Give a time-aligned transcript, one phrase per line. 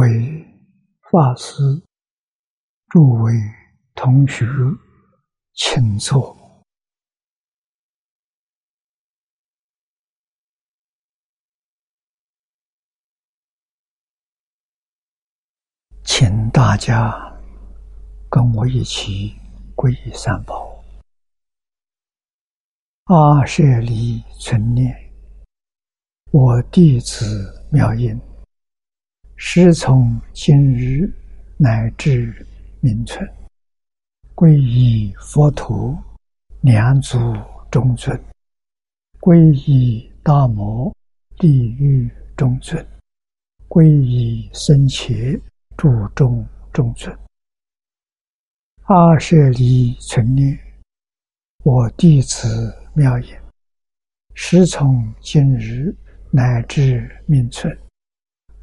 [0.00, 0.42] 为
[1.10, 1.62] 法师、
[2.88, 3.34] 诸位
[3.94, 4.46] 同学，
[5.52, 6.34] 请坐。
[16.02, 17.12] 请大家
[18.30, 19.36] 跟我一起
[19.76, 20.82] 皈依三宝。
[23.04, 24.96] 阿舍利存念，
[26.32, 28.18] 我弟子妙音。
[29.42, 31.10] 师从今日
[31.56, 32.46] 乃至
[32.80, 33.26] 明存，
[34.34, 35.98] 皈依佛陀，
[36.60, 37.18] 两祖
[37.70, 38.14] 中尊；
[39.18, 40.94] 皈依大摩
[41.38, 42.84] 地狱中尊；
[43.66, 45.40] 皈依僧伽
[45.74, 47.10] 注中中尊。
[48.82, 50.56] 阿舍离存念，
[51.64, 53.42] 我弟子妙言，
[54.34, 55.96] 师从今日
[56.30, 57.74] 乃至明存。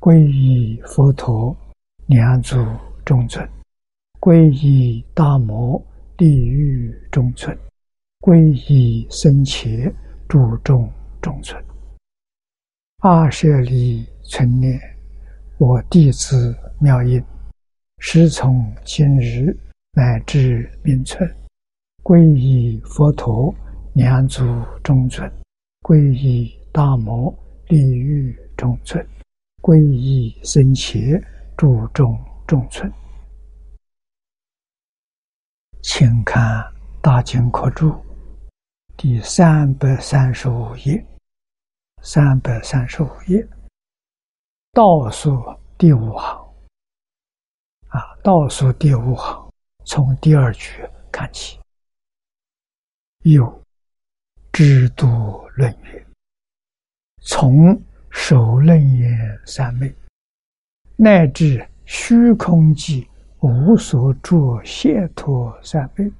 [0.07, 1.53] 皈依佛陀，
[2.05, 2.55] 两祖
[3.03, 3.45] 中尊；
[4.21, 7.53] 皈依大摩地狱中尊；
[8.21, 9.93] 皈依僧伽
[10.29, 10.89] 诸众
[11.21, 11.61] 中尊。
[12.99, 14.79] 阿舍利存念，
[15.57, 17.21] 我弟子妙音，
[17.99, 19.53] 师从今日
[19.91, 21.29] 乃至明存，
[22.01, 23.53] 皈依佛陀，
[23.93, 24.41] 两祖
[24.81, 25.29] 中尊；
[25.81, 27.29] 皈依大摩
[27.67, 29.05] 地狱中尊。
[29.67, 31.21] 皈依僧伽，
[31.57, 32.17] 注重
[32.47, 32.89] 众存，
[35.83, 36.41] 请看
[37.01, 37.89] 《大经科注》
[38.95, 41.05] 第三百三十五页，
[42.01, 43.45] 三百三十五页
[44.71, 45.43] 倒数
[45.77, 46.55] 第五行
[47.89, 49.51] 啊，倒数第五行，
[49.83, 51.59] 从第二句看起，
[53.23, 53.61] 有
[54.53, 56.07] 制度论语，
[57.17, 57.77] 从。
[58.19, 59.93] 首楞严三昧，
[60.97, 63.07] 乃至虚空寂
[63.39, 66.11] 无所住解脱三昧，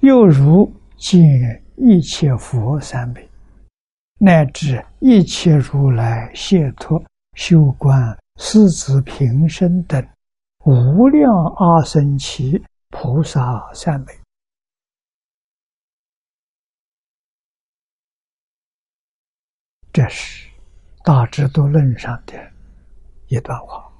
[0.00, 3.28] 又如见一切佛三昧，
[4.18, 7.02] 乃至一切如来解脱
[7.34, 10.02] 修观四子平生等
[10.64, 14.06] 无量阿僧祇菩萨三昧。
[19.90, 20.46] 这是
[21.02, 22.52] 《大智度论》上的
[23.26, 23.90] 一段话，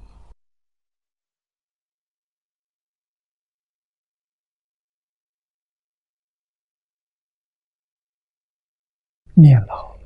[9.33, 9.99] 念了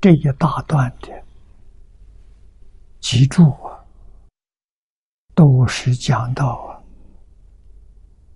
[0.00, 1.24] 这一大段的，
[3.00, 3.84] 记住啊，
[5.34, 6.82] 都是讲到，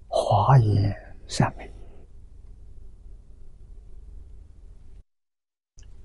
[0.06, 0.94] 华严
[1.26, 1.75] 三昧。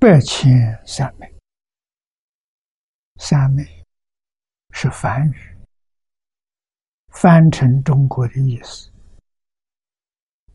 [0.01, 1.31] 百千三昧，
[3.17, 3.63] 三昧
[4.72, 5.57] 是梵语，
[7.09, 8.91] 翻成中国的意思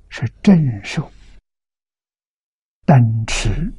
[0.09, 1.09] 是正受、
[2.85, 3.73] 等持。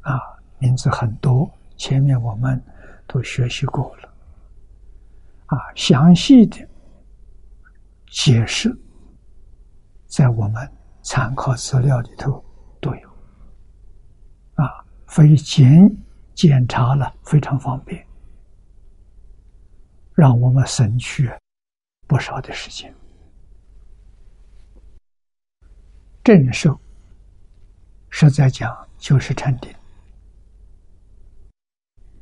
[0.00, 0.18] 啊，
[0.58, 2.58] 名字很多，前面我们
[3.06, 4.08] 都学习过了。
[5.48, 6.66] 啊，详细的
[8.06, 8.74] 解释
[10.06, 10.66] 在我们
[11.02, 12.42] 参考资料里头
[12.80, 13.13] 都有。
[15.14, 15.70] 非检
[16.34, 18.04] 检查了非常方便，
[20.12, 21.30] 让我们省去
[22.08, 22.92] 不少的时间。
[26.24, 26.76] 正受
[28.10, 28.68] 是在讲
[28.98, 29.72] 就是禅定，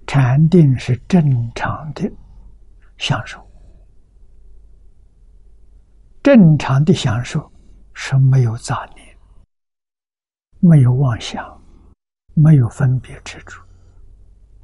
[0.06, 1.22] 禅定是正
[1.54, 2.12] 常的
[2.98, 3.40] 享受，
[6.22, 7.50] 正常的享受
[7.94, 9.16] 是没有杂念，
[10.60, 11.61] 没有妄想。
[12.34, 13.60] 没有分别执着，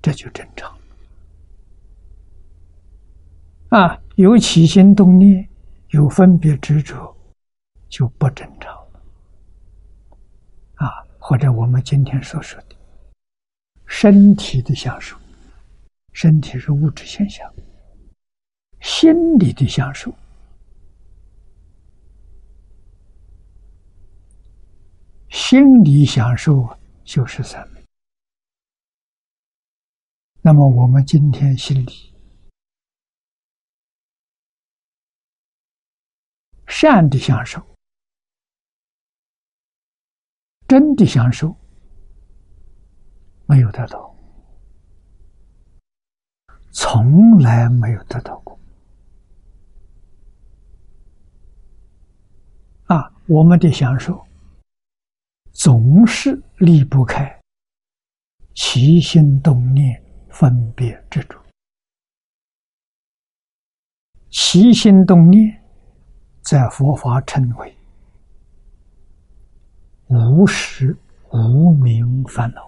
[0.00, 0.76] 这就正常。
[3.68, 5.46] 啊，有起心动念，
[5.90, 7.14] 有分别执着，
[7.90, 9.00] 就不正常了。
[10.76, 12.76] 啊，或者我们今天所说的，
[13.84, 15.16] 身体的享受，
[16.12, 17.46] 身体是物质现象；
[18.80, 20.10] 心理的享受，
[25.28, 26.66] 心理享受。
[27.08, 27.82] 就是三昧。
[30.42, 32.14] 那么我们今天心里
[36.66, 37.66] 善的享受、
[40.66, 41.56] 真的享受
[43.46, 44.14] 没有得到，
[46.72, 48.58] 从来没有得到过。
[52.84, 54.22] 啊，我们的享受。
[55.50, 57.40] 总是离不开
[58.54, 61.40] 起心动念、分别之中。
[64.30, 65.62] 起心动念，
[66.42, 67.76] 在佛法称为
[70.08, 70.96] 无始
[71.30, 72.66] 无明烦恼。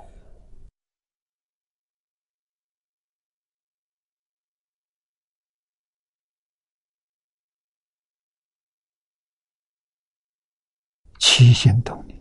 [11.19, 12.20] 起心动念，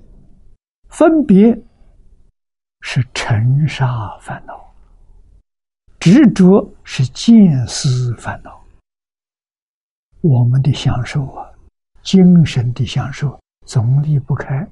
[0.89, 1.57] 分别
[2.81, 4.73] 是尘沙烦恼，
[5.99, 8.59] 执着是见思烦恼。
[10.21, 11.49] 我们的享受啊，
[12.01, 14.67] 精神的享受总离不开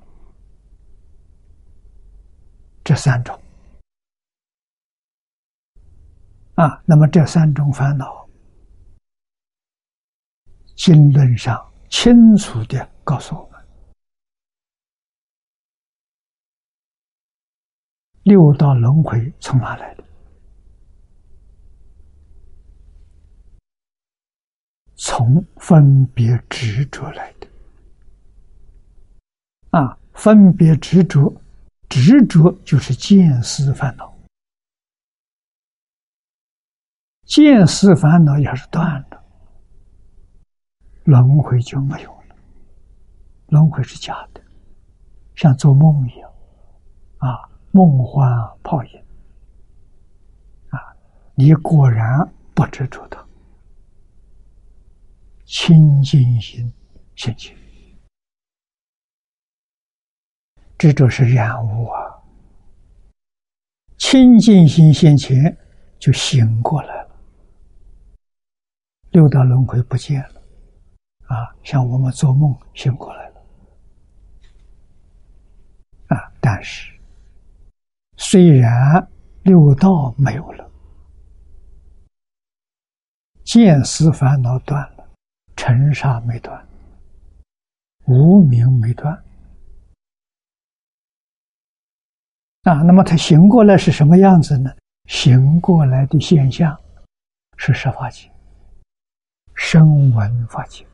[2.83, 3.39] 这三种
[6.55, 6.81] 啊。
[6.85, 8.27] 那么这三种烦恼，
[10.75, 13.56] 经论上清楚的告诉我们：
[18.27, 20.03] 六道轮回从哪来的？
[24.97, 27.47] 从分别执着来的
[29.69, 31.33] 啊，分别执着，
[31.87, 34.13] 执着就是见思烦恼，
[37.23, 39.23] 见思烦恼要是断了，
[41.05, 42.35] 轮回就没有了。
[43.47, 44.41] 轮回是假的，
[45.33, 46.29] 像做梦一样
[47.19, 48.27] 啊，梦幻
[48.63, 48.99] 泡影
[50.71, 50.81] 啊，
[51.35, 53.23] 你果然不执着它。
[55.45, 56.73] 清净心
[57.15, 57.55] 现前，
[60.75, 62.17] 这就是染污啊！
[63.99, 65.55] 清净心现前，
[65.99, 67.15] 就醒过来了，
[69.11, 70.41] 六道轮回不见了
[71.27, 71.55] 啊！
[71.63, 73.41] 像我们做梦醒过来了
[76.07, 76.33] 啊！
[76.41, 76.96] 但是，
[78.17, 79.07] 虽然
[79.43, 80.69] 六道没有了，
[83.43, 85.07] 见思烦恼断了。
[85.55, 86.67] 尘沙没断，
[88.05, 89.11] 无名没断
[92.61, 92.83] 啊！
[92.83, 94.69] 那么他醒过来是什么样子呢？
[95.05, 96.79] 醒过来的现象
[97.57, 98.31] 是十法界、
[99.55, 100.85] 声闻法界、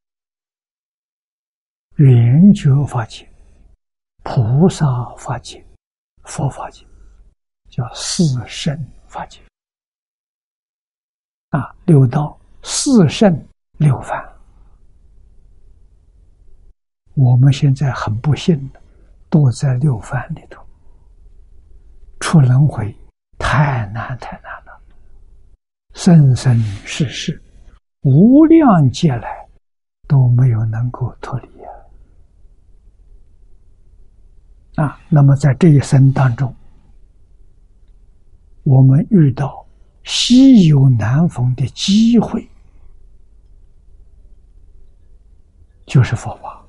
[1.97, 3.29] 圆觉法界、
[4.23, 5.63] 菩萨法界、
[6.23, 6.85] 佛法界，
[7.73, 8.77] 叫四圣
[9.07, 9.39] 法界
[11.49, 11.75] 啊！
[11.85, 13.35] 六道、四圣、
[13.79, 14.23] 六凡。
[17.15, 18.79] 我们现在很不幸的，
[19.27, 20.63] 躲在六凡里头，
[22.19, 22.95] 出轮回
[23.39, 24.79] 太难太难了，
[25.95, 27.41] 生生世世，
[28.01, 29.49] 无量劫来
[30.07, 31.47] 都没有能够脱离
[34.75, 34.85] 啊！
[34.85, 36.55] 啊，那么在这一生当中，
[38.63, 39.65] 我们遇到
[40.03, 42.47] 稀有难逢的机会，
[45.85, 46.65] 就是佛法。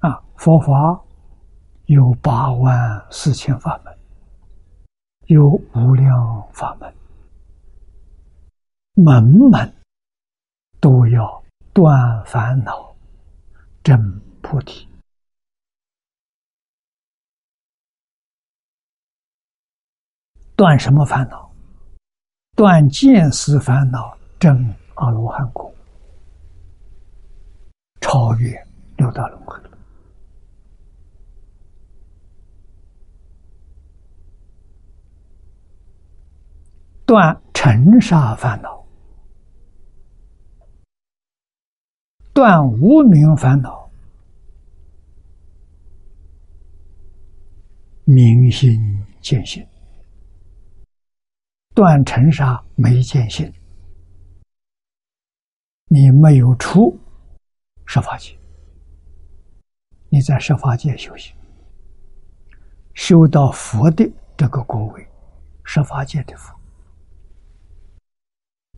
[0.00, 1.02] 啊，佛法
[1.86, 3.96] 有八万四千法门，
[5.26, 6.94] 有无量法门，
[8.94, 9.74] 门门
[10.80, 12.94] 都要断烦恼、
[13.82, 14.86] 证菩提。
[20.56, 21.50] 断什么烦恼？
[22.56, 25.74] 断见思烦恼，证阿罗汉果，
[28.00, 28.50] 超越
[28.96, 29.60] 六道轮回。
[37.04, 38.86] 断尘沙烦恼，
[42.32, 43.90] 断无名烦恼，
[48.04, 49.66] 明心见性。
[51.74, 53.52] 断尘沙没见性，
[55.86, 56.96] 你没有出
[57.84, 58.38] 十法界，
[60.08, 61.34] 你在十法界修行，
[62.94, 65.04] 修到佛的这个果位，
[65.64, 66.56] 十法界的佛。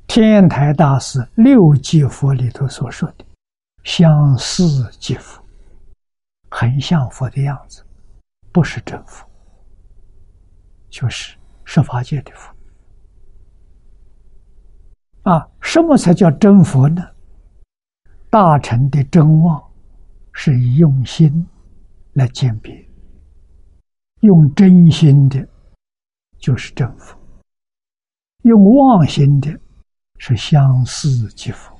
[0.06, 3.24] 天台大师六界佛里头所说的
[3.84, 5.44] 相似即佛，
[6.50, 7.84] 很像佛的样子，
[8.50, 9.28] 不是真佛，
[10.88, 11.36] 就是
[11.66, 12.55] 十法界的佛。
[15.26, 17.02] 啊，什么才叫真佛呢？
[18.30, 19.60] 大乘的真妄
[20.32, 21.44] 是以用心
[22.12, 22.88] 来鉴别，
[24.20, 25.44] 用真心的，
[26.38, 27.16] 就是真佛；
[28.42, 29.60] 用妄心的。
[30.18, 31.78] 是相似即佛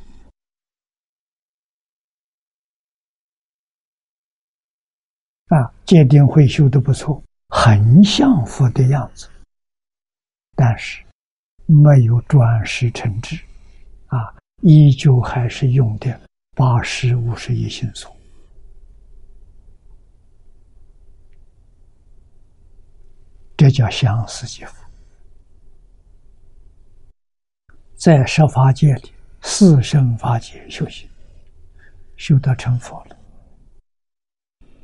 [5.46, 5.72] 啊！
[5.86, 9.30] 戒定慧修的不错，很像佛的样子，
[10.54, 11.02] 但是
[11.66, 13.36] 没有转世成智，
[14.06, 16.20] 啊，依旧还是用的
[16.54, 18.14] 八十五十一心所，
[23.56, 24.86] 这叫相思即佛。
[27.96, 31.08] 在十法界里，四圣法界修行，
[32.16, 33.16] 修得成佛了。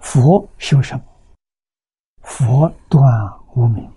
[0.01, 1.05] 佛修什么？
[2.23, 3.03] 佛断
[3.55, 3.89] 无明，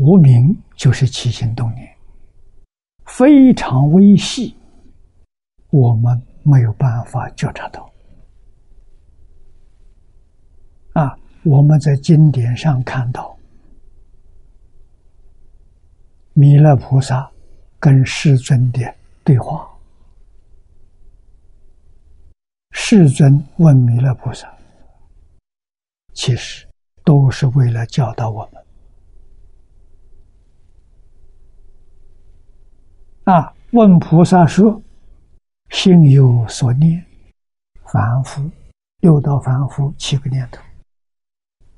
[0.00, 1.86] 无明就是起心动念，
[3.04, 4.56] 非常微细，
[5.68, 7.92] 我们没有办法觉察到。
[10.94, 11.14] 啊，
[11.44, 13.36] 我们在经典上看到。
[16.32, 17.30] 弥勒菩萨
[17.78, 18.80] 跟世尊的
[19.22, 19.70] 对话，
[22.70, 24.50] 世尊问弥勒菩萨，
[26.14, 26.66] 其实
[27.04, 28.64] 都是为了教导我们。
[33.30, 34.82] 啊，问菩萨说
[35.70, 37.06] ：“心有所念，
[37.84, 38.50] 凡夫
[39.02, 40.60] 六道凡夫七个念头，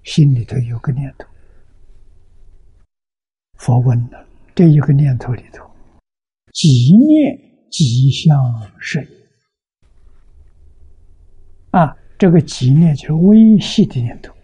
[0.03, 1.27] 心里头有个念头。”
[3.61, 4.27] 佛问了。
[4.55, 5.67] 这一个念头里头，
[6.53, 7.39] 即念
[7.71, 9.09] 即相是
[11.71, 14.35] 啊，这个即念就是微细的念头，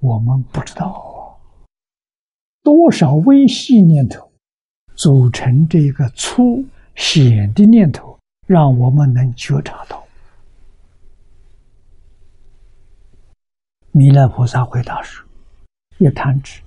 [0.00, 1.40] 我们不知道，
[2.64, 4.25] 多少微细念头
[4.96, 10.02] 组成这个粗显的念头，让我们能觉察到。
[13.92, 15.24] 弥勒菩萨回答说
[15.98, 16.60] ：“一弹指。”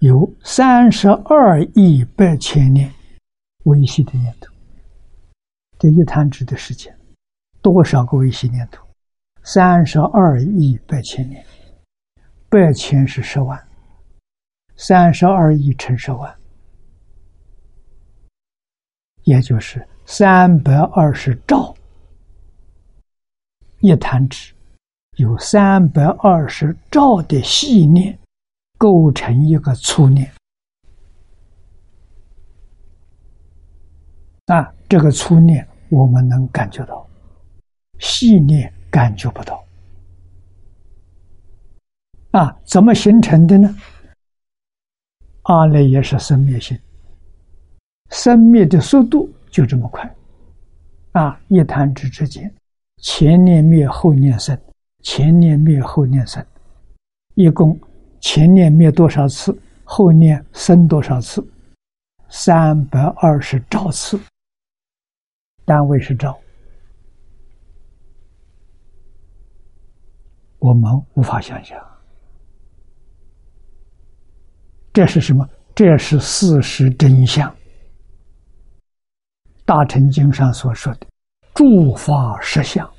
[0.00, 2.92] 有三十二亿百千年
[3.64, 4.52] 微细的念头，
[5.78, 6.92] 这一弹指的时间，
[7.60, 8.84] 多少个微细念头？
[9.44, 11.44] 三十二亿百千年，
[12.48, 13.60] 百千是十万，
[14.76, 16.34] 三十二亿乘十万，
[19.24, 21.74] 也就是三百二十兆。
[23.80, 24.54] 一弹指
[25.16, 28.18] 有三百二十兆的细念。
[28.78, 30.28] 构成一个粗念
[34.46, 37.08] 啊，这个粗念我们能感觉到，
[38.00, 39.64] 细念感觉不到
[42.32, 42.58] 啊。
[42.64, 43.72] 怎么形成的呢？
[45.42, 46.78] 阿赖耶是生灭性，
[48.10, 50.14] 生灭的速度就这么快
[51.12, 51.40] 啊！
[51.48, 52.52] 一弹指之间，
[52.98, 54.58] 前念灭，后念生，
[55.02, 56.44] 前念灭，后念生，
[57.34, 57.78] 一共。
[58.20, 61.44] 前念灭多少次，后念生多少次？
[62.28, 64.16] 三百二十兆次，
[65.64, 66.38] 单位是兆，
[70.60, 71.91] 我们无法想象。
[74.92, 75.48] 这是什么？
[75.74, 77.54] 这是事实真相。
[79.64, 81.06] 大乘经上所说的
[81.54, 82.92] 诸法实相。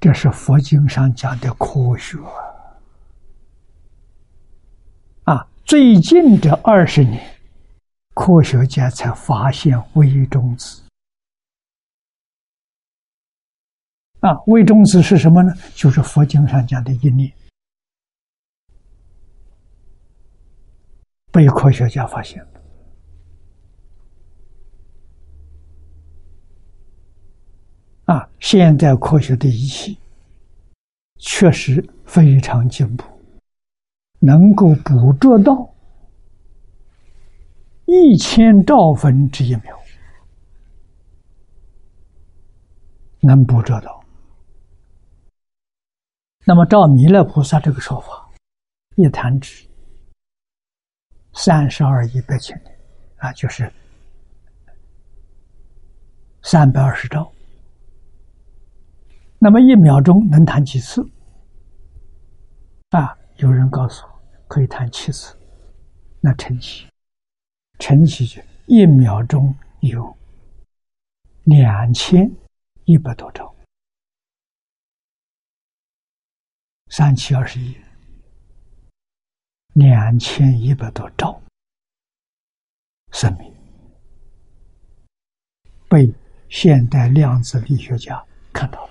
[0.00, 2.18] 这是佛经上讲的科学
[5.24, 5.46] 啊！
[5.64, 7.24] 最近这二十年，
[8.12, 10.83] 科学家才发现微中子
[14.24, 14.40] 啊！
[14.46, 15.52] 微中子是什么呢？
[15.74, 17.30] 就是佛经上讲的一念，
[21.30, 22.48] 被科学家发现了
[28.06, 28.30] 啊！
[28.40, 29.98] 现代科学的仪器。
[31.18, 33.04] 确实非常进步，
[34.20, 35.74] 能够捕捉到
[37.86, 39.78] 一千兆分之一秒，
[43.20, 43.93] 能捕捉到。
[46.46, 48.30] 那么照弥勒菩萨这个说法，
[48.96, 49.66] 一弹指
[51.32, 52.78] 三十二亿百千年，
[53.16, 53.72] 啊，就是
[56.42, 57.32] 三百二十兆。
[59.38, 61.06] 那么一秒钟能弹几次？
[62.90, 63.16] 啊！
[63.36, 64.12] 有人告诉我
[64.46, 65.36] 可以弹七次，
[66.20, 66.86] 那乘起，
[67.78, 70.16] 乘起就一秒钟有
[71.44, 72.30] 两千
[72.84, 73.53] 一百多兆，
[76.88, 77.76] 三七二十一，
[79.72, 81.40] 两千一百多兆
[83.12, 83.52] 生命。
[85.88, 86.12] 被
[86.48, 88.90] 现代量子力学家看到了。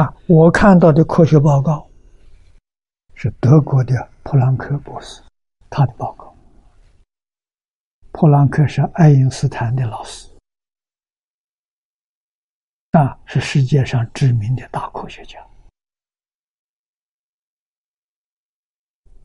[0.00, 1.88] 啊，我看到的科学报告
[3.14, 5.22] 是德国的普朗克博士
[5.68, 6.34] 他的报告，
[8.12, 10.28] 普朗克是爱因斯坦的老师，
[13.02, 15.44] 啊，是世界上知名的大科学家。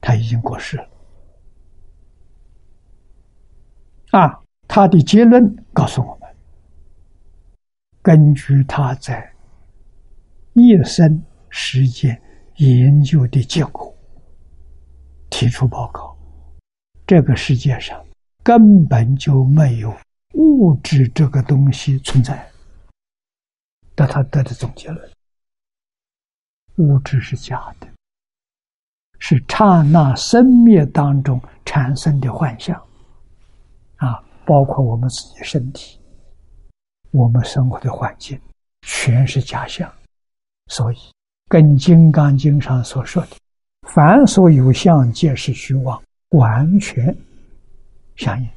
[0.02, 0.90] 他已经过世了，
[4.12, 6.28] 啊，他的结论告诉我们，
[8.02, 9.32] 根据他在
[10.54, 12.20] 一生时间
[12.56, 13.96] 研究的结果，
[15.30, 16.18] 提出报告，
[17.06, 18.04] 这个世界上
[18.42, 19.96] 根本就没有
[20.34, 22.50] 物质这个东西存在。
[23.98, 25.12] 但他得的总结论，
[26.76, 27.88] 物质是假的。
[29.20, 32.80] 是刹那生灭当中产生的幻象，
[33.96, 36.00] 啊，包括我们自己身体，
[37.10, 38.40] 我们生活的环境，
[38.84, 39.92] 全是假象。
[40.68, 40.98] 所以，
[41.50, 43.30] 跟《金刚经》上所说的
[43.90, 46.00] “凡所有相，皆是虚妄”
[46.38, 47.18] 完全
[48.18, 48.48] 相应。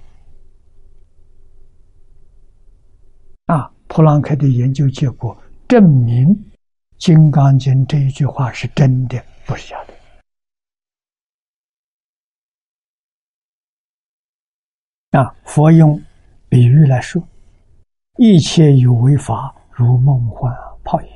[3.47, 6.29] 啊，普朗克的研究结果证明，
[6.97, 9.93] 《金刚经》这一句话是真的，不是假的。
[15.19, 16.01] 啊，佛用
[16.49, 17.21] 比喻来说，
[18.17, 21.09] 一切有为法如梦幻泡影。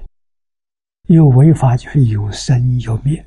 [1.06, 3.24] 有为法就是有生有灭。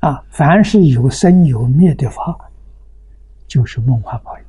[0.00, 2.50] 啊，凡是有生有灭的法，
[3.46, 4.44] 就是梦幻泡影。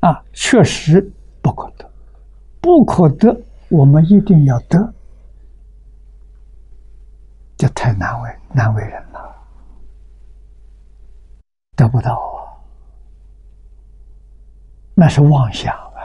[0.00, 1.00] 啊，确实
[1.42, 1.90] 不可得，
[2.60, 4.94] 不可得，我们一定要得。
[7.56, 9.34] 这太难为难为人了，
[11.76, 12.56] 得不到啊，
[14.94, 16.00] 那是妄想啊，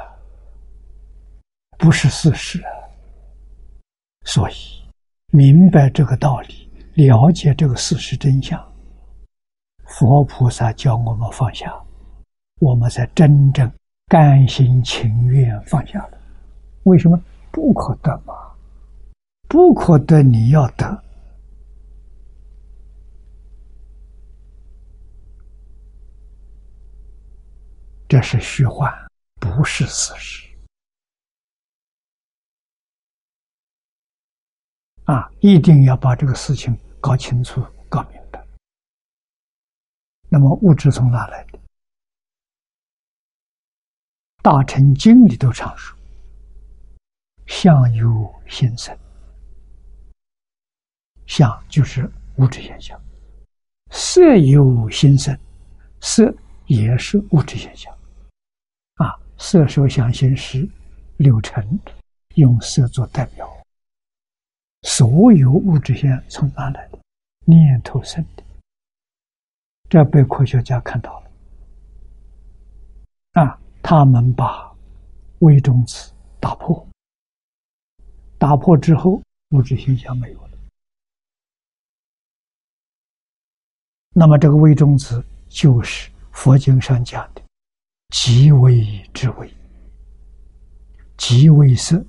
[1.77, 2.71] 不是事实啊。
[4.25, 4.53] 所以
[5.27, 8.61] 明白这个道理，了解这个事实真相，
[9.85, 11.73] 佛菩萨教我们放下，
[12.59, 13.71] 我们才真正
[14.07, 16.17] 甘心情愿放下了。
[16.83, 17.19] 为什么
[17.51, 18.33] 不可得嘛？
[19.47, 21.03] 不可得，你要得。
[28.07, 28.93] 这是虚幻，
[29.39, 30.47] 不是事实。
[35.05, 38.45] 啊，一定要把这个事情搞清楚、搞明白。
[40.29, 41.57] 那么，物质从哪来的？
[44.45, 45.97] 《大乘经》里都常说
[47.49, 48.95] ：“相由心生。”
[51.25, 53.01] 相就是物质现象，
[53.89, 55.35] 色由心生，
[55.99, 56.31] 色
[56.67, 57.91] 也是物质现象。
[58.97, 60.69] 啊色、受、想、行、识
[61.17, 61.67] 六尘，
[62.35, 63.51] 用色做代表。
[64.83, 66.99] 所有物质现象从哪来的？
[67.45, 68.43] 念头生的。
[69.89, 71.31] 这被科学家看到了。
[73.41, 74.75] 啊，他们把
[75.41, 76.87] 微中子打破，
[78.39, 79.21] 打破之后，
[79.51, 80.57] 物质现象没有了。
[84.11, 87.43] 那么，这个微中子就是佛经上讲的。
[88.09, 89.53] 极微之微，
[91.15, 92.03] 极微色，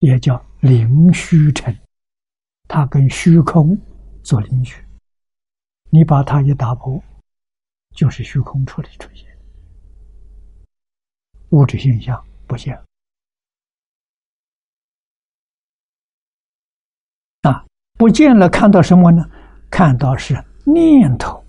[0.00, 1.74] 也叫灵虚尘，
[2.68, 3.74] 它跟虚空
[4.22, 4.76] 做邻居。
[5.88, 7.02] 你把它一打破，
[7.92, 9.33] 就是虚空处理出现，
[11.54, 12.76] 物质现象不见。
[17.42, 17.64] 啊，
[17.94, 19.24] 不见了，看到什么呢？
[19.70, 21.40] 看到是念头。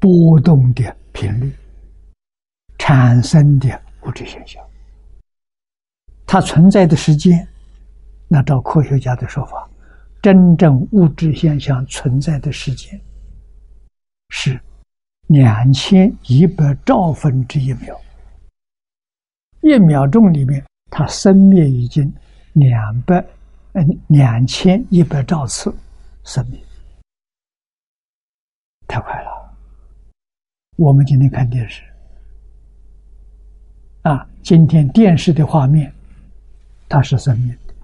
[0.00, 1.52] 波动的频率
[2.78, 4.62] 产生的物质现象，
[6.26, 7.46] 它存在的时间，
[8.28, 9.68] 那照科学家的说法，
[10.24, 12.98] 真正物质现象存在的时间
[14.30, 14.58] 是
[15.26, 18.00] 两千一百兆分之一秒，
[19.60, 22.10] 一秒钟里面它生灭已经
[22.54, 23.22] 两百
[23.74, 25.70] 嗯两千一百兆次
[26.24, 26.58] 生灭，
[28.88, 29.54] 太快了。
[30.76, 31.82] 我们今天看电视，
[34.00, 35.92] 啊，今天电视的画面，
[36.88, 37.74] 它是生命的，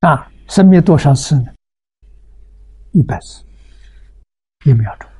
[0.00, 1.52] 啊，生灭多少次呢？
[2.92, 3.42] 一百次，
[4.64, 5.10] 一秒钟，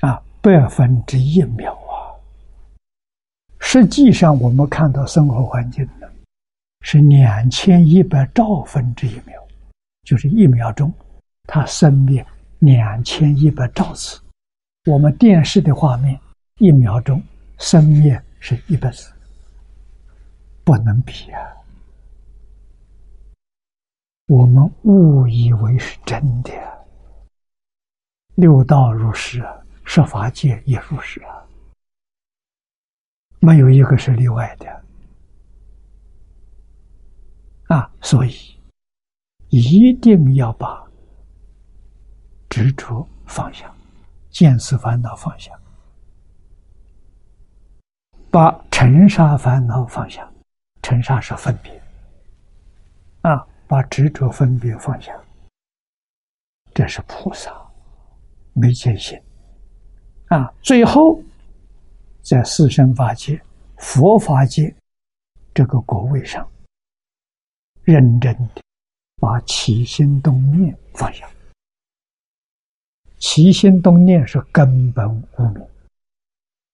[0.00, 2.14] 啊，百分之一秒啊！
[3.58, 6.08] 实际上，我们看到生活环境呢，
[6.82, 9.34] 是两千一百兆分之一秒，
[10.04, 10.92] 就是一秒钟。
[11.46, 12.24] 它生灭
[12.60, 14.20] 两千一百兆次，
[14.86, 16.18] 我们电视的画面
[16.58, 17.22] 一秒钟
[17.58, 19.12] 生灭是一百次，
[20.64, 21.40] 不能比啊！
[24.28, 26.52] 我们误以为是真的，
[28.34, 29.42] 六道如是，
[29.84, 31.42] 设法界也如是啊，
[33.40, 34.84] 没有一个是例外的
[37.74, 37.90] 啊！
[38.02, 38.34] 所以
[39.48, 40.86] 一定要把
[42.50, 43.74] 执着放下，
[44.28, 45.58] 见思烦恼放下。
[48.30, 50.30] 把尘沙烦恼放下，
[50.82, 51.77] 尘沙是分别，
[53.68, 55.12] 把执着分别放下，
[56.74, 57.54] 这是菩萨
[58.54, 59.20] 没见性，
[60.28, 61.22] 啊，最后
[62.22, 63.40] 在四生法界、
[63.76, 64.74] 佛法界
[65.52, 66.48] 这个果位上，
[67.82, 68.62] 认真的
[69.20, 71.28] 把起心动念放下，
[73.18, 75.68] 起心动念是根本无明，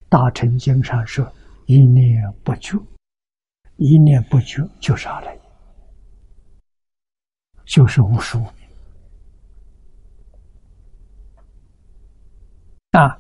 [0.09, 1.31] 大乘经上说。
[1.67, 2.79] 一念不觉，
[3.77, 5.41] 一念不觉就是阿赖耶，
[7.65, 8.53] 就是无数无明
[12.93, 13.19] 啊，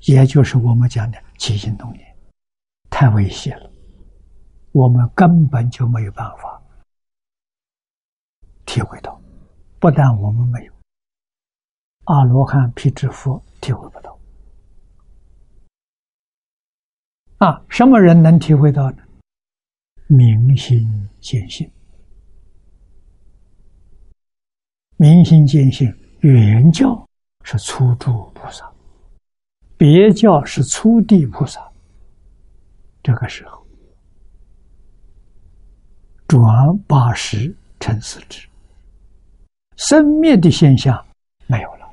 [0.00, 2.16] 也就是我们讲的起心动念，
[2.90, 3.70] 太危险了，
[4.72, 6.62] 我们根本就没有办法
[8.66, 9.20] 体会到，
[9.78, 10.72] 不但我们没有，
[12.04, 14.18] 阿罗汉、辟支佛体会不到。
[17.38, 19.02] 啊，什么人能体会到呢？
[20.06, 21.70] 明心见性，
[24.96, 27.06] 明心见性，原教
[27.42, 28.70] 是初住菩萨，
[29.76, 31.60] 别教是初地菩萨。
[33.02, 33.64] 这个时候，
[36.26, 36.44] 转
[36.86, 38.46] 八十成四智，
[39.76, 41.04] 生灭的现象
[41.46, 41.88] 没有了，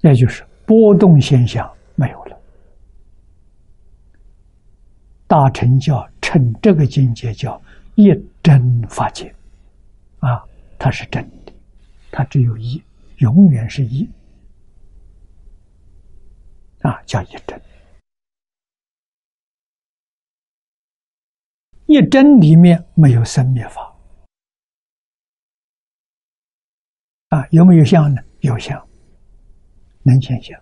[0.00, 0.44] 也就是。
[0.66, 2.40] 波动现象没有了，
[5.26, 7.60] 大乘教称这个境界叫
[7.96, 9.34] 一真法界，
[10.18, 10.44] 啊，
[10.78, 11.52] 它是真的，
[12.10, 12.82] 它只有一，
[13.18, 14.08] 永远是一，
[16.80, 17.60] 啊，叫一真。
[21.86, 23.94] 一真里面没有生灭法，
[27.28, 28.20] 啊，有没有相呢？
[28.40, 28.88] 有相。
[30.06, 30.60] 能现象，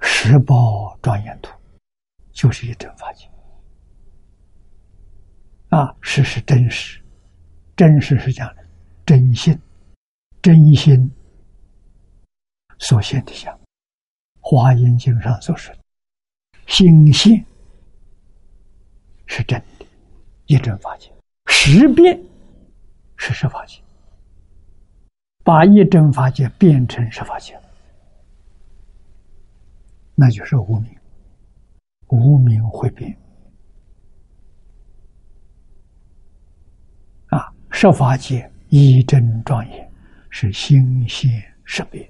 [0.00, 1.52] 十宝庄严图
[2.32, 3.28] 就是一真法界
[5.68, 5.94] 啊！
[6.00, 7.00] 实是真实，
[7.76, 8.64] 真实是讲的
[9.04, 9.58] 真心，
[10.40, 11.10] 真心
[12.78, 13.58] 所现的相。
[14.40, 15.80] 华严经上所说的
[16.68, 17.44] 心现
[19.26, 19.86] 是真的，
[20.46, 21.12] 一真法界，
[21.46, 22.22] 十变
[23.16, 23.82] 是十法界。
[25.42, 27.60] 把一真法界变成十法界，
[30.14, 30.96] 那就是无名。
[32.08, 33.16] 无名会变
[37.26, 37.52] 啊！
[37.78, 39.92] 十法界一真庄严
[40.30, 41.30] 是心现
[41.62, 42.08] 识变，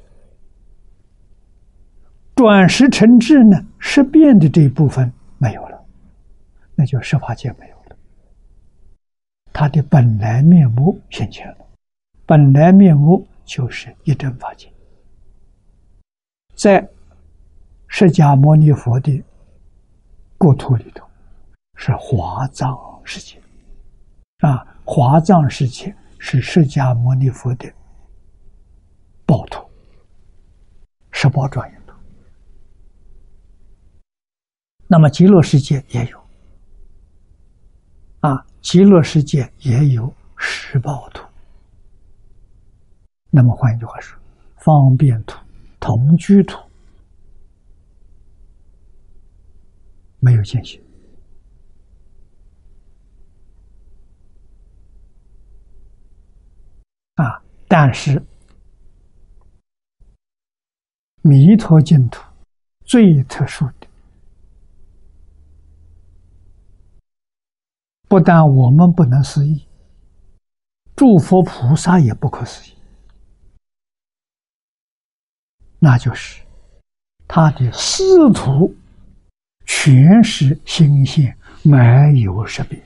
[2.36, 3.60] 转识成智呢？
[3.80, 5.84] 识变的这一部分没有了，
[6.76, 7.96] 那就十法界没有了，
[9.52, 11.56] 它的本来面目显现了。
[12.24, 14.72] 本来面目就是一真法界，
[16.54, 16.88] 在
[17.88, 19.20] 释迦牟尼佛的
[20.38, 21.04] 国土里头，
[21.74, 23.36] 是华藏世界，
[24.46, 27.70] 啊，华藏世界是释迦牟尼佛的
[29.26, 29.68] 宝土，
[31.10, 31.92] 十宝庄严土。
[34.86, 36.24] 那么极乐世界也有，
[38.20, 41.26] 啊，极乐世界也有十宝土。
[43.28, 44.16] 那么换一句话说，
[44.58, 45.36] 方便土、
[45.80, 46.58] 同居土
[50.20, 50.80] 没有见性
[57.16, 57.42] 啊，
[57.78, 58.24] 但是
[61.20, 62.24] 弥陀净土
[62.86, 63.86] 最特殊的，
[68.08, 69.66] 不但我们不能思议，
[70.96, 72.74] 诸佛菩萨也不可思议。
[75.78, 76.42] 那就是
[77.28, 78.74] 他的师徒
[79.66, 81.30] 全是心性，
[81.62, 82.85] 没有识别。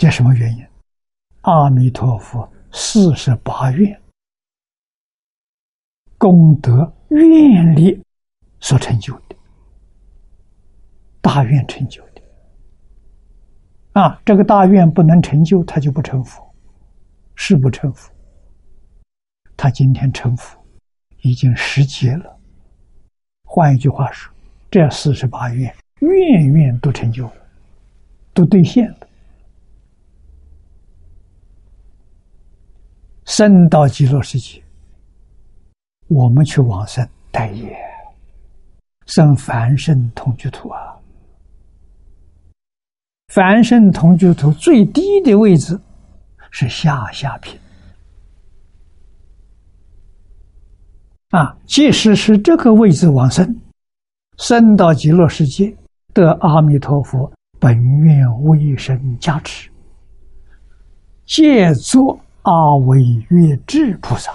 [0.00, 0.66] 这什么原因？
[1.42, 4.00] 阿弥陀佛四十八愿
[6.16, 8.02] 功德愿力
[8.60, 9.36] 所成就的，
[11.20, 12.22] 大愿成就的
[14.00, 16.50] 啊，这个大愿不能成就，他就不成佛，
[17.34, 18.10] 是不成佛。
[19.54, 20.58] 他今天成佛，
[21.20, 22.38] 已经十劫了。
[23.44, 24.32] 换一句话说，
[24.70, 27.34] 这四十八愿，愿愿都成就了，
[28.32, 29.06] 都兑现了。
[33.30, 34.60] 生到极乐世界，
[36.08, 37.78] 我们去往生待业，
[39.06, 40.96] 生凡圣同居土啊。
[43.28, 45.78] 凡圣同居土最低的位置
[46.50, 47.56] 是下下品
[51.28, 53.56] 啊，即使是这个位置往生，
[54.38, 55.72] 生到极乐世界，
[56.12, 59.70] 得阿弥陀佛本愿威神加持，
[61.24, 62.18] 借作。
[62.42, 64.34] 阿惟越智菩萨，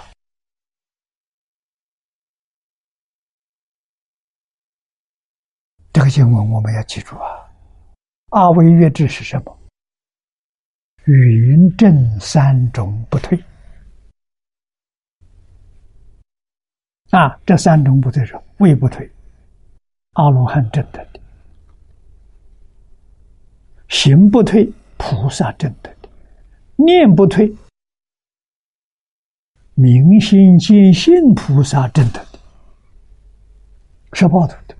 [5.92, 7.50] 这个经文我们要记住啊！
[8.30, 9.58] 阿惟越智是什么？
[11.06, 13.42] 云正三种不退
[17.10, 17.36] 啊！
[17.44, 19.10] 这三种不退是位不退，
[20.12, 21.20] 阿罗汉正得的；
[23.88, 26.08] 行不退，菩萨正得的；
[26.76, 27.52] 念不退。
[29.78, 32.38] 明心见性菩萨正得的，
[34.14, 34.74] 十报图的，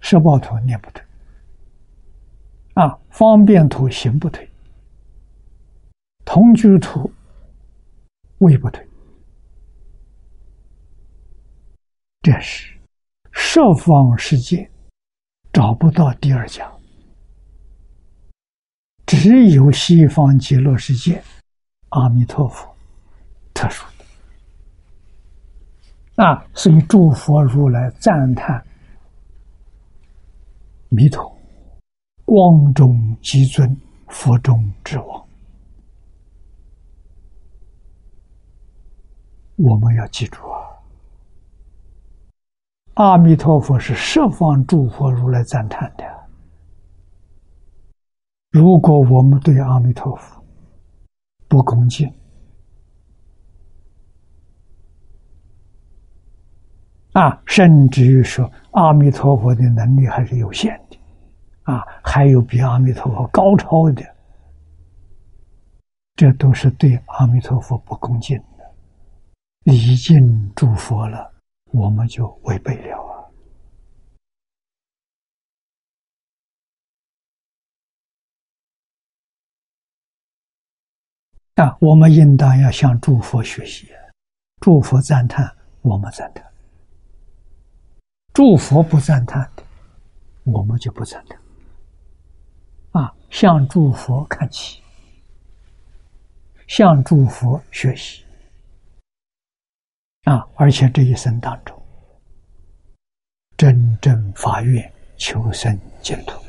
[0.00, 1.00] 十报图念不对，
[2.74, 4.50] 啊，方便图行不对，
[6.24, 7.08] 同居图
[8.38, 8.84] 位不对，
[12.20, 12.76] 这是
[13.30, 14.68] 十方世界
[15.52, 16.68] 找不到第二家，
[19.06, 21.22] 只有西方极乐世界，
[21.90, 22.71] 阿弥陀佛。
[23.54, 24.04] 特殊的
[26.24, 28.64] 啊，所以诸佛如来赞叹
[30.88, 31.36] 弥陀
[32.24, 33.76] 光中极尊，
[34.08, 35.26] 佛中之王。
[39.56, 40.58] 我们要记住啊，
[42.94, 46.04] 阿弥陀佛是十方诸佛如来赞叹的。
[48.50, 50.44] 如果我们对阿弥陀佛
[51.48, 52.12] 不恭敬，
[57.12, 60.98] 啊，甚至于说，阿弥陀佛的能力还是有限的，
[61.64, 64.02] 啊，还有比阿弥陀佛高超的，
[66.16, 68.64] 这都是对阿弥陀佛不恭敬的，
[69.64, 71.30] 礼敬诸佛了，
[71.72, 72.98] 我们就违背了
[81.56, 81.66] 啊！
[81.66, 83.88] 啊，我们应当要向诸佛学习，
[84.60, 86.51] 诸佛赞叹，我们赞叹。
[88.32, 89.62] 诸佛不赞叹的，
[90.44, 91.38] 我们就不赞叹。
[92.92, 94.82] 啊，向诸佛看齐，
[96.66, 98.24] 向诸佛学习。
[100.22, 101.80] 啊，而且这一生当中，
[103.56, 106.40] 真正发愿求生净土，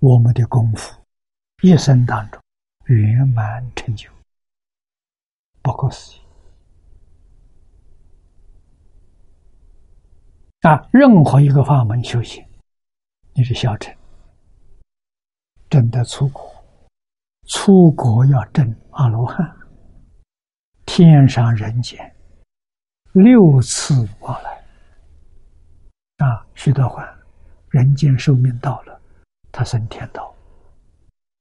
[0.00, 1.00] 我们的功夫
[1.62, 2.42] 一生当中
[2.86, 4.10] 圆满成就，
[5.62, 6.27] 不可思议。
[10.62, 12.44] 啊，任何一个法门修行，
[13.32, 13.94] 你是小乘，
[15.70, 16.52] 真的出国，
[17.46, 19.56] 出国要证阿罗汉，
[20.84, 22.12] 天上人间
[23.12, 24.58] 六次往来。
[26.26, 27.08] 啊，徐德欢，
[27.70, 29.00] 人间寿命到了，
[29.52, 30.34] 他升天道，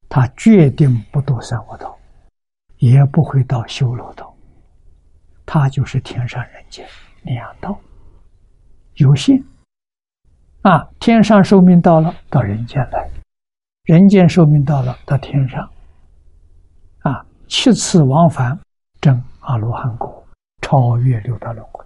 [0.07, 1.97] 他决定不堕三恶道，
[2.77, 4.31] 也不会到修罗道，
[5.43, 6.87] 他就是天上人间
[7.23, 7.75] 两道。
[8.97, 9.43] 有限
[10.63, 10.89] 啊！
[10.99, 13.07] 天上寿命到了，到人间来；
[13.83, 15.69] 人间寿命到了，到天上。
[16.99, 18.59] 啊，七次往返，
[18.99, 20.23] 证阿罗汉果，
[20.61, 21.85] 超越六道轮回，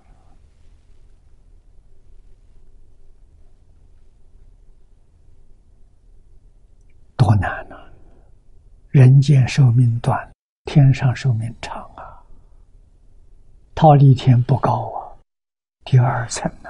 [7.17, 7.76] 多难呐！
[8.89, 10.32] 人间寿命短，
[10.63, 12.24] 天上寿命长啊！
[13.76, 15.12] 桃李天不高啊，
[15.84, 16.69] 第二层呐。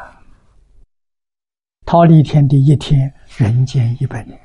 [1.92, 4.40] 桃李天的一天，人间一百年；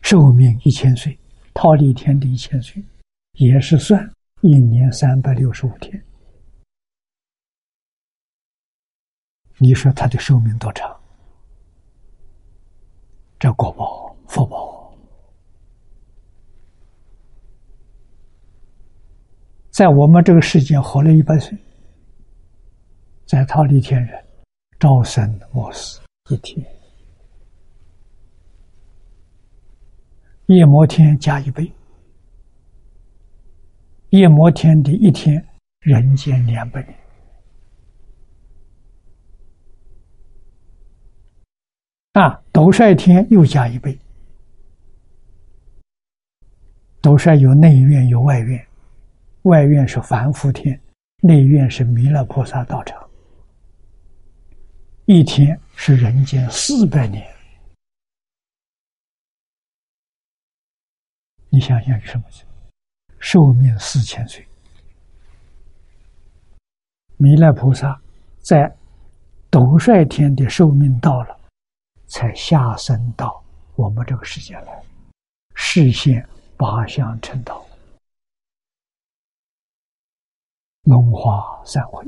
[0.00, 1.18] 寿命一千岁，
[1.54, 2.80] 桃李天的一千岁，
[3.32, 4.08] 也是算
[4.42, 6.00] 一年三百六十五天。
[9.58, 11.00] 你说他的寿命多长？
[13.40, 14.69] 这果宝、福宝。
[19.70, 21.56] 在我们这个世界活了一百岁，
[23.24, 24.24] 在忉利天人，
[24.78, 26.66] 朝生暮死一天，
[30.46, 31.72] 夜摩天加一倍，
[34.10, 35.42] 夜摩天的一天，
[35.80, 36.96] 人间两百年。
[42.14, 43.96] 啊，斗率天又加一倍。
[47.00, 48.66] 斗率有内院有外院，
[49.42, 50.80] 外院是凡夫天，
[51.22, 53.08] 内院是弥勒菩萨道场。
[55.06, 57.26] 一天是人间四百年，
[61.48, 62.24] 你想想是什么？
[63.18, 64.46] 寿命四千岁，
[67.16, 68.00] 弥勒菩萨
[68.38, 68.74] 在
[69.50, 71.36] 斗率天的寿命到了。
[72.12, 73.40] 才下生到
[73.76, 74.82] 我们这个世界来，
[75.54, 77.64] 实现八相成道，
[80.82, 82.04] 龙华三会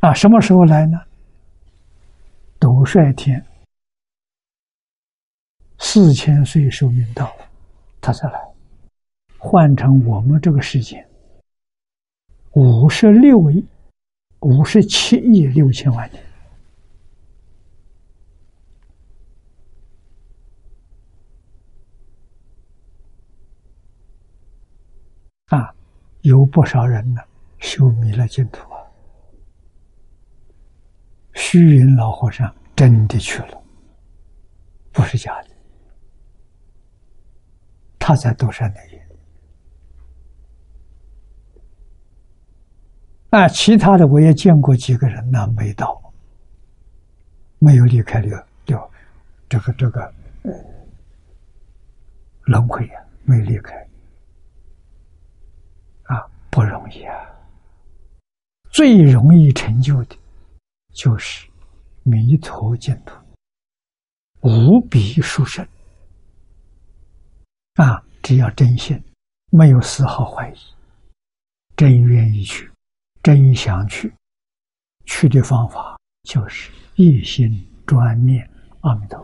[0.00, 0.12] 啊！
[0.14, 0.98] 什么时候来呢？
[2.58, 3.44] 斗率天
[5.78, 7.48] 四千岁寿命到了，
[8.00, 8.40] 他才来。
[9.38, 11.08] 换成我们这个时间，
[12.52, 13.66] 五十六亿。
[14.40, 16.22] 五十七亿六千万年
[25.46, 25.74] 啊！
[26.26, 27.22] 有不少人呢
[27.60, 28.82] 修弥勒净土啊。
[31.34, 33.62] 虚云老和尚真的去了，
[34.90, 35.48] 不是假的。
[37.96, 39.00] 他在多山那里。
[43.30, 46.12] 啊，其他的我也见过几个人呢，没到，
[47.60, 48.90] 没有离开了，了
[49.48, 50.12] 这个这个
[52.46, 53.86] 轮回呀，没离开，
[56.56, 57.14] 不容易啊。
[58.72, 60.16] 最容易成就的，
[60.94, 61.46] 就是
[62.02, 63.14] 弥陀净土，
[64.40, 65.62] 无比殊胜。
[67.74, 68.98] 啊，只要真心，
[69.50, 70.56] 没有丝毫怀疑，
[71.76, 72.72] 真愿意去。
[73.22, 74.10] 真想去，
[75.04, 77.52] 去的方法就是一心
[77.86, 78.48] 专念
[78.80, 79.20] 阿弥陀。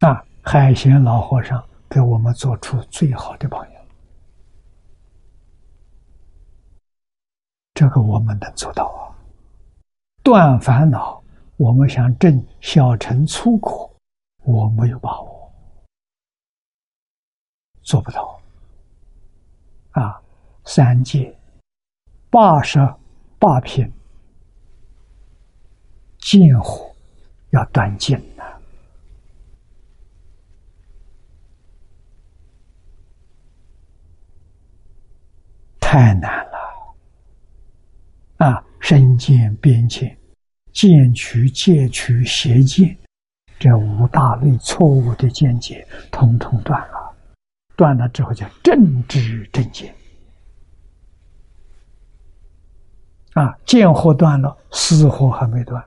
[0.00, 3.82] 啊，海贤老和尚给我们做出最好的榜样，
[7.74, 9.14] 这个我们能做到啊！
[10.22, 11.22] 断烦恼，
[11.56, 13.94] 我们想证小乘粗苦，
[14.42, 15.52] 我没有把握，
[17.82, 18.40] 做不到。
[19.92, 20.20] 啊，
[20.64, 21.34] 三界
[22.28, 22.78] 八十
[23.38, 23.90] 八品
[26.18, 26.94] 见火
[27.50, 28.44] 要断尽呐，
[35.96, 36.58] 太难了。
[38.36, 40.14] 啊，身见、边见、
[40.70, 42.94] 见取、戒取、邪见，
[43.58, 47.16] 这五大类错误的见解，统统断了。
[47.76, 49.94] 断了之后叫正知正见
[53.32, 55.82] 啊，见火断了，死火还没断，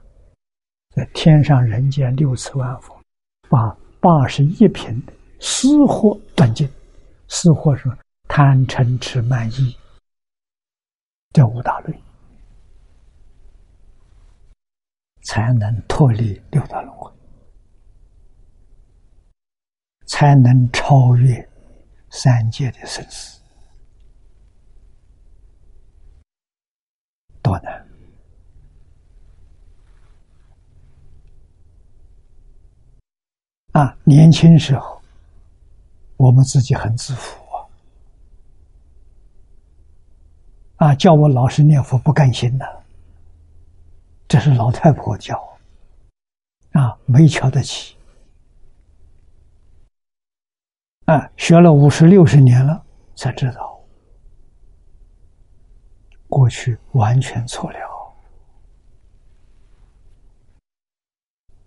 [0.96, 3.00] 在天上人间六次万佛，
[3.48, 5.00] 把八十一品
[5.40, 6.68] 死火断尽，
[7.28, 7.92] 死火是
[8.28, 9.76] 贪嗔痴慢疑
[11.32, 12.04] 这五大类，
[15.24, 17.12] 才能脱离六道轮回，
[20.06, 21.48] 才能超越。
[22.12, 23.40] 三界的生死
[27.44, 27.88] 多难
[33.74, 33.96] 啊！
[34.04, 35.00] 年轻时候，
[36.18, 37.39] 我们自己很自负
[40.80, 40.96] 啊！
[40.96, 42.84] 叫我老实念佛不甘心的，
[44.30, 45.38] 这是老太婆教
[46.72, 47.98] 啊，没瞧得起。
[51.06, 52.82] 啊，学了五十六十年了，
[53.14, 53.78] 才知道
[56.30, 58.14] 过去完全错了，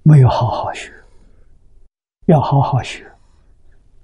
[0.03, 0.91] 没有好好学，
[2.27, 3.07] 要好好学，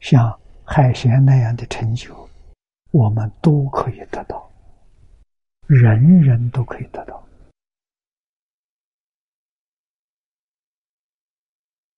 [0.00, 2.28] 像海贤那样的成就，
[2.90, 4.47] 我们都可以得到，
[5.69, 7.29] 人人都可以得到。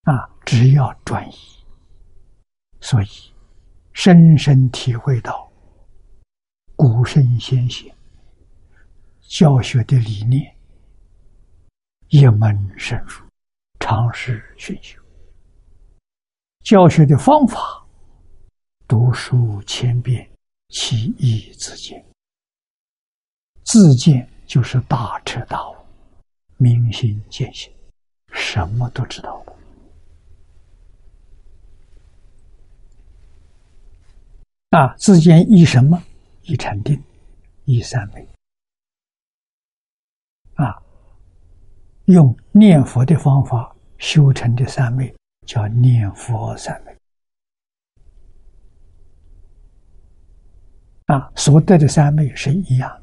[0.03, 1.35] 啊，只要专一，
[2.81, 3.07] 所以。
[3.93, 5.53] 深深体会到
[6.75, 7.95] 古圣先贤
[9.21, 10.57] 教学的理念，
[12.09, 13.27] 一门深入，
[13.79, 14.99] 尝试熏修。
[16.65, 17.87] 教学的方法，
[18.89, 20.31] 读书千遍，
[20.69, 22.10] 其义自见。
[23.73, 25.77] 自见就是大彻大悟，
[26.57, 27.73] 明心见性，
[28.33, 29.57] 什么都知道了。
[34.71, 36.03] 啊，自见依什么？
[36.43, 37.01] 依禅定，
[37.65, 38.27] 依三昧。
[40.55, 40.83] 啊，
[42.07, 45.15] 用念佛的方法修成的三昧。
[45.47, 46.97] 叫念佛三昧
[51.07, 53.00] 啊，所得的三昧是一样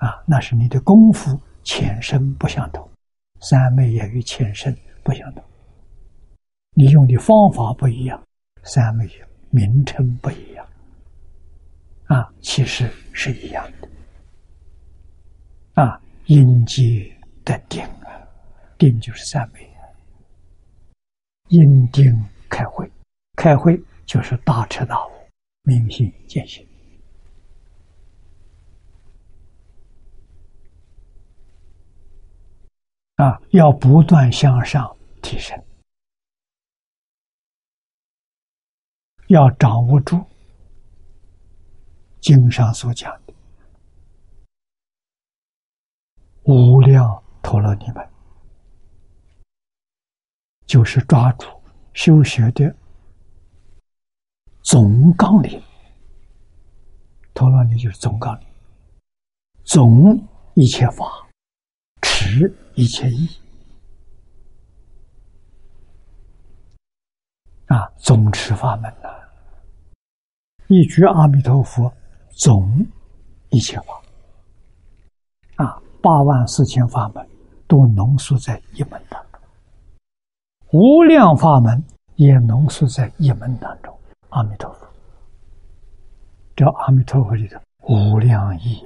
[0.00, 2.88] 啊，那是你的功夫浅深不相同，
[3.40, 5.44] 三昧也与浅深不相同。
[6.72, 8.22] 你用的方法不一样，
[8.62, 9.06] 三昧
[9.50, 10.66] 名称不一样
[12.06, 17.12] 啊，其实是一样的啊，因界
[17.44, 18.26] 的定啊，
[18.78, 19.84] 定就是三昧啊。
[21.48, 22.90] 因定开会，
[23.36, 25.10] 开会就是大彻大悟、
[25.64, 26.66] 明心见性
[33.20, 33.38] 啊！
[33.50, 35.62] 要不断向上提升，
[39.28, 40.24] 要掌握住
[42.18, 43.34] 经上所讲的
[46.44, 48.08] 无量陀罗尼门。
[50.64, 51.46] 就是抓住
[51.92, 52.74] 修学的
[54.62, 55.60] 总纲领，
[57.34, 58.48] 陀罗尼就是总纲领，
[59.64, 61.28] 总一切法，
[62.00, 62.48] 持
[62.80, 63.28] 一切义，
[67.66, 69.10] 啊，总持法门呐，
[70.68, 71.92] 一句阿弥陀佛，
[72.30, 72.86] 总
[73.50, 74.00] 一切法，
[75.56, 77.28] 啊，八万四千法门
[77.68, 79.38] 都浓缩在一门当中。
[80.70, 83.94] 无量法门也浓缩在一门当中，
[84.30, 84.88] 阿弥陀佛。
[86.56, 88.82] 这阿弥陀佛里的无量义，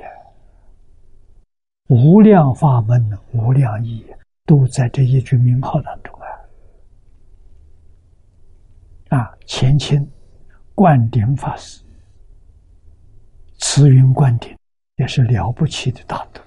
[1.89, 4.07] 无量法门、无量义
[4.47, 6.19] 都在这一句名号当中
[9.11, 9.19] 啊！
[9.19, 10.11] 啊，前清
[10.75, 11.83] 灌顶法师，
[13.59, 14.57] 慈云灌顶
[14.97, 16.41] 也是了不起的大德，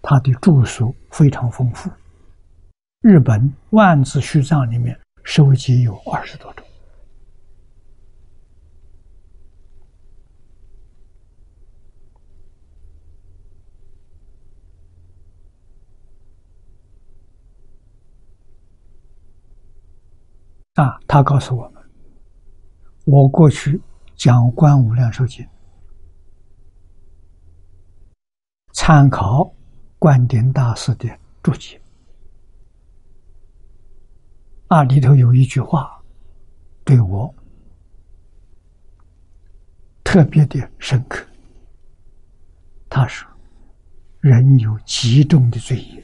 [0.00, 1.90] 他的著述非常丰富。
[3.00, 6.64] 日本万字序藏里面收集有二十多种
[20.74, 21.82] 啊，他告诉我们，
[23.04, 23.80] 我过去
[24.16, 25.44] 讲《观无量寿经》，
[28.72, 29.52] 参考
[29.98, 31.08] 观点大师的
[31.42, 31.78] 注解。
[34.70, 36.02] 那里头有一句话，
[36.84, 37.34] 对我
[40.02, 41.26] 特别的深刻。
[42.88, 43.28] 他说
[44.20, 46.02] ：“人有极重的罪业，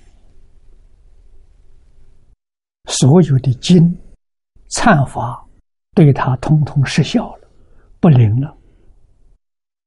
[2.85, 3.99] 所有的经、
[4.69, 5.45] 忏法
[5.95, 7.49] 对他通通失效了，
[8.01, 8.57] 不灵了。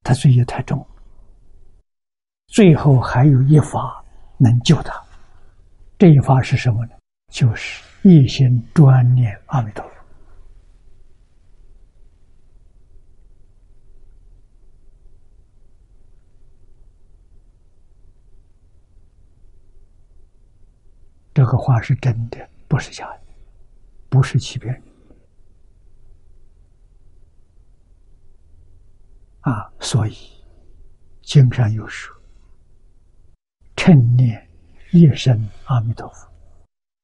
[0.03, 0.85] 他罪业太重，
[2.47, 4.03] 最后还有一法
[4.37, 5.01] 能救他。
[5.97, 6.91] 这一法是什么呢？
[7.31, 9.91] 就是。”一心专念阿弥陀佛，
[21.31, 23.20] 这个话是真的，不是假的，
[24.11, 24.83] 不是欺骗人。
[29.39, 30.15] 啊，所以
[31.23, 32.15] 经上有说
[33.75, 34.47] ：“趁念
[34.91, 36.29] 一生阿弥陀佛，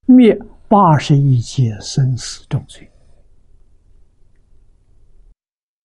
[0.05, 0.37] 灭。”
[0.69, 2.91] 八十一劫生死重罪，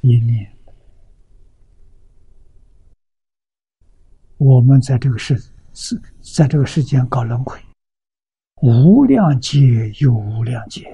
[0.00, 0.52] 一念，
[4.38, 5.40] 我们在这个世
[5.72, 7.60] 世，在这个世间搞轮回，
[8.60, 10.92] 无量劫又无量劫，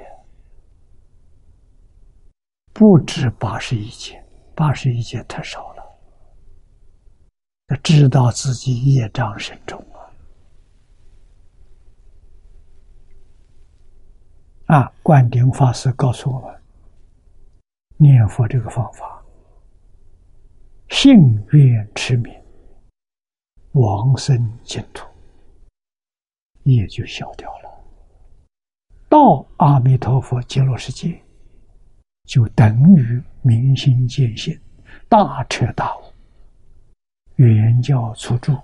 [2.78, 4.24] 不止八十一劫，
[4.54, 5.82] 八十一劫太少了，
[7.66, 9.84] 他知道自己业障深重。
[14.66, 14.78] 啊！
[14.78, 16.56] 啊灌顶法师告诉我们，
[17.96, 19.20] 念佛这个方法，
[20.88, 22.32] 信愿持名，
[23.72, 25.04] 往生净土，
[26.62, 27.84] 业就消掉了。
[29.08, 31.20] 到阿弥陀佛极乐世界，
[32.28, 34.60] 就等于明心见性，
[35.08, 36.12] 大彻大悟，
[37.36, 38.54] 原教初住，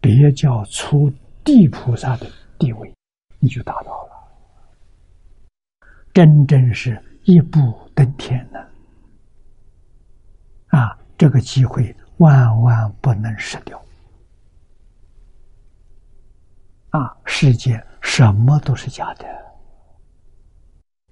[0.00, 1.08] 别教初
[1.44, 2.26] 地菩萨的
[2.58, 2.92] 地位，
[3.38, 4.10] 你就达到了。
[6.12, 8.58] 真正是一步登天呢！
[10.76, 13.80] 啊，这个机会万万不能失掉！
[16.90, 19.24] 啊，世界什么都是假的，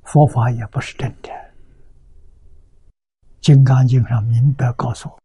[0.03, 1.29] 佛法也不是真的。
[3.47, 5.17] 《金刚经》上明白告诉我：“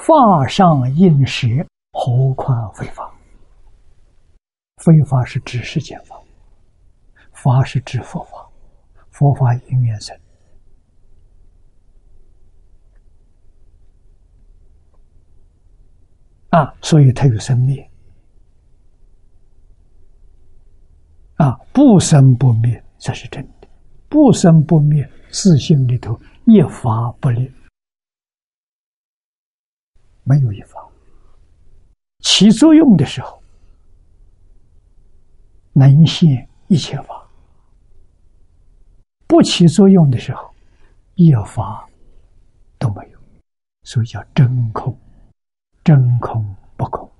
[0.00, 1.46] 法上应舍，
[1.92, 3.12] 何况非法？
[4.78, 6.18] 非法是指世间法，
[7.30, 8.48] 法是指佛法，
[9.10, 10.18] 佛法应缘生
[16.48, 17.86] 啊，所以它有生灭。”
[21.36, 23.68] 啊，不生不灭才是真的，
[24.08, 27.52] 不生不灭，自性里头一法不立，
[30.28, 30.86] 没有一法
[32.20, 33.40] 起作用的时候，
[35.72, 37.26] 能现一切法；
[39.26, 40.52] 不起作用的时候，
[41.14, 41.88] 一法
[42.78, 43.18] 都没有，
[43.84, 44.96] 所以叫真空，
[45.82, 47.10] 真空不空。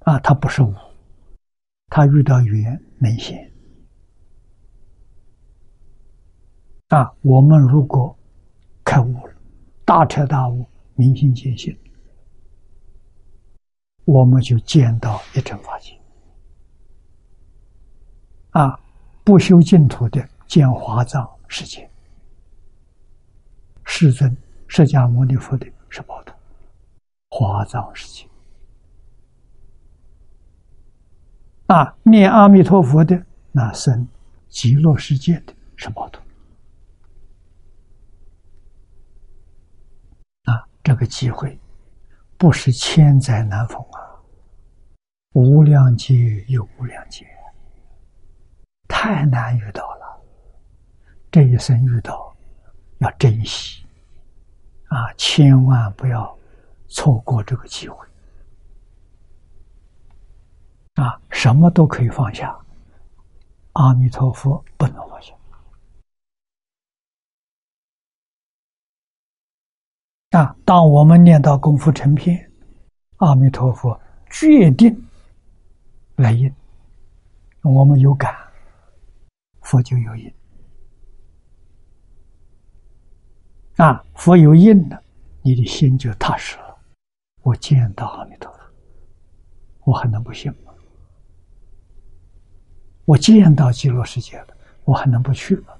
[0.00, 0.74] 啊，它不是无。
[1.88, 3.50] 他遇到缘能现
[6.88, 7.14] 啊！
[7.22, 8.14] 我们如果
[8.84, 9.34] 开悟了，
[9.84, 10.66] 大彻大悟、
[10.96, 11.76] 明心见性，
[14.04, 15.96] 我们就见到一真法界
[18.50, 18.80] 啊！
[19.22, 21.90] 不修净土的见华藏世界，
[23.84, 24.34] 世尊
[24.68, 26.32] 释迦牟尼佛的是宝土，
[27.28, 28.24] 华藏世界。
[31.66, 34.06] 啊，念阿弥陀佛的那生
[34.48, 36.22] 极乐世界的是宝土
[40.44, 41.58] 啊，这个机会
[42.38, 43.98] 不是千载难逢啊，
[45.32, 47.26] 无量劫有无量劫，
[48.86, 50.22] 太难遇到了，
[51.28, 52.32] 这一生遇到
[52.98, 53.84] 要珍惜
[54.86, 56.38] 啊，千万不要
[56.86, 58.06] 错过这个机会。
[60.94, 62.56] 啊，什么都可以放下，
[63.72, 65.34] 阿弥陀佛不能放下。
[70.30, 72.50] 啊，当我们念到功夫成片，
[73.18, 73.98] 阿弥陀佛
[74.28, 74.94] 决定
[76.16, 76.52] 来应，
[77.62, 78.34] 我们有感，
[79.60, 80.32] 佛就有应。
[83.76, 85.00] 啊，佛有应了，
[85.42, 86.76] 你的心就踏实了。
[87.42, 88.58] 我见到阿弥陀佛，
[89.84, 90.72] 我还能不信吗？
[93.04, 94.48] 我见到极乐世界了，
[94.84, 95.74] 我还能不去吗？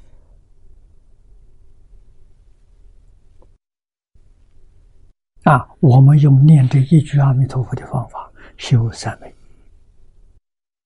[5.47, 9.33] 啊，我们用念这一句阿弥陀佛的方法修三昧，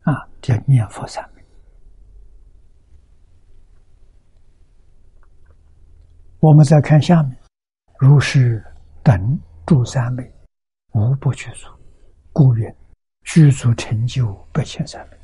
[0.02, 1.42] 啊，叫念佛三昧。
[6.40, 7.34] 我们再看下面，
[7.98, 8.62] 如是
[9.02, 10.30] 等诸三昧，
[10.92, 11.66] 无不具足，
[12.30, 12.76] 故曰
[13.22, 15.16] 具足成就百千三昧。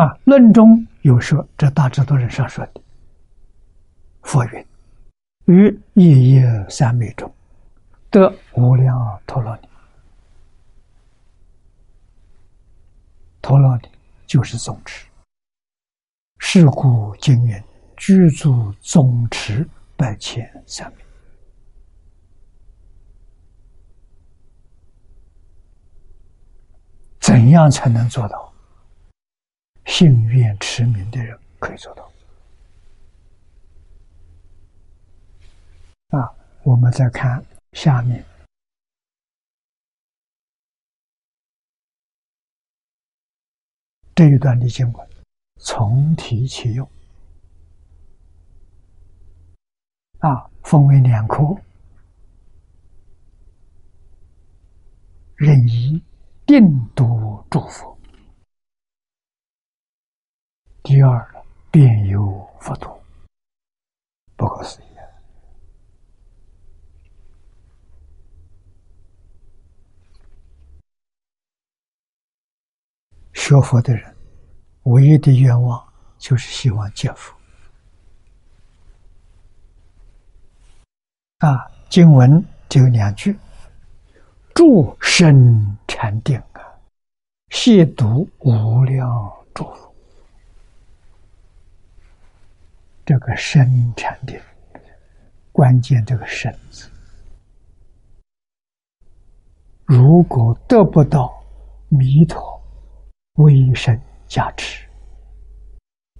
[0.00, 2.80] 啊，论中有说，这大智度论上说的，
[4.22, 4.66] 佛云
[5.46, 7.32] ：“于夜夜三昧中，
[8.10, 9.68] 得无量陀罗尼。
[13.42, 13.88] 陀罗尼
[14.26, 15.06] 就是宗持。
[16.38, 17.62] 是故经云：
[17.96, 21.04] 居住宗持百千三昧。
[27.20, 28.50] 怎样才能做到？”
[29.84, 32.10] 信愿持名的人可以做到。
[36.08, 38.24] 啊，我们再看下面
[44.14, 45.08] 这一段的经文，
[45.56, 46.88] 从提起用。
[50.20, 51.42] 啊，分为两科，
[55.34, 56.02] 任意
[56.46, 56.62] 定
[56.94, 57.98] 读祝福。
[60.82, 62.20] 第二，便有
[62.60, 63.02] 佛陀，
[64.36, 64.83] 不可思议。
[73.46, 74.16] 学佛的人，
[74.84, 75.86] 唯一的愿望
[76.16, 77.36] 就是希望见佛。
[81.40, 83.38] 啊，经文只有两句
[84.56, 86.64] ：“诸生禅定啊，
[87.50, 89.06] 亵渎无量
[89.52, 89.94] 诸佛。”
[93.04, 94.40] 这个生禅定，
[95.52, 96.88] 关键这个“生”字，
[99.84, 101.30] 如果得不到
[101.90, 102.53] 弥陀
[103.34, 104.86] 威神加持，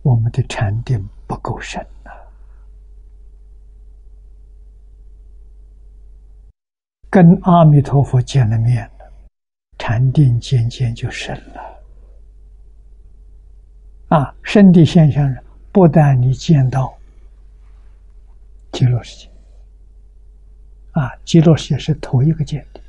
[0.02, 2.10] 我们的禅定不够深呐。
[7.08, 9.12] 跟阿弥陀佛见了面了，
[9.78, 11.80] 禅定渐渐就深了。
[14.08, 15.40] 啊，深的现象是，
[15.70, 16.92] 不但你见到
[18.72, 19.30] 极乐世界，
[20.90, 22.80] 啊，极乐世界是头一个见的，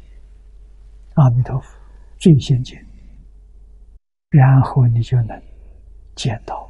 [1.14, 1.78] 阿弥陀佛
[2.18, 2.84] 最先见，
[4.36, 5.42] 然后你就能
[6.14, 6.70] 见到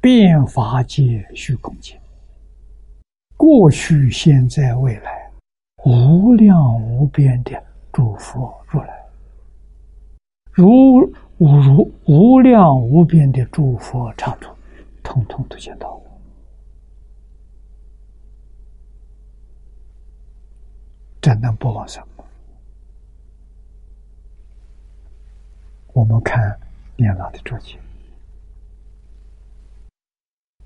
[0.00, 2.00] 变法界虚空界，
[3.36, 5.30] 过去、现在、未来，
[5.84, 7.62] 无量无边的
[7.92, 9.06] 诸佛如来，
[10.52, 11.12] 如。
[11.38, 14.54] 无如无量无边的诸佛刹土，
[15.02, 16.02] 通通都见到了。
[21.20, 22.24] 真能不往生吗？
[25.94, 26.58] 我们看
[26.96, 27.78] 念老的注解：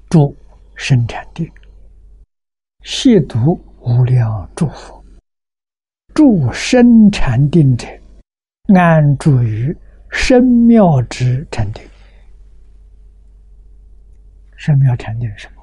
[0.08, 0.34] 诸
[0.74, 1.46] 生禅定，
[2.82, 5.04] 亵渎无量诸佛；
[6.14, 7.86] 诸生禅定者，
[8.74, 9.76] 安住于。
[10.10, 11.86] 深妙之禅定，
[14.56, 15.62] 深妙禅定是什么？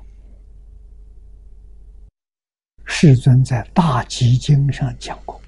[2.86, 5.42] 世尊在《大集经》上讲过，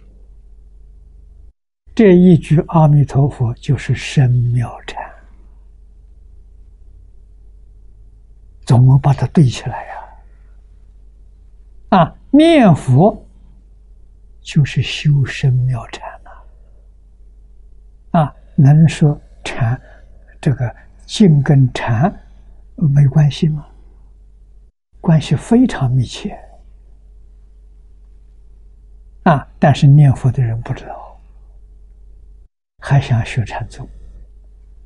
[1.97, 5.03] 这一句阿弥陀佛就是深妙禅，
[8.63, 9.93] 怎么把它对起来呀？
[11.97, 13.25] 啊，念佛
[14.41, 16.29] 就是修深妙禅呐，
[18.19, 18.35] 啊。
[18.55, 19.81] 能说禅
[20.39, 20.75] 这个
[21.07, 22.15] 静跟禅
[22.75, 23.65] 没关系吗？
[25.01, 26.37] 关系非常密切
[29.23, 29.49] 啊！
[29.57, 31.06] 但是念佛的人不知道，
[32.79, 33.87] 还想学禅宗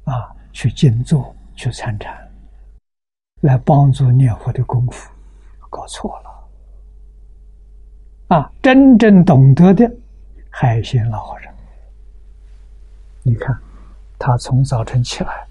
[0.06, 2.32] 啊，去静坐去参禅，
[3.42, 5.12] 来帮助念佛的功夫，
[5.70, 6.32] 搞错了
[8.38, 8.52] 啊！
[8.62, 9.92] 真正懂得的
[10.50, 11.54] 海鲜老和尚。
[13.24, 13.56] 你看，
[14.18, 15.48] 他从早晨起来，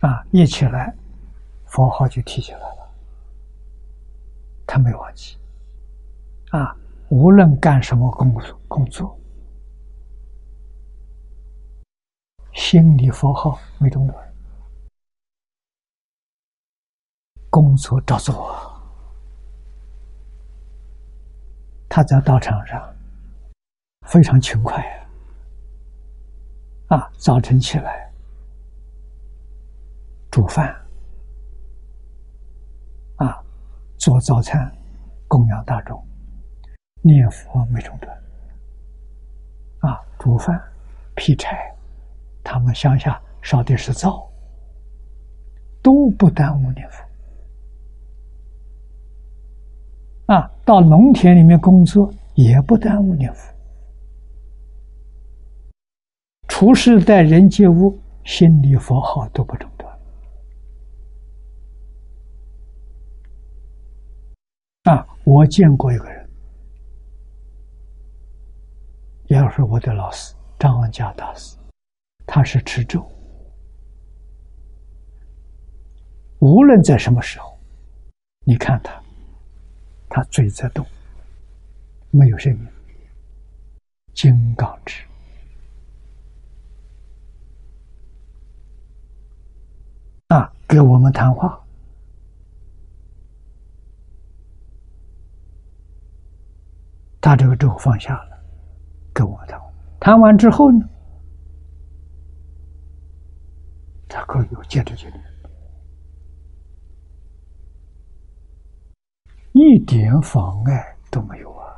[0.00, 0.94] 啊，一起来，
[1.64, 2.90] 佛号就提起来了。
[4.66, 5.36] 他没忘记，
[6.50, 6.76] 啊，
[7.08, 9.18] 无论干什么工作，工作，
[12.52, 14.32] 心里佛号没中断，
[17.48, 18.58] 工作照做。
[21.88, 22.96] 他在道场上
[24.06, 24.82] 非常勤快
[26.88, 26.98] 啊。
[26.98, 28.12] 啊，早晨起来
[30.30, 30.68] 煮饭，
[33.16, 33.42] 啊，
[33.96, 34.70] 做早餐
[35.28, 36.04] 供养大众，
[37.02, 38.16] 念佛没中断。
[39.80, 40.60] 啊，煮饭
[41.14, 41.74] 劈柴，
[42.42, 44.28] 他们乡下烧的是灶，
[45.82, 47.04] 都不耽误念佛。
[50.34, 53.52] 啊，到农田里面工作也不耽误念佛。
[56.48, 59.98] 处事待人接物，心里佛号都不中断。
[64.84, 66.30] 啊，我见过一个人，
[69.26, 71.56] 也是我的老师张家大师，
[72.32, 73.04] 他是持咒，
[76.38, 77.58] 无论在什么时候，
[78.46, 79.02] 你看他，
[80.08, 80.86] 他嘴在动，
[82.12, 82.68] 没有声音，
[84.14, 85.02] 金刚指。
[90.28, 91.60] 啊，给我们谈话，
[97.20, 98.40] 他这个咒放下了，
[99.12, 99.60] 跟我谈。
[99.98, 100.88] 谈完之后呢，
[104.10, 105.22] 他可以接着去念，
[109.52, 111.72] 一点妨碍都没有啊，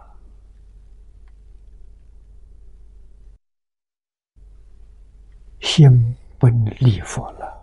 [5.61, 7.63] 心不离佛了。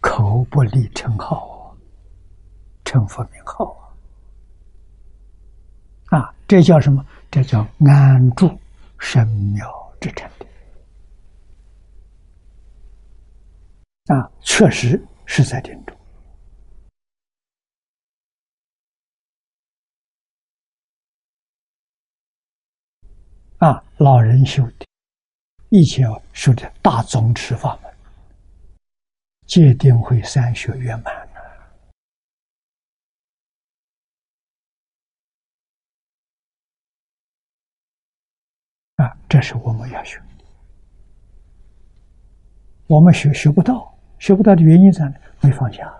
[0.00, 1.76] 口不离称号啊，
[2.84, 3.94] 称佛名号
[6.06, 6.18] 啊！
[6.18, 7.04] 啊，这叫什么？
[7.30, 8.50] 这叫安住
[8.98, 10.46] 神妙之禅定
[14.06, 14.28] 啊！
[14.40, 15.96] 确实是在定中
[23.58, 23.82] 啊！
[23.98, 24.86] 老人修的，
[25.68, 27.92] 以前修的大宗持法门。
[29.46, 31.32] 戒定慧三学圆满了
[38.96, 39.16] 啊！
[39.28, 40.44] 这是我们要学的。
[42.88, 43.91] 我们学学不到，
[44.22, 45.16] 学不到的原因在哪？
[45.40, 45.92] 没放下。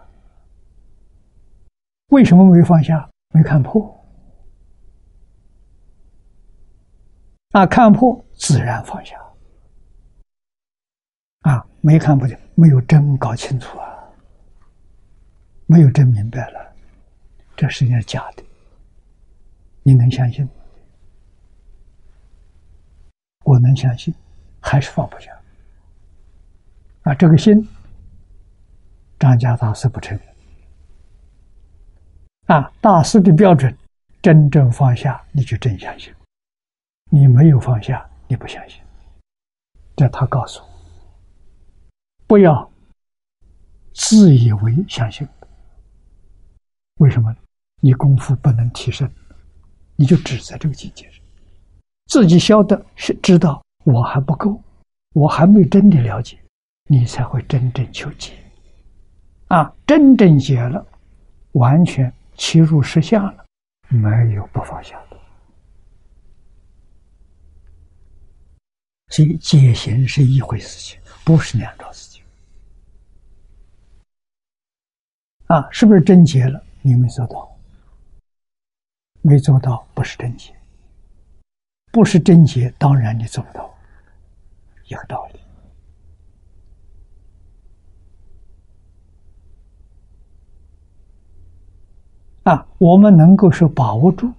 [2.11, 3.11] 为什么没放下？
[3.35, 4.01] 没看破。
[7.51, 9.21] 啊，看破自然放下。
[11.41, 14.09] 啊，没看破就没有真搞清楚啊，
[15.67, 16.77] 没有真明白了，
[17.57, 18.45] 这世界是假的，
[19.83, 20.49] 你能相信？
[23.45, 24.15] 我能相信，
[24.61, 25.37] 还是放不下。
[27.03, 27.69] 啊，这个心，
[29.23, 30.27] 张家大师不承认。
[32.47, 33.73] 啊，大师的标准，
[34.21, 36.13] 真正放下，你就真相信；
[37.09, 38.83] 你没有放下，你不相信。
[39.95, 40.69] 这他告诉我，
[42.27, 42.69] 不要
[43.95, 45.25] 自以为相信。
[46.97, 47.33] 为什么？
[47.79, 49.09] 你功夫不能提升，
[49.95, 51.23] 你就只在这个境界上，
[52.07, 54.61] 自己晓得是知道我还不够，
[55.15, 56.37] 我还没真的了解。
[56.89, 58.33] 你才会真正求解，
[59.53, 60.83] 啊，真正解了，
[61.53, 63.45] 完全切入实相了，
[63.89, 65.17] 没有不放下的。
[69.09, 72.25] 所以解行是一回事情，不是两桩事情。
[75.49, 76.65] 啊，是不是真解了？
[76.81, 77.55] 你没做到，
[79.21, 80.57] 没做到不是真解，
[81.91, 83.71] 不是真解，当然你做不到，
[84.87, 85.42] 一个道理。
[92.45, 94.33] 啊，我们能够是把握住，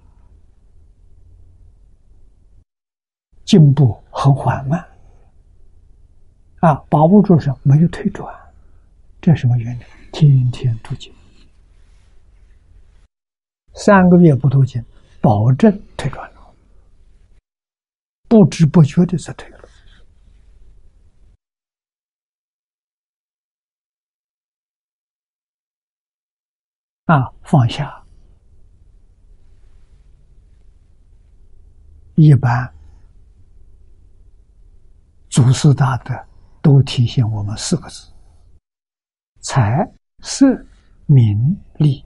[3.44, 4.84] 进步很缓慢。
[6.60, 8.34] 啊，把握住是没有退转，
[9.20, 9.82] 这什么原理？
[10.12, 11.12] 天天读经，
[13.74, 14.84] 三个月不读经，
[15.20, 16.40] 保证退转了，
[18.28, 19.63] 不知不觉的在退了。
[27.06, 28.02] 啊，放下。
[32.14, 32.72] 一般
[35.28, 36.14] 祖师大德
[36.62, 38.10] 都提醒我们四个字：
[39.40, 40.46] 财、色、
[41.06, 42.02] 名、利。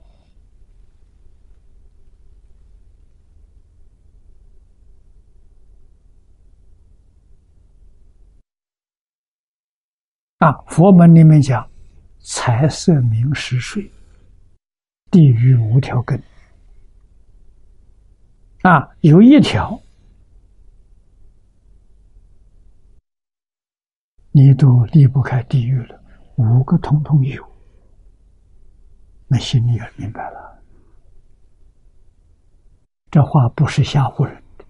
[10.39, 11.69] 啊，佛门里面讲，
[12.19, 13.89] 财、色、名、食、睡。
[15.11, 16.21] 地狱无条根
[18.61, 19.81] 啊，有一条
[24.31, 25.99] 你都离不开地狱了，
[26.35, 27.43] 五个统统有，
[29.27, 30.61] 那心里也明白了。
[33.09, 34.65] 这话不是吓唬人的，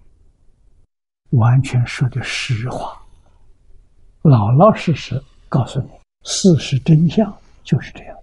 [1.36, 3.00] 完全说的实话，
[4.22, 5.90] 老老实实告诉你，
[6.24, 8.16] 事实真相就是这样。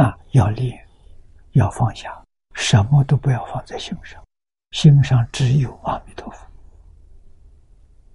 [0.00, 0.82] 啊，要练，
[1.52, 2.10] 要放下，
[2.54, 4.22] 什么都不要放在心上，
[4.70, 6.46] 心上只有阿弥陀佛。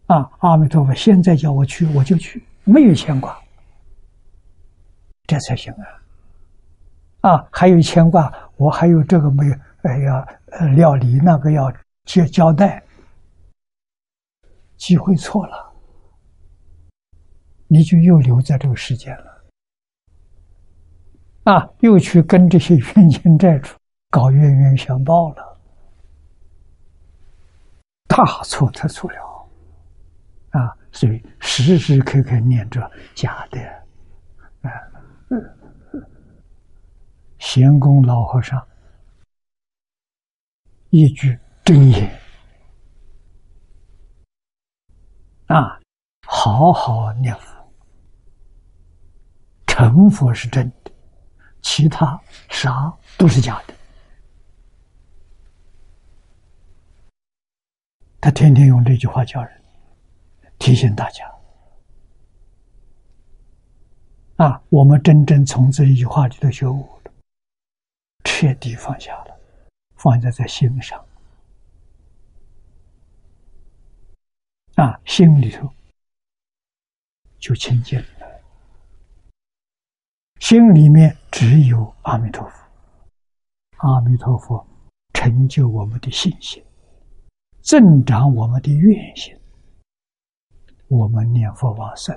[0.08, 3.40] 啊，阿弥陀佛，现在叫我去，我就去，没有牵挂，
[5.28, 5.72] 这才行
[7.22, 7.30] 啊！
[7.30, 11.72] 啊，还有牵挂，我还有这个没有，哎呀，呃，料理那个要
[12.06, 12.84] 接交代，
[14.76, 15.72] 机会错了，
[17.68, 19.35] 你就又留在这个世间了。
[21.46, 23.76] 啊，又去跟这些冤亲债主
[24.10, 25.60] 搞冤冤相报了，
[28.08, 29.48] 大错特错了，
[30.50, 30.76] 啊！
[30.92, 33.60] 所以时时刻刻念着假的，
[34.62, 34.72] 啊，
[37.38, 38.66] 贤公老和尚
[40.90, 42.10] 一句真言，
[45.46, 45.80] 啊，
[46.26, 47.72] 好好念佛，
[49.68, 50.85] 成佛是真的。
[51.66, 53.74] 其他啥都是假的。
[58.22, 59.64] 他天天用这句话叫人，
[60.60, 61.26] 提醒大家：
[64.38, 67.12] 啊，我们真正从这一句话里头觉悟了，
[68.24, 69.36] 彻底放下了，
[69.96, 71.04] 放在在心上，
[74.76, 75.68] 啊，心里头
[77.40, 78.15] 就清净了。
[80.48, 82.56] 心里面只有阿弥陀佛，
[83.78, 84.64] 阿弥陀佛
[85.12, 86.64] 成就我们的信心，
[87.64, 89.36] 增长我们的愿心，
[90.88, 92.16] 我们念佛往生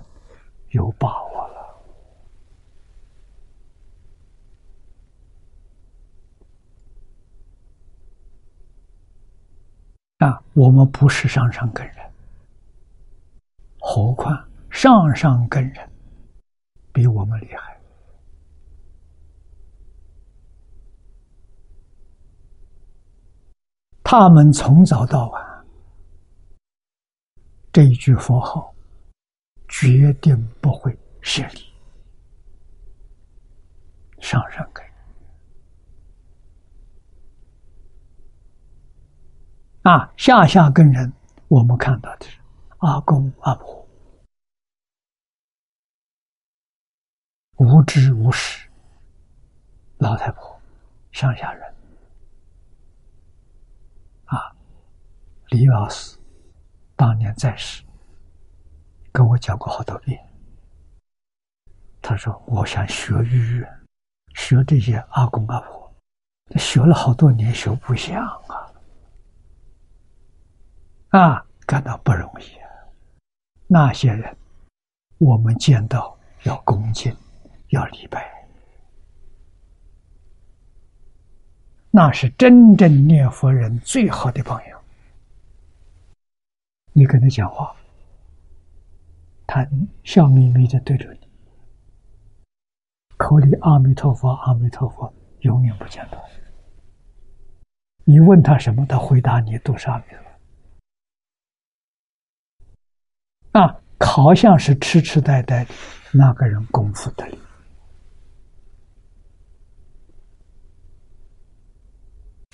[0.73, 1.57] 有把握了。
[10.19, 11.97] 啊，我们不是上上根人，
[13.79, 15.91] 何况上上根人
[16.93, 17.78] 比我们厉害。
[24.11, 25.67] 他们从早到晚，
[27.71, 28.75] 这一句佛号
[29.69, 31.71] 决定不会失礼。
[34.19, 34.83] 上上根
[39.83, 41.13] 啊，下下根人，
[41.49, 42.41] 我们看到的是
[42.79, 43.87] 阿公阿婆，
[47.57, 48.71] 无知无识，
[49.99, 50.59] 老太婆，
[51.13, 51.69] 乡下人。
[54.31, 54.55] 啊，
[55.51, 56.19] 李老师
[56.95, 57.83] 当年在世，
[59.11, 60.19] 跟我讲过好多遍。
[62.03, 63.75] 他说：“我想学语言。”
[64.35, 65.93] 学这些阿公阿婆，
[66.57, 68.71] 学了好多年，学不像啊！
[71.09, 72.71] 啊，感到不容易啊。
[73.67, 74.37] 那些人，
[75.19, 77.13] 我们见到要恭敬，
[77.71, 78.47] 要礼拜，
[81.91, 84.78] 那是真正念佛人最好的朋友。
[86.99, 87.73] 你跟他讲话，
[89.47, 89.65] 他
[90.03, 91.21] 笑眯眯的对着你。
[93.17, 96.21] 口里阿弥陀佛，阿弥陀佛，永远不间断。
[98.03, 100.05] 你问他什么，他回答你都是阿弥
[103.53, 103.61] 陀。
[103.61, 105.75] 啊，好像是痴痴呆呆的
[106.13, 107.39] 那个人，功夫得力。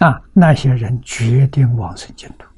[0.01, 2.54] 啊，那些人决定往生净土。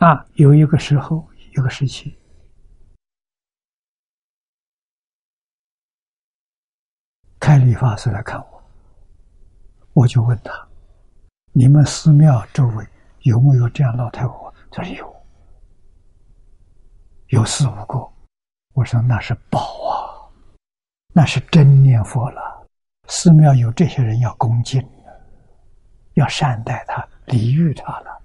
[0.00, 2.18] 啊，有一个时候，一个时期，
[7.38, 8.62] 开理发师来看我，
[9.92, 10.66] 我就问他
[11.52, 12.88] ：“你们寺庙周围
[13.24, 15.16] 有没有这样老太婆？”他说：“有，
[17.26, 17.98] 有四五个。”
[18.72, 20.32] 我说：“那是宝啊，
[21.12, 22.66] 那是真念佛了。
[23.08, 24.82] 寺庙有这些人要恭敬，
[26.14, 28.22] 要善待他，礼遇他了。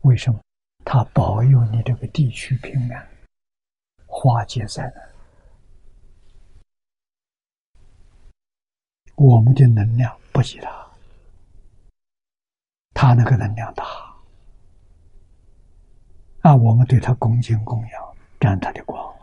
[0.00, 0.40] 为什么？”
[0.84, 3.08] 他保佑你这个地区平安，
[4.06, 5.08] 化解灾难。
[9.14, 10.86] 我们的能量不及他，
[12.92, 13.84] 他那个能量大，
[16.40, 19.14] 啊，我们对他恭敬供养，沾他的光。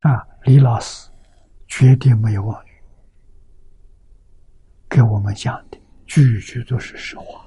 [0.00, 1.08] 啊，李老师
[1.68, 2.73] 绝对没有妄语。
[4.94, 7.44] 给我们讲的句句都是实话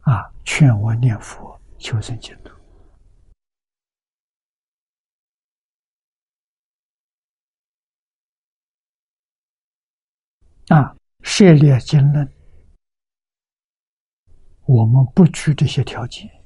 [0.00, 0.34] 啊！
[0.44, 2.50] 劝我念佛求生净土
[10.74, 10.96] 啊！
[11.22, 12.28] 涉猎经论，
[14.66, 16.43] 我们不拘这些条件。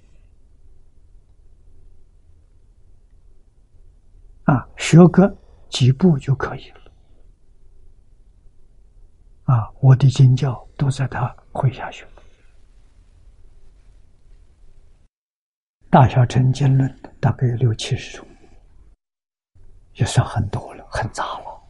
[4.49, 5.37] 啊，学个
[5.69, 6.81] 几步就可以了。
[9.45, 12.03] 啊，我的经教都在他麾下学，
[15.91, 16.89] 《大小乘经论》
[17.21, 18.27] 大概有六七十种，
[19.93, 21.63] 也算很多了，很杂了。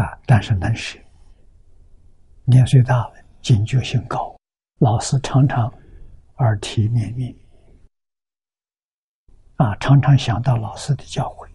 [0.00, 1.04] 啊，但是能学，
[2.44, 4.34] 年岁大了，警觉性高，
[4.78, 5.70] 老师常常
[6.36, 7.36] 耳提面命。
[9.60, 11.46] 啊，常常想到老师的教诲，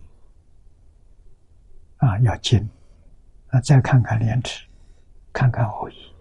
[1.97, 2.69] 啊，要精，
[3.47, 4.63] 啊，再看看廉耻，
[5.33, 6.13] 看看后羿，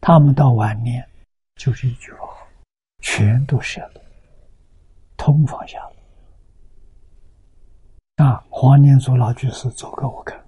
[0.00, 1.06] 他们到晚年
[1.56, 2.34] 就是一句话，
[3.00, 4.00] 全都舍了，
[5.18, 5.92] 通放下了。
[8.24, 10.38] 啊，黄念祖老居士走给我看，《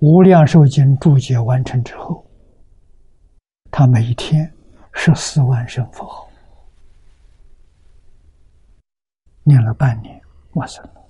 [0.00, 2.22] 无量寿经》注解完成之后，
[3.70, 4.51] 他每一天。
[4.92, 6.28] 十四万声佛号，
[9.42, 10.20] 念了半年，
[10.52, 11.02] 我生了。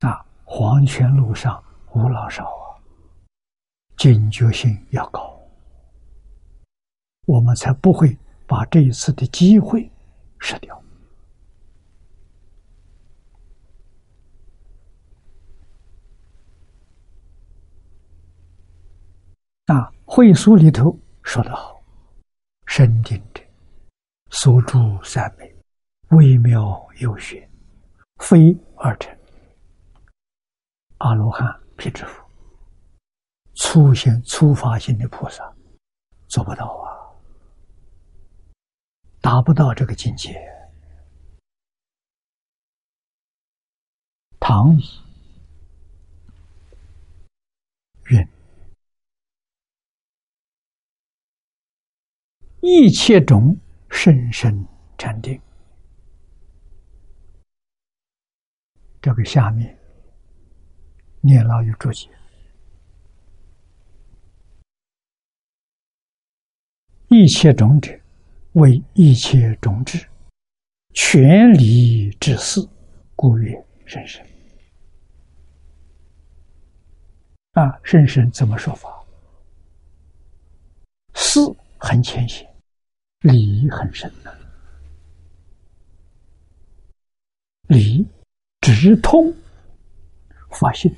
[0.00, 2.74] 啊，黄泉路上无老少啊，
[3.96, 5.38] 警觉性要高，
[7.26, 9.88] 我们才不会把这一次的机会
[10.40, 10.82] 失掉。
[19.70, 21.80] 啊，会书里头说得好
[22.66, 23.40] ：“深定者，
[24.30, 25.54] 所住三昧，
[26.08, 27.48] 微妙有学，
[28.16, 29.16] 非二乘。
[30.98, 32.28] 阿罗汉、辟支佛、
[33.54, 35.54] 初现初发性的菩萨
[36.26, 36.90] 做不到啊，
[39.20, 40.34] 达不到这个境界。
[44.40, 44.82] 唐乙
[48.06, 48.28] 云：
[52.60, 53.56] 一切种
[53.88, 54.66] 甚深
[54.98, 55.40] 禅定。
[59.00, 59.76] 这个下面。
[61.22, 62.08] 念老有注解：
[67.08, 67.92] 一切种者，
[68.52, 70.02] 为一切种子，
[70.94, 72.66] 全理之事，
[73.14, 74.26] 故曰甚深。
[77.52, 78.88] 啊，甚深怎么说法？
[81.12, 81.38] 事
[81.76, 82.49] 很浅显，
[83.20, 84.38] 理很深的。
[87.68, 88.06] 理
[88.60, 89.34] 直通
[90.50, 90.90] 发现。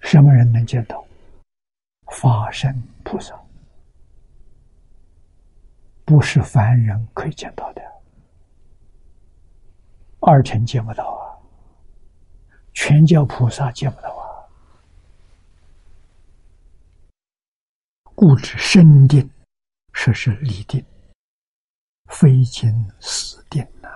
[0.00, 1.04] 什么人能见到？
[2.10, 3.38] 法身菩萨，
[6.04, 7.82] 不是凡人可以见到的。
[10.20, 11.36] 二乘见不到啊，
[12.72, 14.24] 全教菩萨见不到啊。
[18.20, 19.30] 故知身定，
[19.92, 20.84] 说是理定，
[22.06, 23.88] 非经死定呐。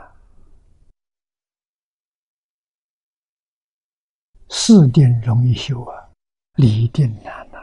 [4.49, 6.09] 四定容易修啊，
[6.55, 7.59] 理定难呐！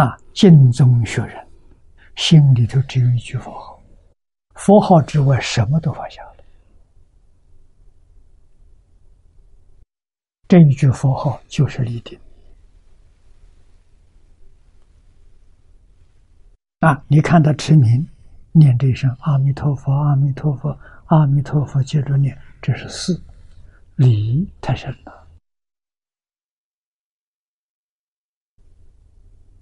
[0.00, 1.44] 啊，净宗学人
[2.14, 3.82] 心里头只有一句佛号，
[4.54, 6.44] 佛号之外什么都放下了。
[10.46, 12.16] 这一句佛号就是立定。
[16.82, 18.04] 啊，你看他持名
[18.50, 20.76] 念这一声阿弥陀佛，阿弥陀佛，
[21.06, 22.36] 阿弥陀佛，接着念。
[22.60, 23.22] 这是四
[23.94, 25.28] 理太深了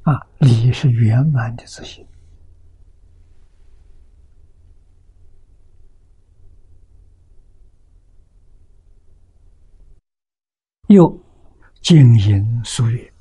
[0.05, 0.27] 啊！
[0.39, 2.07] 理是圆满的自信，
[10.89, 11.23] 又
[11.83, 13.13] 经营俗语，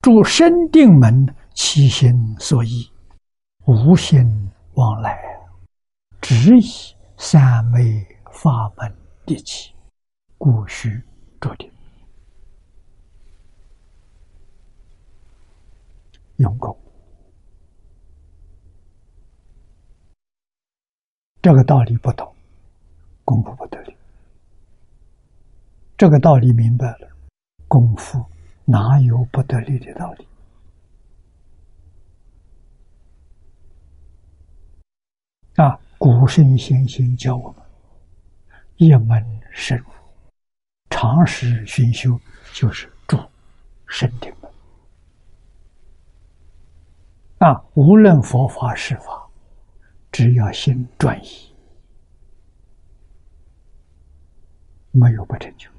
[0.00, 2.90] 诸生定门其心所依，
[3.66, 5.18] 无心往来，
[6.20, 6.62] 只以
[7.16, 8.06] 三昧。
[8.34, 8.92] 法门
[9.24, 9.72] 第七，
[10.36, 11.00] 故须
[11.40, 11.70] 着定
[16.38, 16.76] 用功。
[21.40, 22.34] 这个道理不懂，
[23.24, 23.96] 功夫不得力。
[25.96, 27.08] 这个道理明白了，
[27.68, 28.26] 功夫
[28.64, 30.26] 哪有不得力的道理？
[35.56, 35.78] 啊！
[35.98, 37.62] 古圣先贤教我们。
[38.76, 39.84] 一门深入，
[40.90, 42.20] 长时熏修，
[42.52, 43.16] 就是助
[43.86, 44.50] 身定门。
[47.38, 49.26] 啊，无论佛法是法，
[50.10, 51.54] 只要心专一，
[54.90, 55.70] 没有不成就。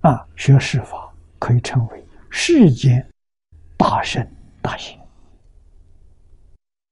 [0.00, 3.08] 啊，学世法可以称为世间
[3.76, 4.28] 大圣
[4.60, 4.99] 大贤，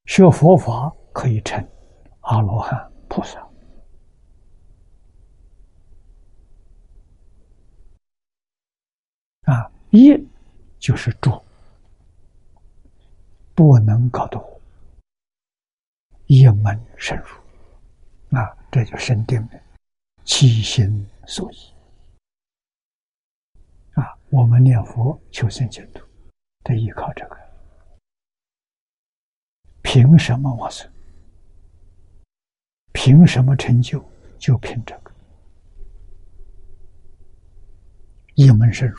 [0.09, 1.62] 学佛法可以成。
[2.22, 3.38] 阿罗汉菩萨
[9.42, 10.12] 啊，一
[10.78, 11.42] 就是住，
[13.54, 14.42] 不能搞懂，
[16.26, 19.61] 一门深入啊，这就深定的
[20.24, 21.56] 起心所依
[23.92, 24.18] 啊。
[24.30, 26.04] 我们念佛求生净土，
[26.62, 27.36] 得依靠这个，
[29.91, 30.86] 凭什么往生？
[32.93, 34.05] 凭什么成就？
[34.39, 35.11] 就凭这个
[38.34, 38.99] 一门深入，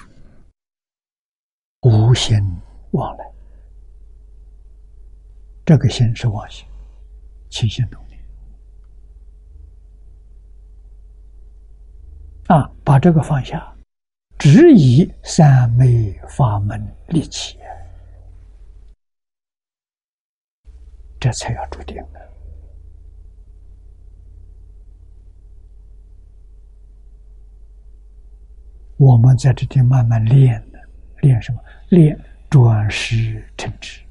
[1.82, 2.36] 无心
[2.90, 3.32] 往来。
[5.64, 6.66] 这个心是妄心，
[7.52, 8.20] 起心动念
[12.48, 12.68] 啊！
[12.84, 13.72] 把这个放下，
[14.40, 17.59] 只以三昧法门立起，
[21.20, 22.30] 这才要注定的。
[28.98, 30.80] 我们在这里慢慢练呢，
[31.22, 31.62] 练什么？
[31.90, 34.02] 练转识成智。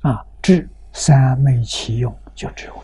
[0.00, 2.82] 啊，智三昧其用，就智慧。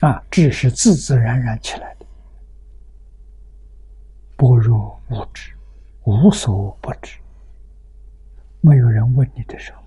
[0.00, 2.06] 啊，智是自自然然起来的，
[4.36, 5.52] 般若无知，
[6.04, 7.18] 无所不知。
[8.66, 9.80] 没有人问你的时候，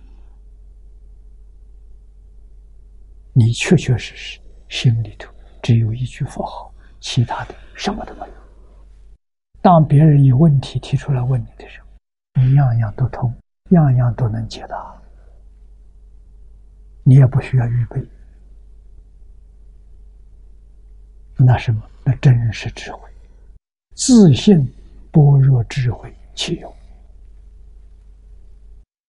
[3.34, 5.30] 你确确实实心里头
[5.62, 8.34] 只有一句佛号，其他的什么都没有。
[9.62, 11.88] 当别人有问题提出来问你的时候，
[12.42, 13.36] 你样样都通，
[13.72, 14.96] 样样都能解答，
[17.04, 18.02] 你也不需要预备。
[21.36, 21.84] 那什么？
[22.06, 23.10] 那真是智慧，
[23.94, 24.66] 自信
[25.12, 26.74] 般若智慧其有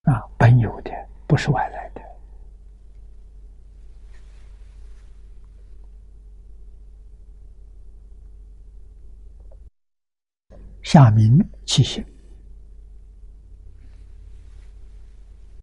[0.03, 0.91] 啊，本有的，
[1.27, 2.01] 不是外来的。
[10.83, 12.05] 下明七行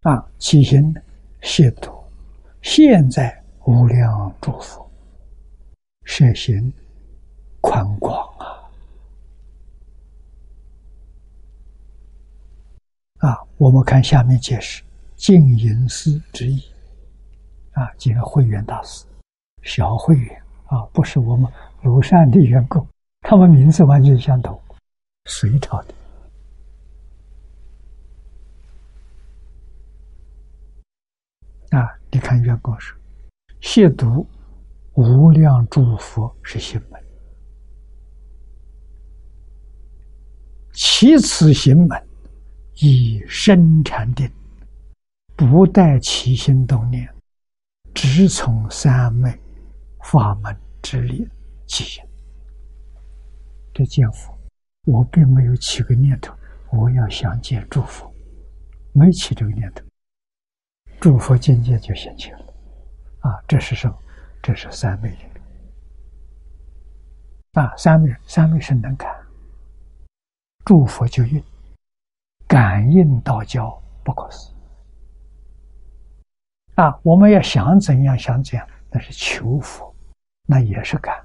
[0.03, 0.93] 啊，七行
[1.41, 1.91] 现度，
[2.61, 4.89] 现在无量诸佛。
[6.05, 6.71] 舍行
[7.59, 8.56] 宽广啊！
[13.17, 14.83] 啊，我们看下面解释
[15.15, 16.63] 净隐寺之意
[17.71, 19.05] 啊，几个会员大师，
[19.63, 21.51] 小会员啊，不是我们
[21.83, 22.87] 庐山的员工，
[23.21, 24.59] 他们名字完全相同，
[25.25, 25.93] 隋朝的
[31.77, 32.97] 啊，你看员工说，
[33.61, 34.25] 亵渎。
[34.93, 36.99] 无量诸佛是行门，
[40.73, 42.06] 其此行门
[42.79, 44.31] 以生禅定，
[45.35, 47.11] 不带起心动念，
[47.93, 49.35] 只从三昧
[50.03, 51.27] 法门之力
[51.65, 52.03] 起行。
[53.73, 54.37] 这见佛，
[54.85, 56.35] 我并没有起个念头，
[56.71, 58.13] 我要想见诸佛，
[58.93, 59.83] 没起这个念头，
[60.99, 62.39] 诸佛境界就现起了。
[63.21, 63.97] 啊，这是什么？
[64.41, 65.19] 这是三昧人
[67.53, 67.75] 啊！
[67.75, 69.11] 三昧，三昧是能感，
[70.63, 71.43] 诸佛就应，
[72.47, 73.69] 感应道交
[74.03, 74.55] 不可思议
[76.75, 76.97] 啊！
[77.03, 79.93] 我们要想怎样想怎样，那是求佛，
[80.45, 81.21] 那也是感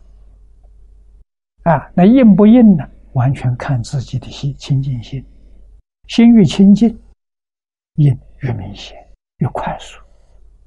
[1.62, 1.90] 啊！
[1.94, 2.88] 那应不应呢？
[3.12, 5.24] 完全看自己的心清净心，
[6.08, 7.00] 心越清净，
[7.94, 8.98] 应越明显，
[9.38, 10.00] 越快速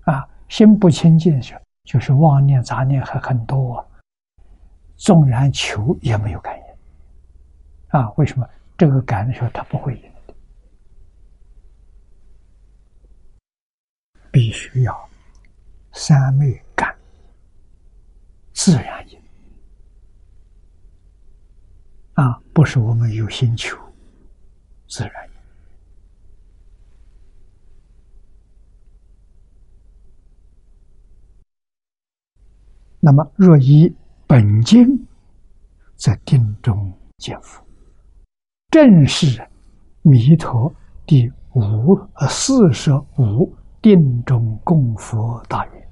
[0.03, 0.27] 啊！
[0.48, 1.56] 心不清净就。
[1.86, 3.86] 就是妄念杂念还很多啊，
[4.95, 6.64] 纵然求也没有感应
[7.90, 8.10] 啊！
[8.18, 10.34] 为什么这个感的时候他不会应的？
[14.36, 15.10] 必须要
[15.94, 16.94] 三昧感，
[18.52, 19.18] 自然应
[22.16, 22.38] 啊！
[22.53, 23.78] 不是我们有心求，
[24.90, 25.30] 自然。
[32.99, 33.95] 那么，若以
[34.28, 35.07] 本经
[35.95, 37.66] 在定中见佛，
[38.70, 39.48] 正是
[40.02, 40.76] 弥陀
[41.06, 43.56] 第五呃四十五
[43.86, 45.90] 定中供佛大愿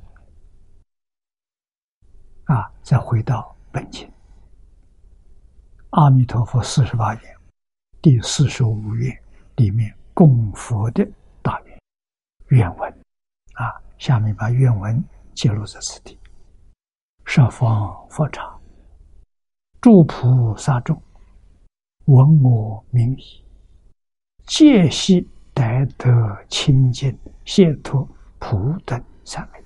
[2.46, 2.72] 啊！
[2.82, 4.12] 再回到本经，
[5.92, 7.38] 阿弥陀佛四十八愿
[8.02, 9.16] 第四十五愿
[9.58, 11.08] 里面供佛的
[11.44, 11.80] 大愿
[12.48, 12.92] 愿文
[13.54, 15.06] 啊，下面把愿文
[15.36, 16.18] 记录在此地。
[17.26, 18.60] 设方佛刹，
[19.80, 21.00] 诸菩萨众
[22.06, 23.46] 闻我名已，
[24.48, 28.08] 皆悉得得清净解脱
[28.40, 29.64] 普等三昧，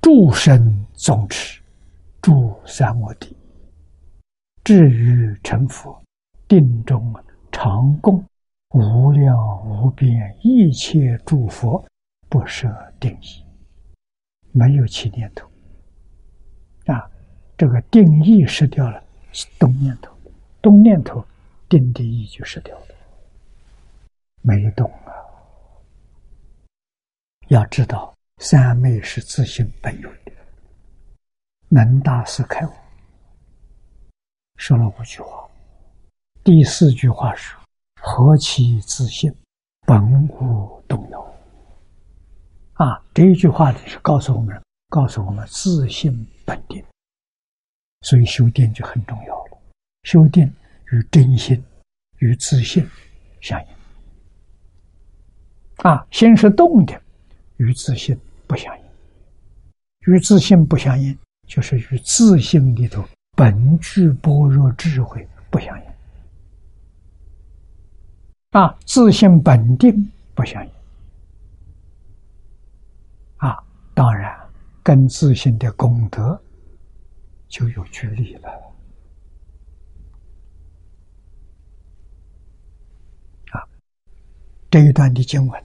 [0.00, 1.60] 诸身总持，
[2.20, 3.36] 诸三摩地，
[4.62, 6.00] 至于成佛，
[6.46, 7.14] 定中
[7.50, 8.24] 常供
[8.70, 11.84] 无量无边一切诸佛，
[12.28, 12.68] 不设
[13.00, 13.44] 定义。
[14.52, 15.50] 没有起念头，
[16.86, 17.10] 啊，
[17.56, 19.02] 这个定义失掉了，
[19.58, 20.16] 动念头，
[20.62, 21.24] 动念头，
[21.68, 22.86] 定的义就失掉了，
[24.42, 25.12] 没动啊。
[27.48, 30.32] 要知道，三昧是自性本有的，
[31.68, 32.70] 能大师开悟，
[34.56, 35.48] 说了五句话，
[36.42, 37.54] 第四句话是：
[38.00, 39.34] 何其自性，
[39.86, 41.34] 本无动摇。
[42.74, 46.84] 啊，这一句话是告诉我们，告诉我们自信本定，
[48.00, 49.58] 所以修定就很重要了。
[50.02, 50.52] 修定
[50.94, 51.60] 与真心、
[52.18, 52.88] 与自信
[53.40, 53.66] 相应。
[55.78, 57.02] 啊，心是动的，
[57.56, 58.16] 与自信
[58.46, 58.84] 不相应。
[60.06, 61.18] 与自信不相应，
[61.48, 63.04] 就是与自信里头
[63.36, 65.84] 本具般若智慧不相应。
[68.50, 70.72] 啊，自信本定不相应
[73.38, 73.58] 啊。
[73.94, 74.32] 当然，
[74.80, 76.40] 跟自信的功德
[77.48, 78.73] 就有距离了。
[84.74, 85.64] 这一段的经文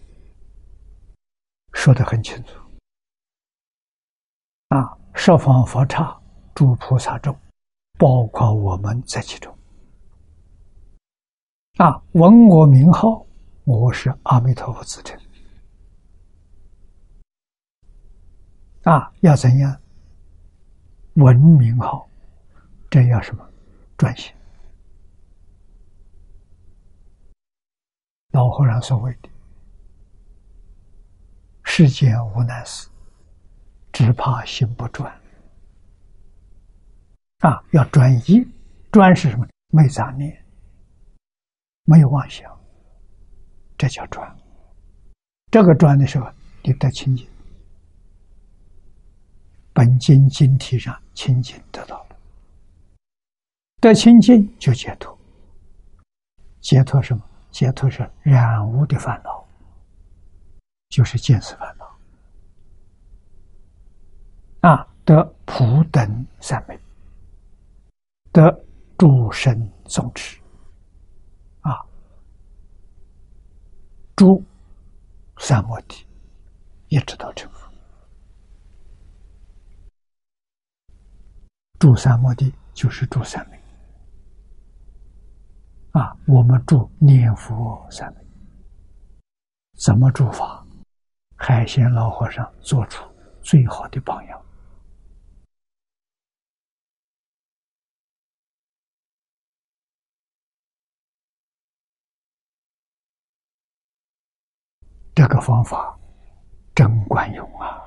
[1.73, 2.61] 说得很清楚。
[4.67, 6.15] 啊，十方佛刹
[6.53, 7.35] 诸菩萨众，
[7.97, 9.51] 包括我们在其中。
[11.77, 13.25] 啊，闻我名号，
[13.63, 15.19] 我是阿弥陀佛自称。
[18.83, 19.75] 啊，要怎样？
[21.15, 22.07] 闻名号，
[22.91, 23.43] 这要什么？
[23.97, 24.31] 专心。
[28.39, 29.27] 老和尚所谓的
[31.65, 32.87] “世间无难事，
[33.91, 35.11] 只怕心不专”。
[37.43, 38.47] 啊，要专一，
[38.93, 39.45] 专是什么？
[39.71, 40.41] 没杂念，
[41.83, 42.49] 没有妄想，
[43.77, 44.37] 这叫专。
[45.51, 46.31] 这个专的时候，
[46.63, 47.27] 你得清净。
[49.73, 52.15] 本经经体上清净得到了，
[53.81, 55.17] 得清净就解脱。
[56.61, 57.28] 解脱什么？
[57.51, 59.45] 解脱是染污的烦恼，
[60.89, 61.89] 就是见识烦恼。
[64.61, 66.79] 啊，得普等三昧，
[68.31, 68.65] 得
[68.97, 70.39] 诸生宗持。
[71.61, 71.85] 啊，
[74.15, 74.43] 诸
[75.37, 76.05] 三摩地，
[76.87, 77.69] 一直到成佛。
[81.79, 83.58] 诸三摩地就是诸三昧
[85.99, 86.15] 啊！
[86.25, 88.25] 我们住念佛三昧，
[89.77, 90.65] 怎么住法？
[91.35, 93.03] 海鲜老和尚做出
[93.41, 94.41] 最好的榜样。
[105.13, 105.99] 这个方法
[106.73, 107.78] 真管用啊！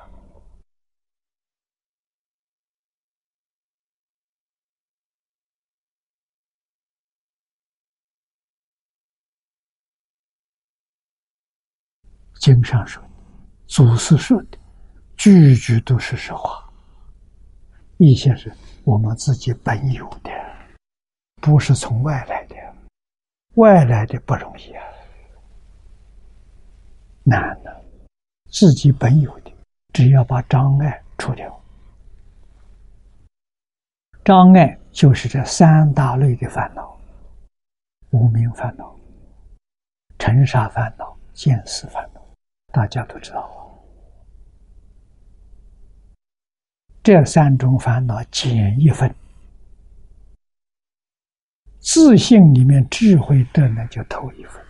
[12.42, 13.08] 经上说的，
[13.68, 14.58] 祖师说的，
[15.16, 16.68] 句句都是实话。
[17.98, 18.52] 一些是
[18.82, 20.30] 我们自己本有的，
[21.40, 22.56] 不是从外来的。
[23.54, 24.82] 外来的不容易啊，
[27.22, 27.80] 难的。
[28.50, 29.52] 自己本有的，
[29.92, 31.62] 只要把障碍除掉。
[34.24, 36.98] 障碍就是这三大类的烦恼：
[38.10, 38.92] 无名烦恼、
[40.18, 42.11] 尘沙烦恼、见思烦恼。
[42.72, 43.48] 大家都知道，
[47.02, 49.14] 这三种烦恼减一分，
[51.80, 54.62] 自信里面智慧的呢就透一分；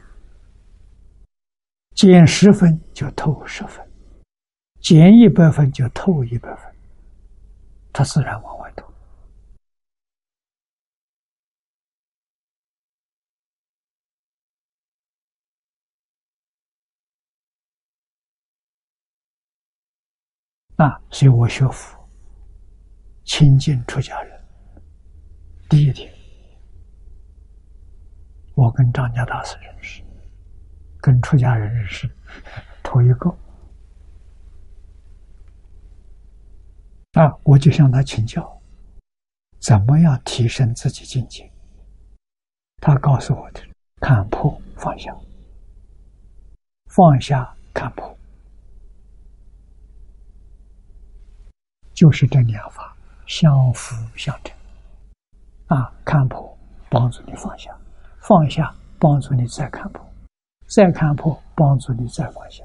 [1.95, 3.87] 减十分就透十分；
[4.81, 6.75] 减一百分就透一百分，
[7.93, 8.92] 它自然往外透。
[20.83, 21.97] 啊，所以我学佛，
[23.23, 24.41] 亲近出家人。
[25.71, 26.13] 第一天，
[28.57, 30.03] 我跟张家大师认识，
[31.01, 32.11] 跟出家人认识，
[32.83, 33.31] 头一个。
[37.13, 38.61] 啊，我就向他请教，
[39.61, 41.49] 怎么样提升自己境界？
[42.79, 43.61] 他告诉我的：
[44.01, 45.17] 看破放下，
[46.87, 48.19] 放下看破。
[52.03, 52.93] 就是这两法
[53.29, 54.53] 相辅相成，
[55.69, 56.59] 啊，看破
[56.91, 57.73] 帮助你放下，
[58.19, 60.05] 放下帮助你再看破，
[60.67, 62.65] 再看破帮助你再放下。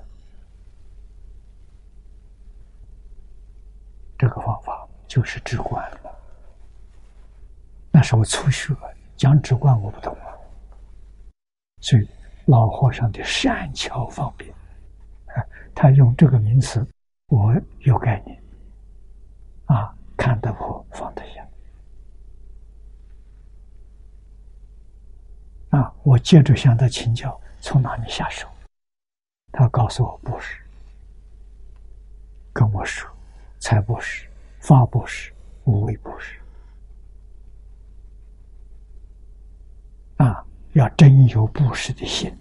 [4.18, 6.00] 这个方法就是直观了。
[7.92, 8.76] 那是我初学，
[9.16, 10.34] 讲直观我不懂啊，
[11.82, 12.10] 所以
[12.48, 14.52] 老和尚的善巧方便，
[15.76, 16.84] 他用这个名词，
[17.28, 18.36] 我有概念。
[19.68, 21.48] 啊，看得破，放得下。
[25.70, 28.48] 啊，我接着向他请教，从哪里下手？
[29.52, 30.62] 他告诉我，不是，
[32.54, 33.10] 跟我说，
[33.60, 34.26] 财布施、
[34.60, 35.34] 法布施、
[35.66, 36.40] 无为布施。
[40.18, 42.34] 啊，要真有布施的心，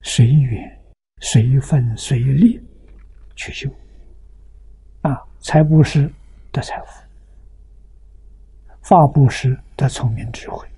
[0.00, 0.80] 随缘、
[1.20, 2.60] 随分、随力
[3.36, 3.70] 去修。
[5.02, 6.10] 啊，财布施。
[6.52, 7.02] 的财富，
[8.82, 10.68] 法布施得聪明智慧，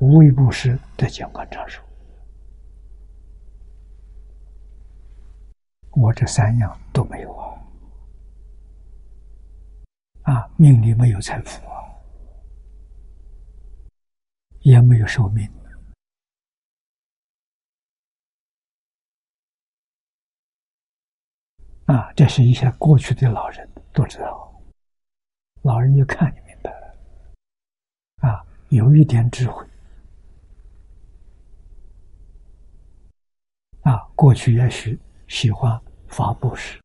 [0.00, 1.80] 无为布施得健康长寿。
[5.92, 7.54] 我这三样都没有啊！
[10.24, 11.86] 啊，命里没有财富啊，
[14.60, 15.48] 也没有寿命。
[21.86, 24.45] 啊，这是一些过去的老人都知道，
[25.66, 26.94] 老人一看就明白了，
[28.18, 29.66] 啊，有一点智慧，
[33.82, 36.80] 啊，过去也许喜欢发布施，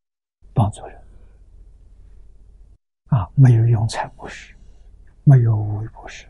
[0.52, 1.00] 帮助人，
[3.06, 4.52] 啊，没有用财布施，
[5.22, 6.26] 没有无为布施，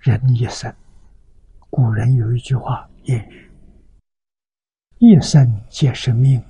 [0.00, 0.74] 人一生，
[1.70, 3.48] 古人有一句话谚语。
[4.98, 6.42] 一生皆是命，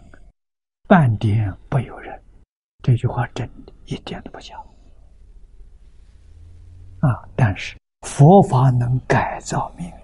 [0.87, 2.23] 半点不由人。
[2.83, 4.57] 这句话真的一点都不假。
[7.01, 7.29] 啊！
[7.37, 9.95] 但是佛法能改造命运。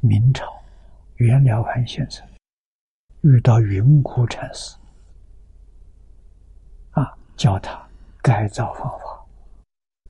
[0.00, 0.46] 明朝
[1.16, 2.26] 袁了凡先生
[3.22, 4.76] 遇到云谷禅师，
[6.92, 7.86] 啊，教他
[8.22, 9.26] 改造方法，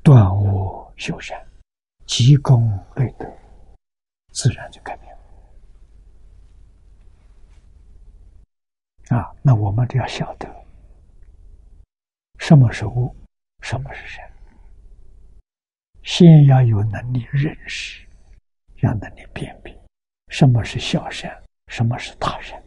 [0.02, 1.43] 断恶修善，
[2.07, 3.27] 积功累德。
[4.32, 5.20] 自然就改变了
[9.11, 9.31] 啊！
[9.43, 10.49] 那我们就要晓得
[12.39, 13.15] 什么是物，
[13.61, 14.24] 什么是善。
[16.03, 18.07] 先要有能力认识，
[18.82, 19.77] 要能力辨别
[20.28, 22.62] 什么是小善，什么是大善。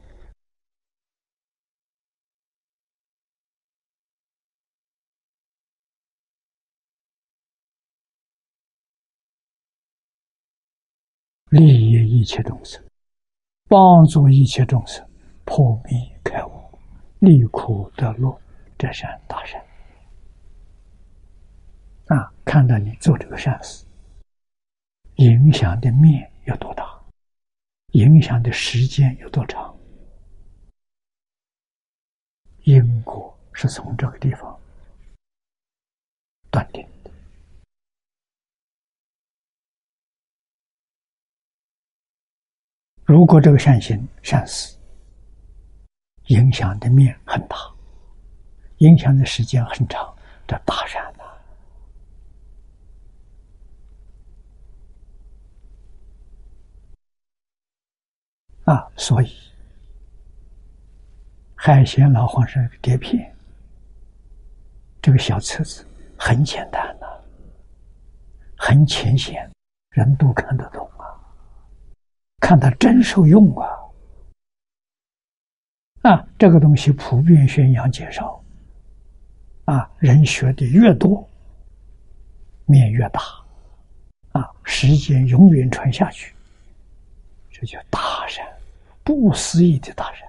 [11.49, 12.83] 利益一切众生，
[13.69, 15.07] 帮助一切众生
[15.45, 16.51] 破迷开悟，
[17.19, 18.39] 离苦得乐，
[18.77, 19.63] 这善大善。
[22.07, 23.85] 啊，看到你做这个善事，
[25.15, 27.01] 影响的面有多大，
[27.91, 29.75] 影响的时间有多长，
[32.63, 34.59] 因果是从这个地方
[36.51, 36.85] 断定。
[43.05, 44.77] 如果这个善行善事
[46.27, 47.57] 影响的面很大，
[48.77, 50.13] 影响的时间很长，
[50.47, 51.23] 这大善呐！
[58.73, 59.29] 啊，所以
[61.55, 63.35] 海鲜老和尚碟片，
[65.01, 65.85] 这个小册子
[66.17, 67.07] 很简单呐，
[68.57, 69.51] 很浅显，
[69.89, 71.03] 人都看得懂啊。
[72.39, 73.67] 看他真受用啊！
[76.03, 78.43] 啊，这个东西普遍宣扬介绍，
[79.65, 81.27] 啊，人学的越多，
[82.65, 83.21] 面越大，
[84.33, 86.33] 啊，时间永远传下去，
[87.49, 88.45] 这叫大善，
[89.01, 90.27] 不思议的大善。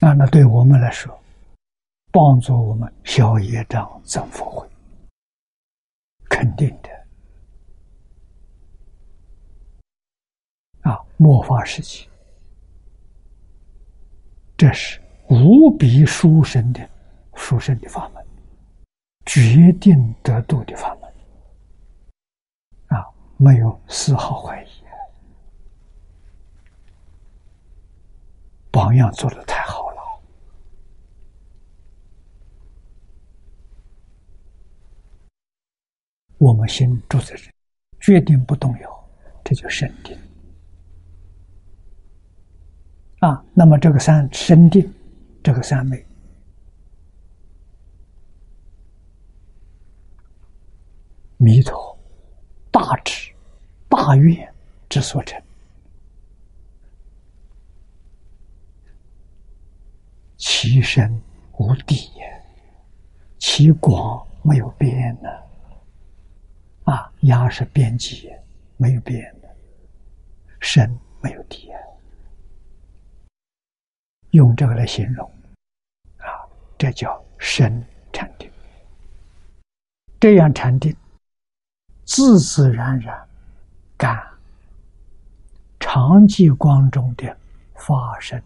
[0.00, 1.16] 那，那对我们来说，
[2.10, 4.68] 帮助我们消业障、增福慧，
[6.28, 6.99] 肯定的。
[10.82, 12.08] 啊末法时期，
[14.56, 16.88] 这是无比殊胜的
[17.34, 18.26] 殊胜的法门，
[19.26, 21.12] 决定得度的法门
[22.98, 23.06] 啊！
[23.36, 24.68] 没有丝毫怀疑，
[28.70, 30.22] 榜样做的太好了，
[36.38, 37.50] 我们心住在这，
[38.00, 39.08] 决定不动摇，
[39.44, 40.18] 这就神定。
[43.20, 44.92] 啊，那么这个三生定，
[45.42, 46.04] 这个三昧，
[51.36, 51.98] 弥陀
[52.70, 53.30] 大智
[53.90, 54.50] 大愿
[54.88, 55.38] 之所成，
[60.38, 61.20] 其深
[61.58, 62.42] 无底也，
[63.38, 65.28] 其广没有边呢。
[66.84, 68.32] 啊，压是边际，
[68.78, 69.48] 没有边的，
[70.58, 71.89] 深没有底啊。
[74.30, 75.28] 用这个来形容，
[76.18, 76.46] 啊，
[76.78, 78.50] 这叫深禅定。
[80.20, 80.94] 这样禅定，
[82.04, 83.28] 自自然然
[83.96, 84.22] 感
[85.78, 87.36] 常寂光中的
[87.74, 88.40] 发生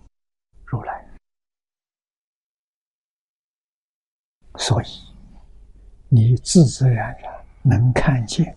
[0.64, 1.06] 如来，
[4.56, 4.86] 所以
[6.08, 8.56] 你自自然然能看见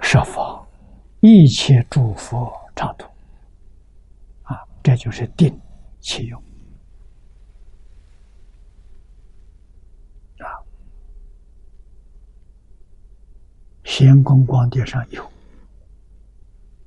[0.00, 0.66] 设法
[1.20, 3.06] 一切诸佛刹土。
[4.86, 5.60] 这就是定
[5.98, 6.40] 其用。
[13.82, 15.28] 闲公光碟上有，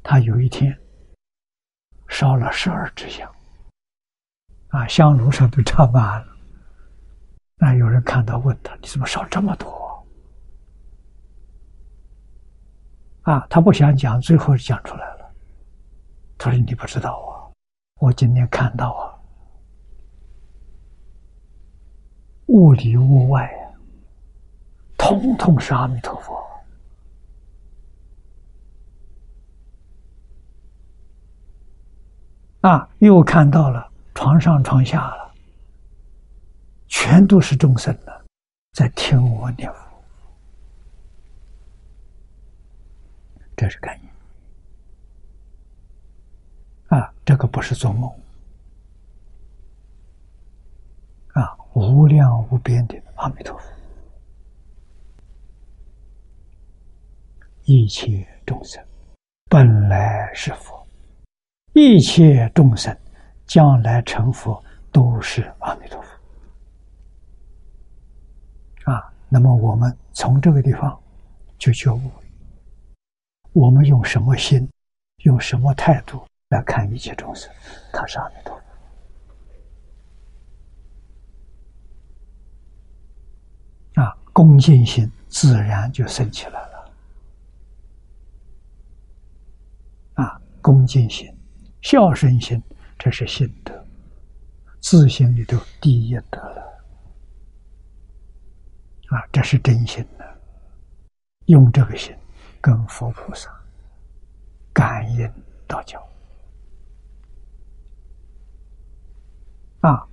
[0.01, 0.79] 他有一天
[2.07, 3.29] 烧了十二支香，
[4.69, 6.37] 啊，香炉上都插满了。
[7.57, 10.07] 那有人看到问他：“你怎么烧这么多？”
[13.23, 15.35] 啊，他不想讲，最后讲出来了。
[16.37, 17.38] 他说：“你不知道啊，
[17.99, 19.13] 我今天看到啊，
[22.47, 23.75] 物里物外啊，
[24.97, 26.39] 通通是阿弥陀佛。”
[32.61, 35.33] 啊，又看到了床上床下了，
[36.87, 38.25] 全都是众生的，
[38.73, 39.79] 在听我念佛，
[43.55, 44.09] 这是感应。
[46.97, 48.11] 啊，这个不是做梦，
[51.33, 53.63] 啊，无量无边的阿弥陀佛，
[57.65, 58.83] 一切众生
[59.47, 60.83] 本来是佛。
[61.73, 62.97] 一切众生
[63.45, 64.59] 将来成佛
[64.91, 66.07] 都是阿弥陀佛
[68.91, 69.13] 啊！
[69.29, 70.99] 那么我们从这个地方
[71.59, 72.11] 就觉悟，
[73.53, 74.67] 我们用什么心、
[75.25, 76.19] 用什么态度
[76.49, 77.51] 来看一切众生？
[77.93, 78.59] 他是阿弥陀
[84.01, 84.17] 啊！
[84.33, 86.91] 恭敬心自然就升起来了
[90.15, 90.41] 啊！
[90.61, 91.31] 恭敬心。
[91.81, 92.61] 孝顺心，
[92.97, 93.85] 这是心德，
[94.81, 96.83] 自心里头第一德了，
[99.09, 100.41] 啊，这是真心的，
[101.45, 102.13] 用这个心
[102.59, 103.49] 跟佛菩萨
[104.73, 105.31] 感应
[105.65, 106.05] 道交，
[109.81, 110.07] 啊，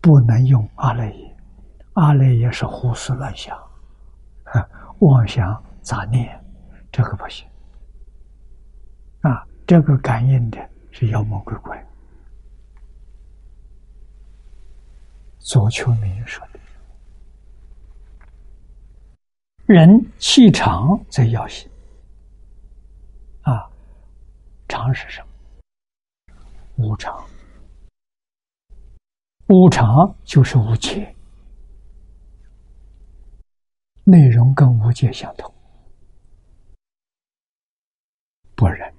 [0.00, 1.36] 不能用阿赖耶，
[1.94, 3.56] 阿赖耶是胡思乱想，
[5.00, 6.42] 妄想杂念，
[6.90, 7.46] 这个不行，
[9.20, 10.68] 啊，这个感应的。
[10.94, 11.82] 是妖魔鬼怪。
[15.38, 16.60] 左丘明说的
[19.64, 21.66] ：“人气长则要心。”
[23.40, 23.66] 啊，
[24.68, 25.26] 常是什么？
[26.76, 27.24] 无常。
[29.48, 31.14] 无常就是无界，
[34.04, 35.52] 内容跟无界相同，
[38.54, 38.94] 不仁。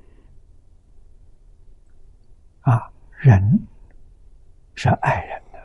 [2.61, 3.67] 啊，人
[4.75, 5.59] 是爱人的，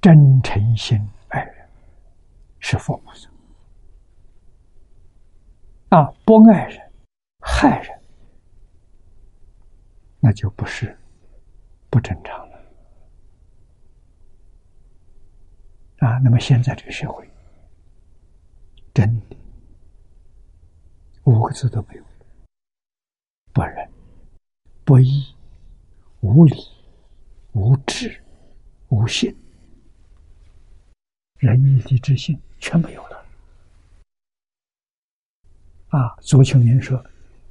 [0.00, 0.98] 真诚心
[1.28, 1.68] 爱人
[2.58, 3.28] 是佛菩萨。
[5.88, 6.92] 啊，不爱人，
[7.40, 8.00] 害人，
[10.20, 10.96] 那就不是
[11.90, 12.52] 不正常了。
[16.02, 17.24] 啊，那么现在这个社会，
[18.92, 19.36] 真的
[21.22, 22.02] 五个字都没有，
[23.52, 23.88] 不仁。
[24.84, 25.32] 不义、
[26.20, 26.56] 无礼、
[27.52, 28.20] 无智、
[28.88, 29.32] 无信，
[31.38, 33.24] 仁义礼智信全没有了。
[35.90, 37.00] 啊，左丘明说，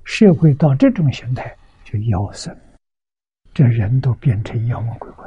[0.04, 2.54] 社会到这种形态就妖生，
[3.54, 5.26] 这人都变成妖魔鬼怪。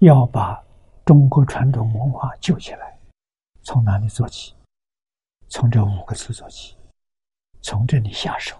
[0.00, 0.62] 要把
[1.04, 2.96] 中国传统文化救起来，
[3.62, 4.54] 从哪里做起？
[5.48, 6.76] 从这五个字做起，
[7.62, 8.56] 从这里下手。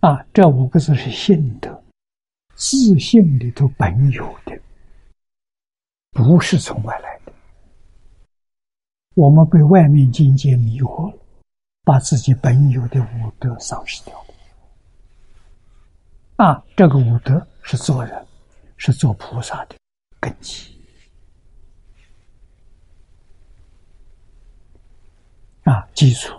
[0.00, 1.82] 啊，这五个字是信德，
[2.54, 4.60] 自信里头本有的，
[6.10, 7.32] 不是从外来的。
[9.14, 11.18] 我们被外面境界迷惑了，
[11.82, 14.14] 把自己本有的武德丧失掉
[16.38, 16.44] 了。
[16.44, 18.26] 啊，这个武德是做人。
[18.76, 19.76] 是做菩萨的
[20.20, 20.78] 根基
[25.64, 26.38] 啊，基础。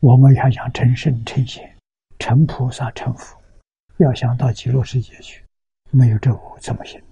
[0.00, 1.74] 我们要想成圣成贤、
[2.18, 3.36] 成菩萨成佛，
[3.96, 5.42] 要想到极乐世界去，
[5.90, 7.02] 没有这五怎么行？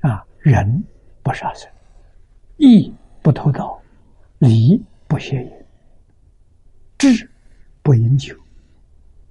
[0.00, 0.82] 啊，仁
[1.22, 1.70] 不杀生，
[2.56, 2.92] 义
[3.22, 3.80] 不偷盗，
[4.38, 5.52] 礼不邪淫，
[6.98, 7.30] 智
[7.82, 8.34] 不饮酒，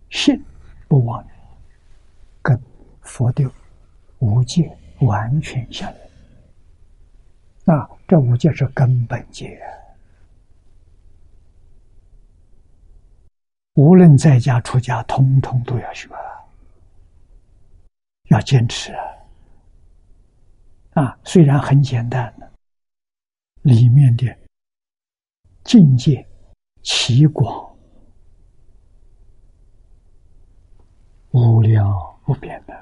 [0.10, 0.42] 信
[0.88, 1.41] 不妄语，根。
[3.12, 3.44] 佛的
[4.20, 4.72] 五戒
[5.02, 5.98] 完全相应，
[7.66, 9.62] 那，这五戒是根本戒，
[13.74, 16.08] 无论在家出家，通通都要学，
[18.30, 19.04] 要坚持啊！
[20.94, 22.34] 啊，虽然很简单，
[23.64, 24.26] 里面的
[25.66, 26.26] 境界
[26.82, 27.76] 奇广
[31.32, 31.86] 无量
[32.26, 32.74] 无边的。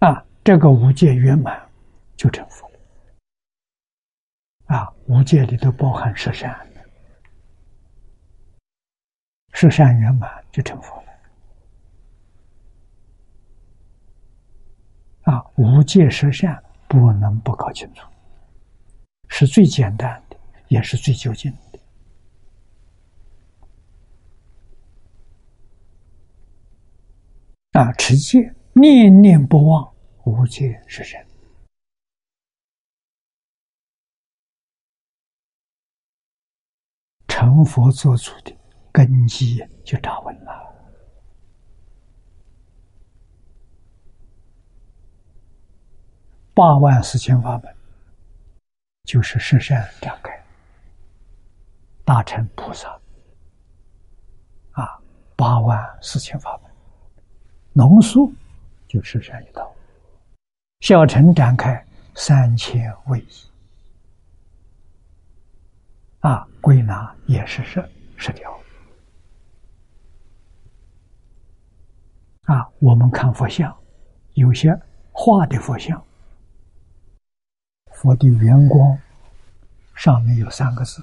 [0.00, 1.70] 啊，这个无界圆满
[2.16, 2.78] 就成佛了。
[4.66, 6.66] 啊，无界里头包含十善，
[9.52, 11.02] 十善圆满就成佛了。
[15.32, 18.08] 啊，无界十善不能不搞清楚，
[19.28, 20.36] 是最简单的，
[20.66, 21.78] 也是最究竟的。
[27.78, 29.91] 啊，持戒，念念不忘，
[30.24, 31.26] 无戒十善。
[37.28, 38.56] 成佛做主的
[38.92, 40.72] 根基就扎稳了。
[46.54, 47.74] 八万四千法门，
[49.04, 50.30] 就是十善展开，
[52.04, 52.90] 大乘菩萨
[54.72, 55.00] 啊，
[55.34, 56.70] 八万四千法门，
[57.72, 58.30] 浓缩
[58.86, 59.71] 就十善一道，
[60.82, 61.86] 小乘展开
[62.16, 63.26] 三千位一。
[66.18, 68.50] 啊，归纳也是十十条。
[72.46, 73.72] 啊，我们看佛像，
[74.34, 74.76] 有些
[75.12, 76.04] 画的佛像，
[77.92, 78.98] 佛的圆光
[79.94, 81.00] 上面有三个字，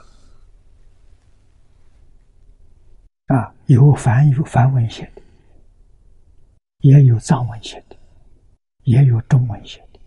[3.28, 5.22] 啊，有梵有梵文写的，
[6.80, 7.89] 也有藏文写的，
[8.90, 10.00] 也有中文写的，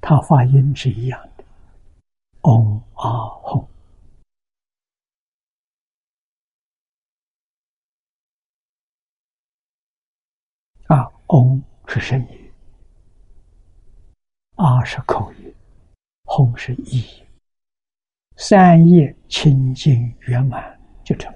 [0.00, 1.44] 它发音是一样的。
[2.40, 3.68] 嗡啊吽
[10.86, 12.52] 啊，嗡是声音，
[14.54, 15.54] 啊是口语，
[16.24, 17.22] 吽是意，
[18.36, 21.30] 三业清净圆满就成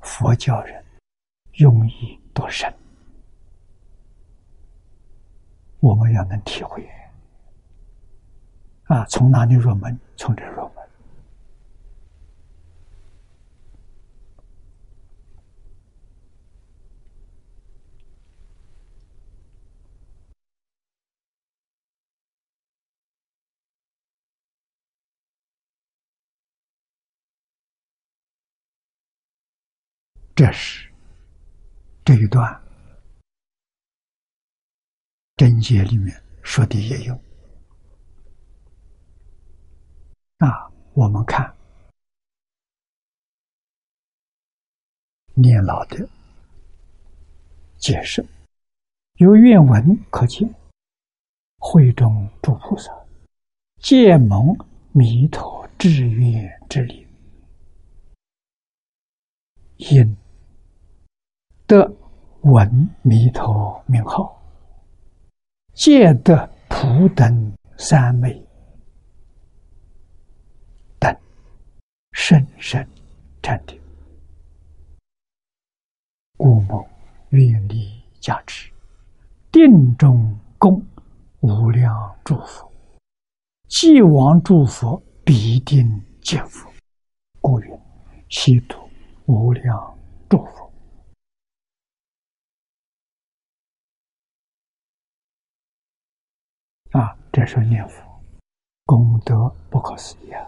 [0.00, 0.34] 佛。
[0.34, 0.82] 教人
[1.54, 2.72] 用意多深。
[5.80, 6.88] 我们要能体会
[8.84, 9.98] 啊，从哪里入门？
[10.16, 10.79] 从这入门。
[30.34, 30.90] 这是
[32.04, 32.60] 这一段。
[35.36, 37.18] 真解里面说的也有
[40.36, 41.56] 那，我们看
[45.34, 46.06] 念老的
[47.78, 48.22] 解释，
[49.14, 50.54] 由原文可见，
[51.58, 52.92] 会中诸菩萨
[53.78, 54.54] 见蒙
[54.92, 57.06] 弥陀志愿之力，
[59.80, 60.16] 因
[61.66, 61.90] 得
[62.42, 64.38] 闻弥陀名号。
[65.72, 68.46] 戒得普等三昧
[70.98, 71.16] 等
[72.12, 72.86] 深深
[73.40, 73.80] 禅定，
[76.36, 76.84] 故蒙
[77.30, 78.70] 愿力加持，
[79.50, 80.84] 定中供
[81.40, 82.70] 无量诸佛，
[83.68, 85.88] 既往诸佛必定
[86.20, 86.70] 见佛，
[87.40, 87.80] 故云
[88.28, 88.76] 悉度
[89.30, 89.98] 无量
[90.28, 90.72] 诸佛。
[96.90, 98.02] 啊，这是念佛
[98.86, 100.44] 功德不可思议啊！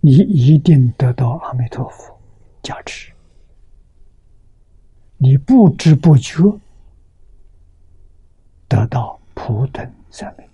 [0.00, 2.18] 你一定得到阿弥陀佛
[2.62, 3.12] 加持，
[5.18, 6.42] 你不知不觉
[8.66, 10.48] 得到普等三昧。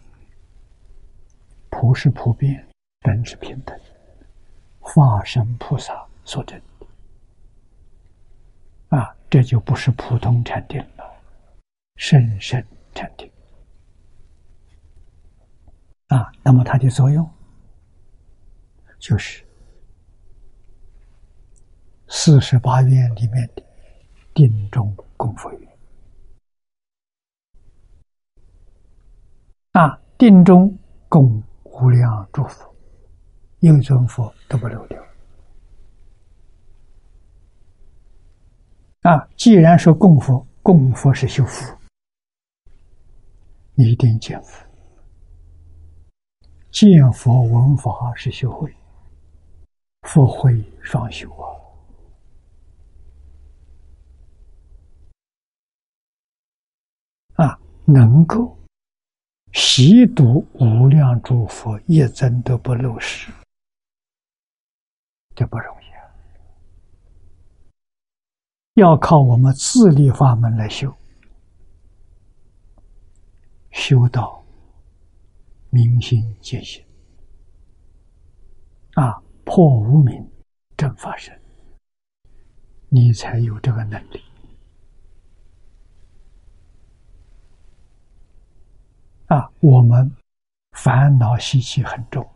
[1.71, 2.67] 普是普遍，
[3.01, 3.79] 等是平等，
[4.81, 6.61] 化身菩萨所证
[8.89, 11.05] 啊，这就不是普通禅定了，
[11.97, 12.63] 深深
[12.93, 13.31] 禅定。
[16.09, 17.29] 啊，那么它的作用
[18.99, 19.45] 就是
[22.09, 23.63] 四十八愿里面的
[24.35, 25.79] 定中供佛愿。
[29.73, 30.77] 啊，定中
[31.09, 32.75] 供无量诸佛，
[33.61, 35.01] 应尊佛都不漏掉。
[39.07, 41.73] 啊，既然说供佛，供佛是修福，
[43.75, 44.67] 你一定见佛。
[46.73, 48.75] 见佛闻法是修慧，
[50.03, 51.31] 佛慧双修
[57.37, 57.47] 啊！
[57.47, 58.59] 啊，能够
[59.53, 63.31] 习读无量诸佛一真都不漏失，
[65.37, 65.86] 这不容易！
[68.77, 70.95] 要靠我们自立法门来修，
[73.71, 74.45] 修到。
[75.71, 76.83] 明心见性，
[78.95, 80.27] 啊，破无明，
[80.75, 81.39] 正法身，
[82.89, 84.23] 你才有这个能力。
[89.27, 90.11] 啊，我们
[90.73, 92.27] 烦恼习气很重，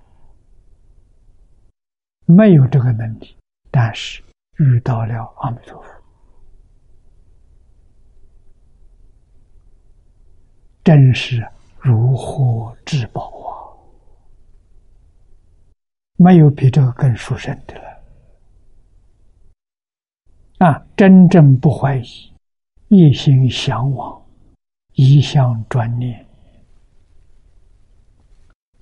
[2.27, 3.37] 没有这个能力，
[3.71, 4.23] 但是
[4.59, 6.00] 遇到了阿弥陀佛。
[10.83, 11.47] 真是
[11.79, 13.53] 如获至宝啊！
[16.17, 17.83] 没有比这个更殊胜的了。
[20.59, 22.33] 啊，真正不怀疑，
[22.89, 24.23] 一心向往，
[24.93, 26.27] 一向专念，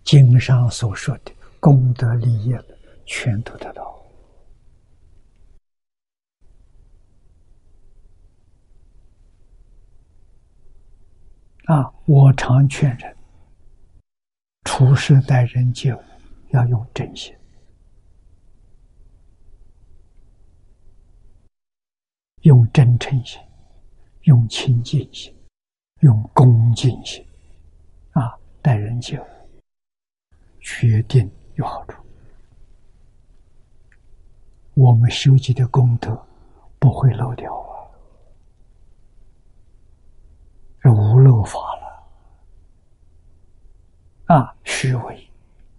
[0.04, 2.54] 经上所说的功德利益，
[3.06, 3.97] 全都得到。
[11.68, 11.92] 啊！
[12.06, 13.14] 我常劝人，
[14.64, 16.00] 处事待人接物
[16.48, 17.36] 要用真心，
[22.40, 23.38] 用真诚心，
[24.22, 25.34] 用亲近心，
[26.00, 27.22] 用恭敬心，
[28.12, 29.26] 啊，待人接物，
[30.60, 32.02] 决定有好处。
[34.72, 36.18] 我们修集的功德
[36.78, 37.68] 不会漏掉啊。
[40.88, 44.56] 无漏法了啊！
[44.64, 45.30] 虚伪、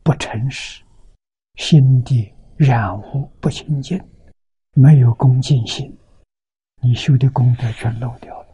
[0.03, 0.84] 不诚实、
[1.56, 4.02] 心地染污不清净，
[4.73, 5.98] 没有恭敬心，
[6.81, 8.48] 你修的功德全漏掉了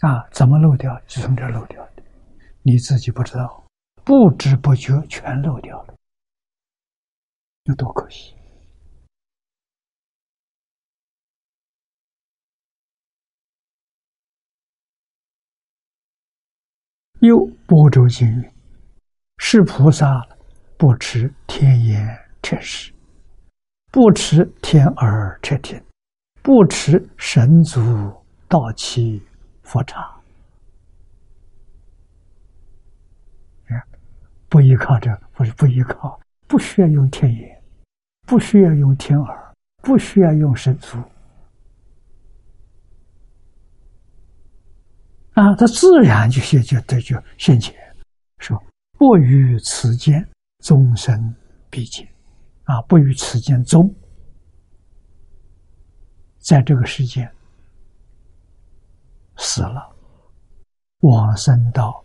[0.00, 0.28] 啊！
[0.30, 1.00] 怎么漏掉？
[1.06, 2.02] 是从这漏掉的，
[2.62, 3.64] 你自己不知道，
[4.04, 5.94] 不知不觉全漏掉了，
[7.64, 8.35] 有多可惜！
[17.26, 18.50] 又波州经云
[19.38, 20.26] ：“是菩萨
[20.76, 22.92] 不持天眼彻视，
[23.90, 25.82] 不持天耳彻听，
[26.42, 27.80] 不持神足
[28.48, 29.20] 道其
[29.62, 30.08] 佛刹。
[34.48, 37.60] 不依靠这，不是不依靠，不需要用天眼，
[38.24, 40.96] 不需要用天耳，不需要用神足。”
[45.36, 47.74] 啊，他自然就现就这就现前，
[48.38, 48.58] 说
[48.92, 50.26] 不与此间
[50.60, 51.34] 终生
[51.68, 52.08] 必见，
[52.64, 53.94] 啊，不与此间终，
[56.38, 57.30] 在这个世间
[59.36, 59.94] 死了，
[61.00, 62.02] 往生到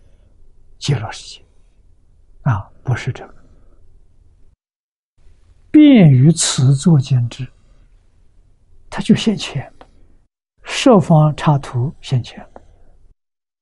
[0.78, 1.46] 极乐世界，
[2.42, 3.36] 啊，不是这个，
[5.72, 7.48] 便于此作见之，
[8.90, 9.72] 他就现前
[10.64, 12.46] 设方插图现前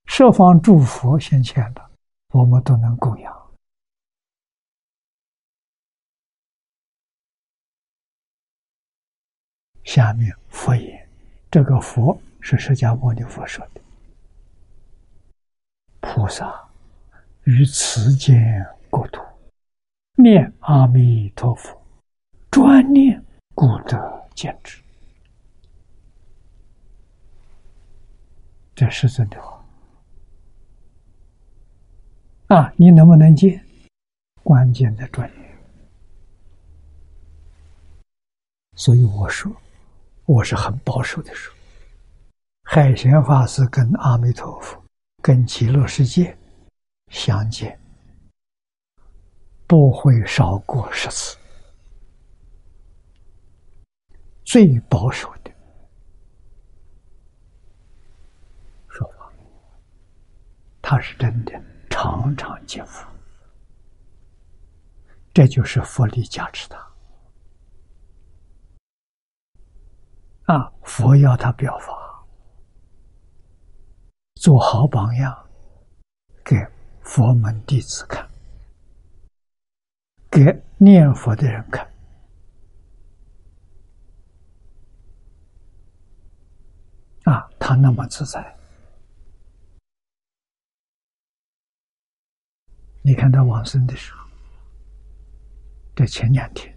[0.09, 1.89] 设方诸佛先前的，
[2.33, 3.51] 我们都能供养。
[9.83, 11.07] 下面佛言
[11.49, 13.79] ：“这个佛是释迦牟尼佛说的。
[16.01, 16.67] 菩萨
[17.43, 19.21] 于此间国土
[20.15, 21.79] 念阿弥陀佛，
[22.51, 23.23] 专念
[23.53, 24.81] 故得见之。”
[28.75, 29.58] 这是真的话。
[32.49, 33.63] 啊，你能不能见？
[34.41, 35.57] 关键在专业。
[38.73, 39.55] 所以我说，
[40.25, 41.53] 我是很保守的说，
[42.63, 44.83] 海贤法师跟阿弥陀佛、
[45.21, 46.35] 跟极乐世界
[47.09, 47.79] 相见，
[49.67, 51.37] 不会少过十次。
[54.43, 55.51] 最保守的
[58.87, 59.31] 说法，
[60.81, 61.68] 他是真的。
[62.01, 63.05] 常常接福，
[65.33, 66.77] 这就是佛力加持他。
[70.45, 72.25] 啊，佛要他表法，
[74.35, 75.37] 做好榜样，
[76.41, 76.55] 给
[77.01, 78.25] 佛门弟子看，
[80.31, 81.85] 给念佛的人看。
[87.25, 88.55] 啊，他那么自在。
[93.01, 94.27] 你看他往生的时候，
[95.95, 96.73] 在前两天，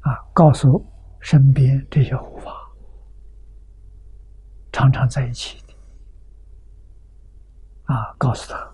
[0.00, 0.84] 啊，告诉
[1.20, 2.50] 身边这些护法，
[4.72, 5.74] 常常在一起的，
[7.92, 8.72] 啊，告诉他，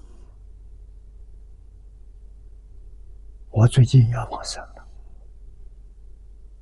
[3.51, 4.87] 我最近要往生了，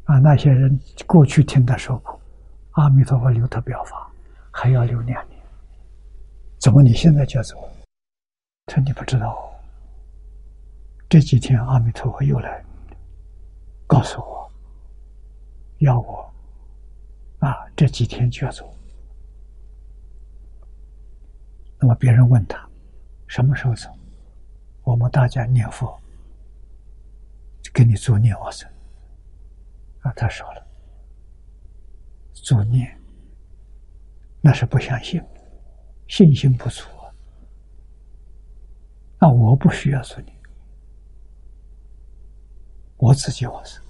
[0.05, 2.21] 啊，那些人过去听他说过，
[2.73, 4.11] 阿弥陀佛留他表法，
[4.51, 5.34] 还要留两年。
[6.65, 7.71] 怎么你现在就要走？
[8.65, 9.53] 他你不知道，
[11.11, 12.65] 这几天阿弥陀佛又来
[13.87, 14.51] 告诉我，
[15.81, 16.33] 要我
[17.41, 18.75] 啊这几天就要走。
[21.79, 22.67] 那么别人问他
[23.27, 23.91] 什么时候走，
[24.85, 26.01] 我们大家念佛，
[27.75, 28.67] 给你做念往生。
[30.01, 30.67] 啊，他说了，
[32.33, 32.99] 做念
[34.41, 35.23] 那是不相信，
[36.09, 37.11] 信心不足啊。
[39.21, 40.33] 那我不需要说你，
[42.97, 43.83] 我自己往生。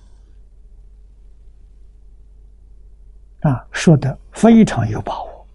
[3.40, 5.46] 啊，说的非常有把握。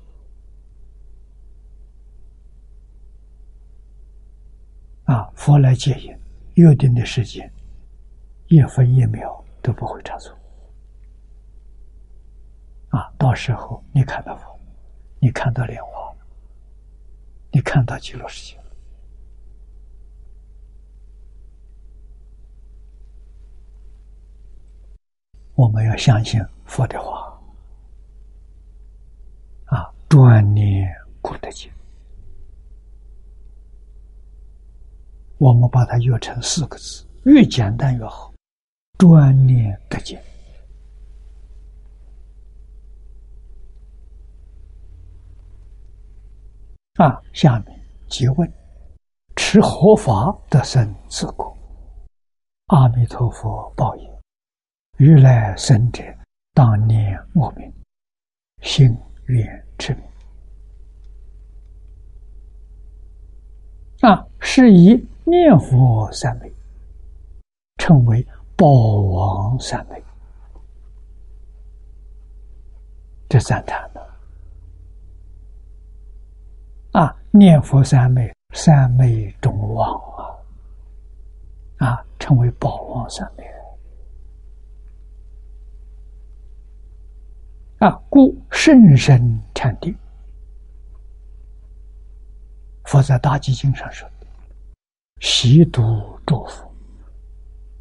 [5.05, 6.15] 啊，佛来戒引，
[6.53, 7.51] 约定的时间，
[8.47, 10.37] 一分一秒都不会差错。
[12.89, 14.59] 啊，到时候你看到佛，
[15.19, 16.08] 你看到莲花，
[17.51, 18.59] 你看到极乐世界。
[25.55, 27.37] 我们要相信佛的话，
[29.65, 30.89] 啊，专念
[31.21, 31.69] 功德经。
[35.37, 38.33] 我们把它约成四个字，越简单越好，
[38.97, 40.23] 专念得见。
[46.99, 48.53] 啊，下面即问：
[49.37, 51.57] 持合法得生自果？
[52.65, 54.11] 阿弥陀佛报应，
[54.97, 56.03] 如来生者
[56.53, 57.73] 当年我名，
[58.61, 58.93] 心
[59.27, 60.03] 愿之名。
[64.01, 66.51] 啊，是以念佛三昧，
[67.77, 68.27] 称为
[68.57, 70.03] 宝王三昧。
[73.29, 74.01] 这赞叹呢。
[76.91, 79.93] 啊，念佛三昧，三昧中王
[81.77, 83.43] 啊，啊，称为宝王三昧。
[87.77, 89.95] 啊，故甚深禅定。
[92.85, 94.09] 佛在大寂经上说
[95.21, 95.81] ：“习读
[96.25, 96.73] 诸佛，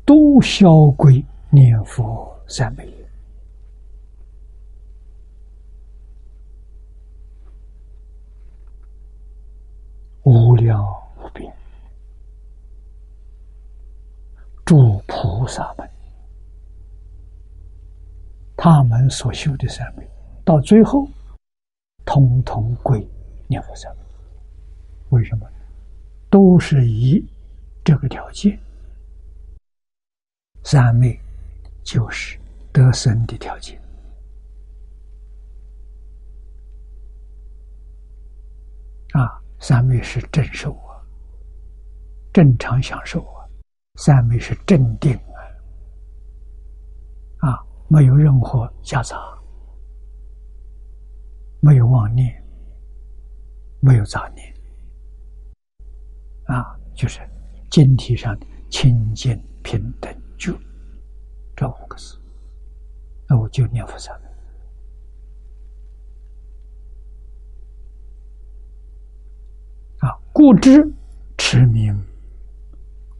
[0.04, 2.86] 都消归念佛三昧。”
[10.28, 10.78] 无量
[11.16, 11.50] 无边，
[14.66, 15.88] 诸菩萨们，
[18.54, 20.06] 他们所修的三昧，
[20.44, 21.08] 到最后，
[22.04, 23.02] 通通归
[23.46, 24.02] 念佛三昧。
[25.16, 25.50] 为什么？
[26.28, 27.24] 都是以
[27.82, 28.60] 这个条件，
[30.62, 31.18] 三昧
[31.82, 32.38] 就是
[32.70, 33.80] 得生的条件。
[39.12, 39.40] 啊。
[39.60, 41.02] 三昧是正受啊，
[42.32, 43.44] 正常享受啊，
[43.96, 45.14] 三昧是镇定
[47.40, 49.16] 啊，啊，没有任何夹杂，
[51.60, 52.42] 没有妄念，
[53.80, 54.54] 没有杂念，
[56.46, 57.20] 啊，就是
[57.70, 58.38] 经体上
[58.70, 60.56] 清净平等就
[61.56, 62.18] 这五个字，
[63.28, 64.28] 那我就念佛三昧。
[70.00, 70.88] 啊，故知
[71.36, 72.00] 持名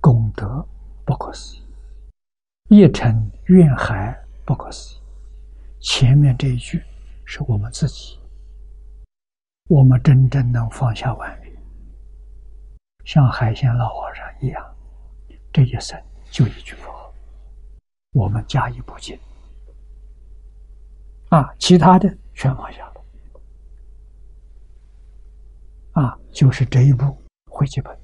[0.00, 0.64] 功德
[1.04, 1.62] 不可思议，
[2.68, 4.98] 一成怨海不可思议。
[5.80, 6.80] 前面这一句
[7.24, 8.20] 是我们自己，
[9.66, 11.52] 我们真正能放下万缘，
[13.04, 14.64] 像海鲜老和尚一样，
[15.52, 16.00] 这一生
[16.30, 17.12] 就一句佛，
[18.12, 19.18] 我们加以不进。
[21.30, 22.88] 啊，其他的全放下。
[25.92, 27.16] 啊，就是这一步
[27.50, 27.98] 会记本，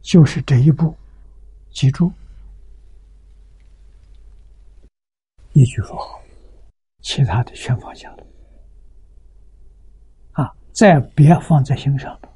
[0.00, 0.94] 就是这一步
[1.70, 2.12] 记住
[5.52, 6.20] 一句佛号，
[7.00, 8.26] 其他的全放下了。
[10.32, 12.28] 啊，再别放在心上了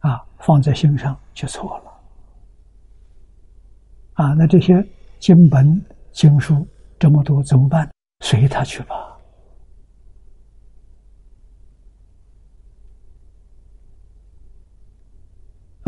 [0.00, 1.84] 啊，放在心上就错了。
[4.14, 4.86] 啊，那这些
[5.20, 5.82] 经本
[6.12, 6.66] 经书
[6.98, 7.88] 这么多怎么办？
[8.24, 9.07] 随他去吧。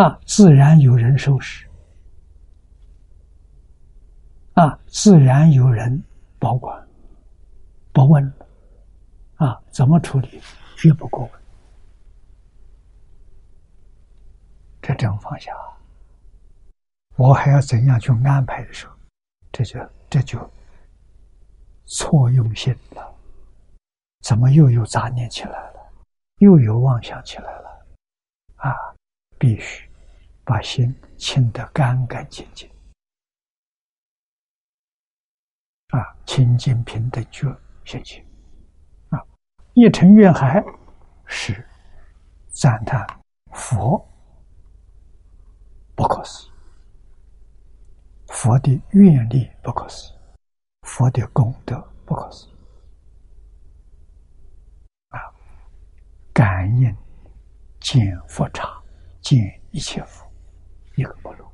[0.01, 1.69] 啊，自然有人收拾，
[4.55, 6.03] 啊，自然有人
[6.39, 6.89] 保管，
[7.93, 8.33] 不问，
[9.37, 10.41] 啊，怎么处理，
[10.75, 11.43] 绝不过问，
[14.81, 15.53] 这种放下，
[17.17, 18.95] 我还要怎样去安排的时候，
[19.53, 20.51] 这就这就
[21.85, 23.15] 错用心了。
[24.23, 25.93] 怎么又有杂念起来了？
[26.39, 27.87] 又有妄想起来了？
[28.57, 28.73] 啊，
[29.39, 29.90] 必须
[30.45, 32.69] 把心清得干干净净。
[35.89, 37.47] 啊，清净平等觉
[37.85, 38.25] 现前。
[39.11, 39.19] 啊，
[39.75, 40.65] 一成愿海
[41.27, 41.67] 是
[42.49, 43.07] 赞叹
[43.53, 43.99] 佛
[45.95, 46.51] 不可思议，
[48.29, 50.17] 佛的愿力不可思议，
[50.83, 51.77] 佛的功德
[52.07, 52.51] 不可思议。
[56.33, 56.97] 感应
[57.81, 58.81] 见佛刹，
[59.21, 60.30] 见一切佛，
[61.01, 61.51] 一个不漏。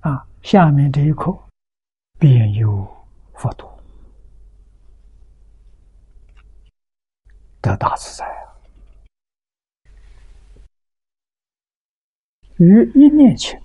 [0.00, 1.34] 啊，下面这一课
[2.18, 2.86] 便有
[3.32, 3.66] 佛土，
[7.62, 8.52] 得大自在啊！
[12.56, 13.60] 于一念前，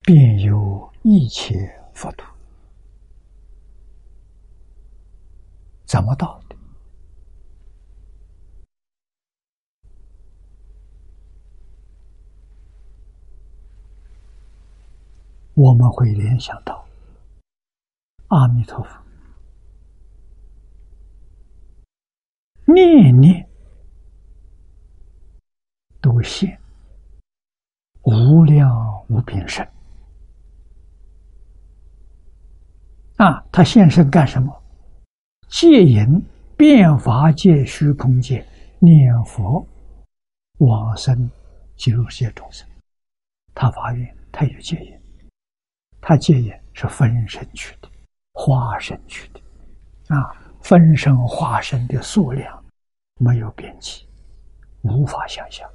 [0.00, 2.24] 便有一切佛土，
[5.84, 6.42] 怎么到？
[15.58, 16.86] 我们会联想到
[18.28, 19.02] 阿弥陀佛，
[22.72, 23.44] 念念
[26.00, 26.56] 都现
[28.02, 29.68] 无量无边身
[33.16, 33.44] 啊！
[33.50, 34.62] 他现身干什么？
[35.48, 36.24] 借引
[36.56, 38.46] 变法界虚空界
[38.78, 39.66] 念佛
[40.58, 41.28] 往生
[41.74, 42.64] 极乐世界众生，
[43.52, 44.97] 他发愿，他有戒淫。
[46.08, 47.88] 他戒烟是分身去的，
[48.32, 49.40] 化身去的，
[50.16, 52.64] 啊，分身化身的数量
[53.18, 54.06] 没有边际，
[54.80, 55.70] 无法想象，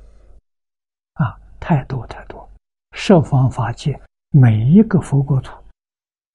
[1.13, 2.49] 啊，太多太多，
[2.93, 4.01] 设方法界
[4.31, 5.55] 每一个佛国土，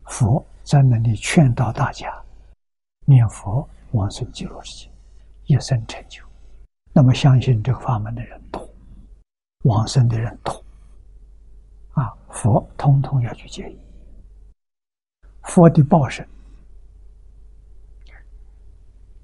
[0.04, 2.08] 佛在那里劝导大家
[3.04, 4.90] 念佛往生极乐世界，
[5.46, 6.22] 一生成就。
[6.92, 8.64] 那么相信这个法门的人多，
[9.64, 10.64] 往生的人多。
[11.94, 13.76] 啊，佛通通要去接引。
[15.48, 16.28] 佛的报身，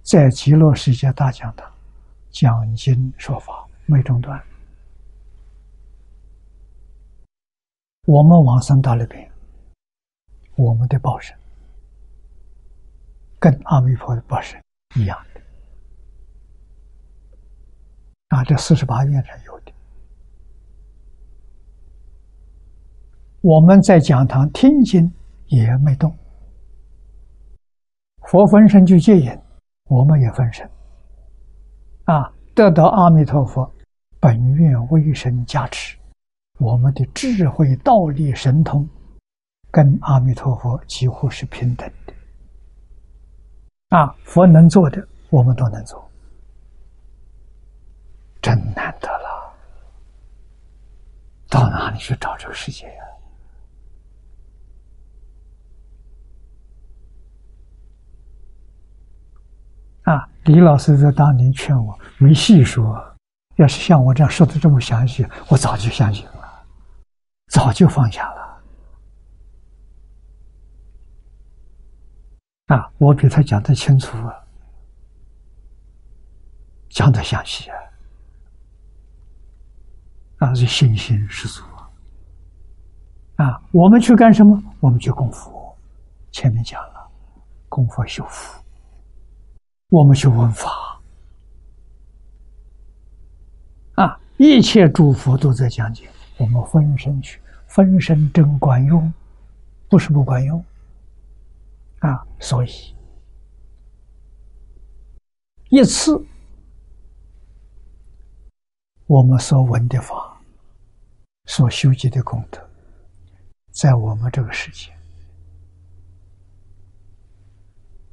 [0.03, 1.71] 在极乐世界大讲堂
[2.31, 4.43] 讲经说法没中断。
[8.07, 9.31] 我们往生到那边，
[10.57, 11.37] 我们的报身
[13.39, 14.59] 跟阿弥陀的报身
[14.97, 15.41] 一样的，
[18.29, 19.73] 啊，这四十八愿上有的。
[23.43, 25.13] 我们在讲堂听经
[25.47, 26.17] 也没动，
[28.23, 29.39] 佛分身就戒引，
[29.89, 30.69] 我们也分身，
[32.05, 33.71] 啊，得到阿弥陀佛
[34.19, 35.97] 本愿威神加持，
[36.59, 38.89] 我们的智慧道力神通
[39.71, 42.15] 跟阿弥陀佛几乎是平等的，
[43.97, 46.11] 啊，佛能做的我们都能做，
[48.41, 49.55] 真难得了，
[51.51, 53.05] 到哪里去找这个世界呀？
[60.05, 63.03] 啊李老师在当年劝我，没细说。
[63.57, 66.65] 要是像我这样说的这么详细，我早就相信了，
[67.53, 68.63] 早就放下了。
[72.67, 74.19] 啊，我比他讲的清楚，
[76.89, 77.77] 讲的详细啊，
[80.39, 83.47] 啊，是信心十足啊。
[83.47, 84.61] 啊，我们去干什么？
[84.81, 85.79] 我们去供佛。
[86.33, 87.09] 前面讲了，
[87.69, 88.64] 供佛修福。
[89.95, 91.01] 我们去闻法
[93.95, 94.19] 啊！
[94.39, 99.15] 一切诸佛都在讲解，我们分身去，分身真管用，
[99.89, 100.65] 不是不管用
[102.01, 102.27] 啊！
[102.41, 102.69] 所以
[105.69, 106.21] 一次
[109.07, 110.41] 我们所闻的法，
[111.45, 112.61] 所修集的功德，
[113.71, 114.93] 在我们这个世界。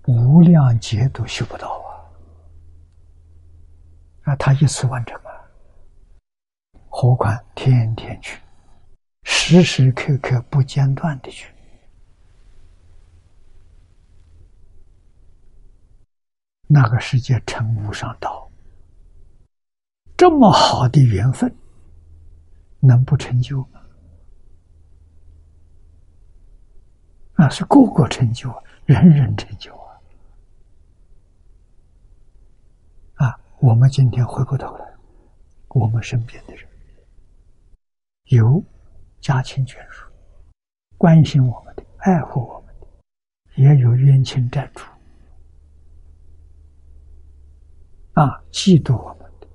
[0.07, 1.67] 无量劫都修不到
[4.23, 4.33] 啊！
[4.33, 5.31] 啊，他一次完成啊，
[6.89, 8.39] 何况天天去，
[9.23, 11.53] 时时刻刻不间断的去，
[16.67, 18.49] 那个世界成无上道，
[20.17, 21.55] 这么好的缘分，
[22.79, 23.81] 能不成就吗？
[27.35, 28.51] 那是个个成就，
[28.85, 29.80] 人人成就。
[33.61, 34.91] 我们今天回过头来，
[35.67, 36.67] 我们身边的人
[38.29, 38.63] 有
[39.19, 40.03] 家亲眷属
[40.97, 42.87] 关心我们的、爱护我们的，
[43.61, 44.83] 也有冤亲债主
[48.13, 49.47] 啊，嫉妒我们的，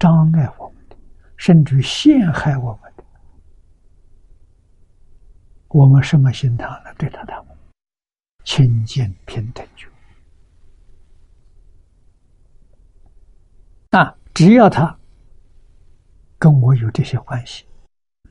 [0.00, 0.96] 障碍我们的，
[1.36, 3.04] 甚至陷害我们的，
[5.68, 6.92] 我们什么心态呢？
[6.98, 7.56] 对待他们，
[8.42, 9.88] 亲近平等就。
[13.90, 14.98] 啊，只要他
[16.38, 17.64] 跟我有这些关系，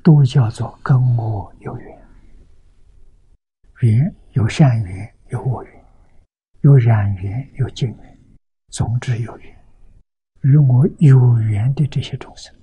[0.04, 2.08] 都叫做跟我有缘。
[3.82, 5.86] 缘有善缘，有恶缘，
[6.62, 8.18] 有染缘，有净缘，
[8.70, 9.58] 总之有缘。
[10.42, 12.56] 与我有缘的这些众生，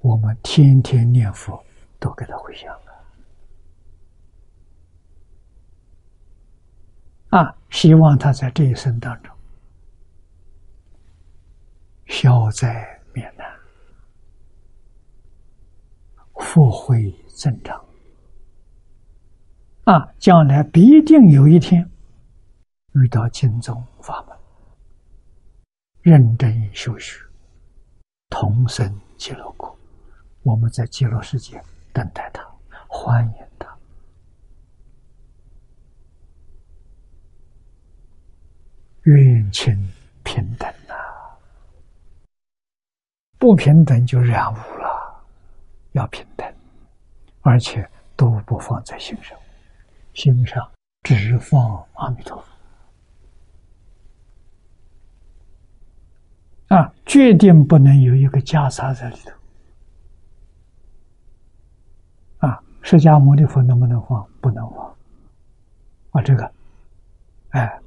[0.00, 1.62] 我们天天念佛，
[1.98, 2.91] 都给他回向了。
[7.32, 9.34] 啊，希望他在这一生当中
[12.06, 13.50] 消灾免难，
[16.34, 17.82] 福慧增长。
[19.84, 21.90] 啊，将来必定有一天
[22.92, 24.36] 遇到经宗法门，
[26.02, 27.18] 认真修学，
[28.28, 29.74] 同生极乐国。
[30.42, 31.58] 我们在极乐世界
[31.94, 32.46] 等待他，
[32.86, 33.74] 欢迎他。
[39.04, 39.74] 冤亲
[40.22, 40.94] 平等呐，
[43.38, 45.24] 不平等就染污了。
[45.92, 46.54] 要平等，
[47.40, 49.36] 而且都不放在心上，
[50.14, 50.70] 心上
[51.02, 52.40] 只放阿弥陀
[56.68, 59.32] 佛啊，决定不能有一个袈裟在里头
[62.46, 62.62] 啊。
[62.80, 64.26] 释迦牟尼佛能不能放？
[64.40, 64.96] 不能放
[66.12, 66.52] 啊，这个，
[67.50, 67.81] 哎。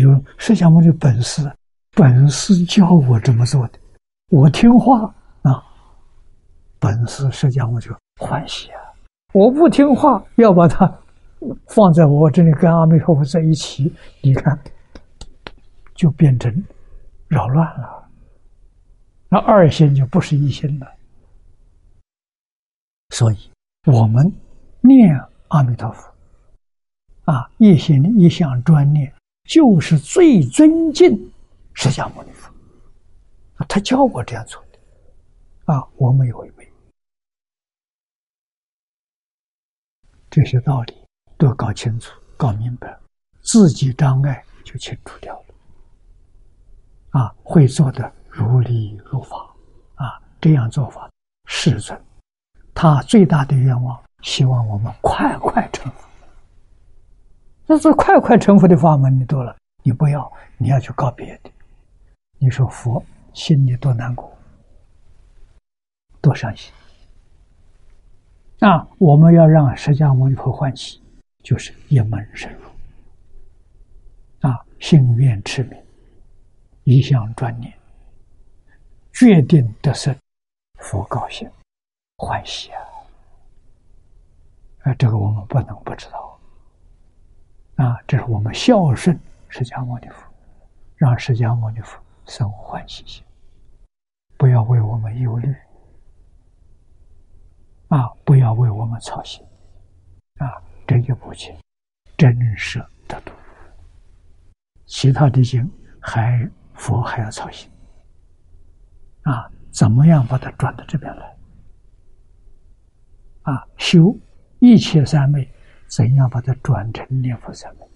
[0.00, 1.50] 有释迦牟尼本事，
[1.92, 3.78] 本事教我这么做的，
[4.30, 5.62] 我听话啊。
[6.78, 8.80] 本事释迦牟尼就欢喜啊！
[9.32, 10.92] 我不听话，要把它
[11.66, 14.58] 放在我这里跟阿弥陀佛在一起，你看
[15.94, 16.52] 就变成
[17.28, 18.08] 扰乱了。
[19.28, 20.86] 那二心就不是一心了。
[23.10, 23.50] 所以，
[23.86, 24.32] 我们
[24.80, 26.12] 念阿弥陀佛
[27.24, 29.12] 啊，一心一向专念。
[29.52, 31.30] 就是最尊敬
[31.74, 32.50] 释迦牟尼佛，
[33.68, 34.78] 他教我这样做的。
[35.74, 36.66] 啊，我没有违背，
[40.30, 40.94] 这些道理
[41.36, 42.98] 都搞清楚、搞明白，
[43.42, 47.20] 自己障碍就清除掉了。
[47.20, 49.54] 啊，会做的如理如法。
[49.96, 51.10] 啊，这样做法
[51.44, 52.02] 世尊
[52.72, 56.08] 他最大的愿望，希望我们快快成佛。
[57.66, 61.50] 那这快快成佛的法门你多了，你不要，你要去搞别的。
[62.38, 63.02] 你说佛
[63.32, 64.30] 心里多难过，
[66.20, 66.72] 多伤心。
[68.60, 71.00] 啊，我们要让释迦牟尼佛欢喜，
[71.42, 74.48] 就是一门深入。
[74.48, 75.80] 啊，心愿持名，
[76.84, 77.72] 一向专念，
[79.12, 80.14] 决定得胜，
[80.78, 81.48] 佛高兴，
[82.16, 82.82] 欢喜啊！
[84.82, 86.31] 啊，这个我们不能不知道。
[87.82, 89.18] 啊，这是我们孝顺
[89.48, 90.32] 释迦牟尼佛，
[90.94, 93.24] 让释迦牟尼佛生欢喜心，
[94.36, 95.52] 不要为我们忧虑，
[97.88, 99.44] 啊，不要为我们操心，
[100.38, 101.52] 啊，这一步去
[102.16, 103.32] 真舍得度，
[104.86, 105.68] 其他的经
[106.00, 107.68] 还佛还要操心，
[109.22, 111.36] 啊，怎么样把它转到这边来？
[113.42, 114.16] 啊，修
[114.60, 115.52] 一切三昧。
[115.94, 117.86] 怎样把它转成念佛三昧？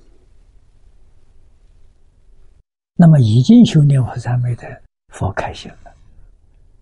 [2.93, 5.95] 那么已经修念佛三昧的佛开心了，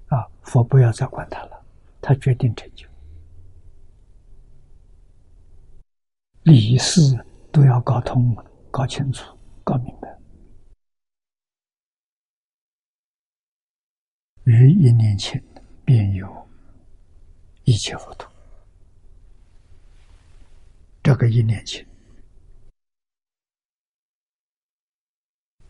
[0.09, 1.65] 啊，佛不要再管他了，
[2.01, 2.89] 他决定成就，
[6.43, 8.37] 理事都要搞通、
[8.73, 10.19] 搞清楚、搞明白。
[14.43, 15.41] 于一年前，
[15.85, 16.49] 便有
[17.63, 18.34] 一切佛土。
[21.05, 21.87] 这个一念情，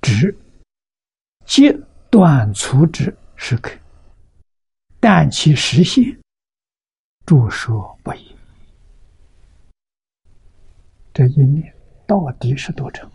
[0.01, 0.32] 只
[1.44, 1.77] 皆
[2.09, 3.77] 断除之时刻，
[5.01, 6.05] 但其实现，
[7.27, 8.36] 著说不一。
[11.12, 11.74] 这一念
[12.06, 13.11] 到底是多长？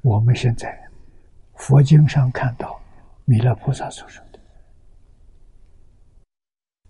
[0.00, 0.90] 我们现在
[1.56, 2.80] 佛经上看到
[3.26, 4.40] 弥勒菩萨所说的，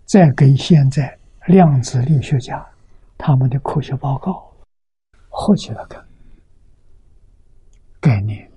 [0.05, 1.18] 再跟现在。
[1.47, 2.63] 量子力学家
[3.17, 4.53] 他们的科学报告
[5.29, 6.05] 合起来看，
[7.99, 8.49] 概念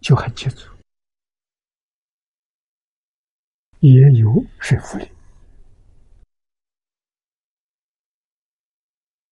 [0.00, 0.74] 就很清楚，
[3.80, 5.10] 也有说服力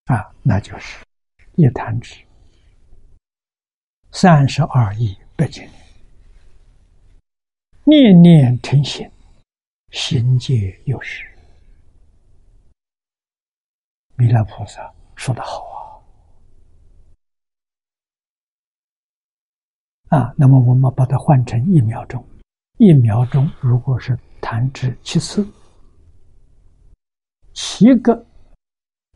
[0.06, 1.04] 啊，那就是
[1.54, 2.22] 一弹指
[4.10, 5.82] 三十二亿八千年，
[7.84, 9.10] 念念成形，
[9.90, 11.31] 行界有时。
[14.22, 16.00] 弥勒菩萨说的好
[20.10, 20.16] 啊！
[20.16, 22.24] 啊，那么我们把它换成一秒钟，
[22.78, 25.44] 一秒钟如果是弹指七次，
[27.52, 28.24] 七个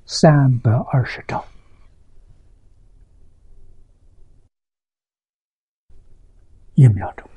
[0.07, 1.45] 三百二十兆，
[6.74, 7.31] 一秒钟，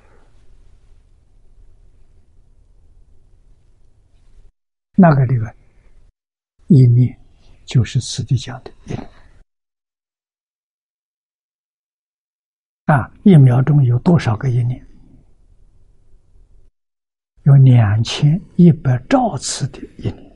[4.95, 5.55] 那个这个
[6.65, 7.15] 一念。
[7.69, 8.95] 就是此地讲的一
[12.85, 14.83] 啊，一秒钟有多少个一年？
[17.43, 20.35] 有两千一百兆次的一年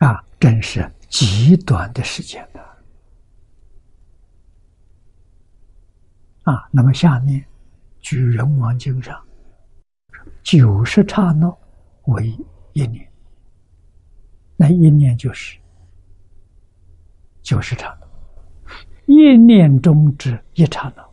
[0.00, 2.71] 啊，真是极短的时间的。
[6.42, 7.44] 啊，那么下面，
[8.00, 9.24] 举人王经上，
[10.42, 11.48] 九十刹那
[12.06, 12.36] 为
[12.72, 13.08] 一年，
[14.56, 15.56] 那一年就是
[17.42, 18.06] 九十刹那，
[19.06, 21.08] 一念中之一刹那，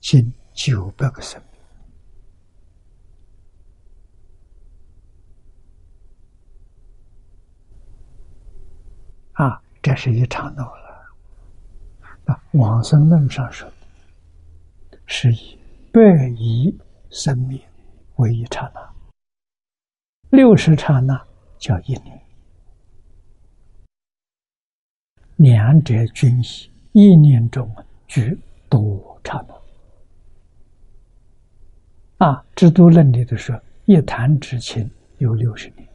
[0.00, 1.60] 近九百个生命。
[9.34, 10.85] 啊，这是一刹那了。
[12.26, 13.72] 啊，往生论上说，
[15.06, 15.58] 是以
[15.92, 16.76] 百亿
[17.08, 17.60] 生命
[18.16, 18.94] 为一刹那，
[20.30, 21.24] 六十刹那
[21.56, 22.20] 叫一年，
[25.36, 27.70] 两者均息，一念中
[28.08, 28.36] 具
[28.68, 29.54] 多刹那。
[32.26, 35.86] 啊，《制度论》里头说，一弹指顷有六十年，《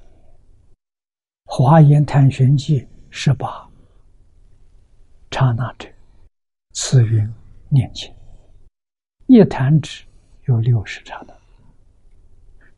[1.43, 2.79] 华严探玄记》
[3.09, 3.69] 十八
[5.29, 5.89] 刹那者。
[6.73, 7.31] 此云
[7.69, 8.13] 念经，
[9.27, 10.05] 一弹指
[10.45, 11.35] 有六十刹那，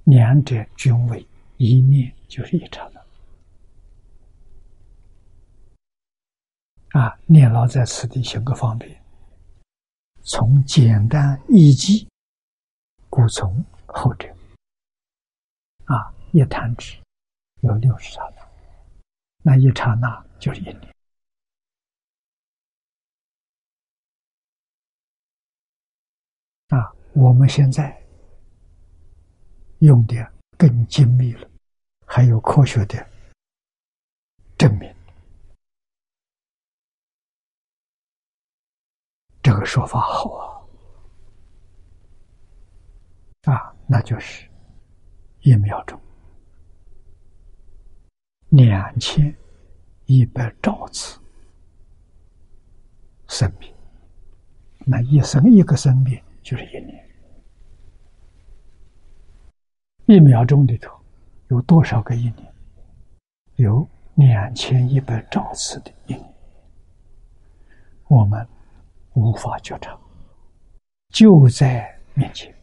[0.06, 1.26] 两者均为
[1.58, 3.04] 一念，就是一刹那。
[7.00, 9.02] 啊，念老在此地行个方便，
[10.24, 12.08] 从简单易记，
[13.10, 14.28] 故从后者。
[15.86, 16.98] 啊，一弹指
[17.62, 18.42] 有六十刹那，
[19.44, 20.93] 那一刹那就是一年。
[26.74, 27.96] 啊，我们现在
[29.78, 30.16] 用的
[30.58, 31.48] 更精密了，
[32.04, 33.08] 还有科学的
[34.58, 34.92] 证明，
[39.44, 40.32] 这个说法好
[43.44, 43.54] 啊！
[43.54, 44.50] 啊，那就是
[45.42, 46.02] 一秒钟
[48.50, 49.32] 两千
[50.06, 51.20] 一百兆次
[53.28, 53.72] 生命，
[54.88, 56.20] 那一生一个生命。
[56.44, 57.10] 就是一年，
[60.06, 60.94] 一秒钟里头
[61.48, 62.54] 有多少个一年？
[63.56, 66.34] 有两千一百兆次的一年，
[68.10, 68.46] 我们
[69.14, 69.98] 无法觉察，
[71.10, 72.54] 就在面前。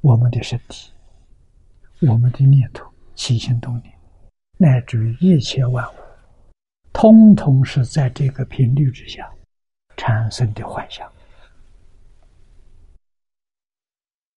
[0.00, 0.92] 我们的身体，
[2.00, 3.92] 我们的念头、起心动念，
[4.56, 5.96] 乃至于一切万物，
[6.92, 9.30] 通通是在这个频率之下。
[9.98, 11.06] 产生的幻想，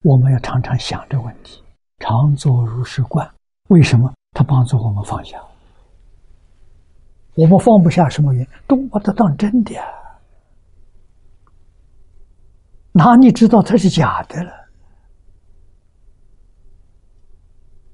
[0.03, 1.63] 我们要常常想这问题，
[1.99, 3.31] 常做如是观。
[3.69, 5.41] 为什么他帮助我们放下？
[7.35, 8.49] 我们放不下什么原因？
[8.67, 9.73] 都把它当真的，
[12.91, 14.51] 哪里知道它是假的了？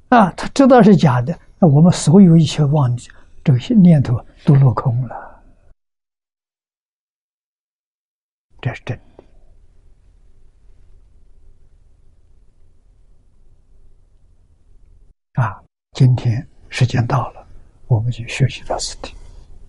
[0.10, 2.98] 啊，他知道是假的，那我们所有一切妄
[3.44, 5.27] 这些念头都落空了。
[8.68, 9.04] 这是真的
[15.42, 15.64] 啊！
[15.94, 17.48] 今天时间到了，
[17.88, 19.16] 我们就学习到此地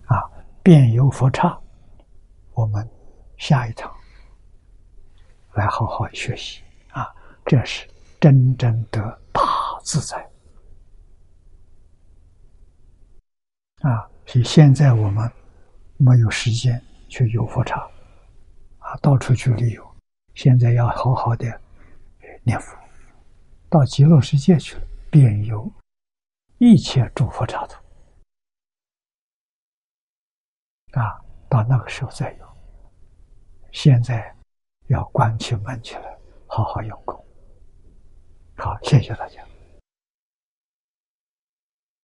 [0.07, 0.29] 啊。
[0.61, 1.57] 辩有佛刹，
[2.51, 2.85] 我们
[3.37, 3.89] 下一堂
[5.53, 7.07] 来好好学习啊。
[7.45, 7.87] 这是
[8.19, 8.99] 真正的
[9.31, 9.41] 大
[9.81, 10.29] 自在
[13.79, 14.11] 啊！
[14.25, 15.31] 所以现在我们
[15.95, 17.89] 没有时间去游佛刹。
[18.89, 19.95] 啊到处去旅游，
[20.33, 21.61] 现在要好好的
[22.43, 22.75] 念佛，
[23.69, 25.71] 到极乐世界去了，便有
[26.57, 27.75] 一切诸佛刹土。
[30.99, 32.49] 啊，到那个时候再有。
[33.71, 34.35] 现在
[34.87, 36.17] 要关起门起来，
[36.47, 37.23] 好好用功。
[38.57, 39.48] 好，谢谢大家。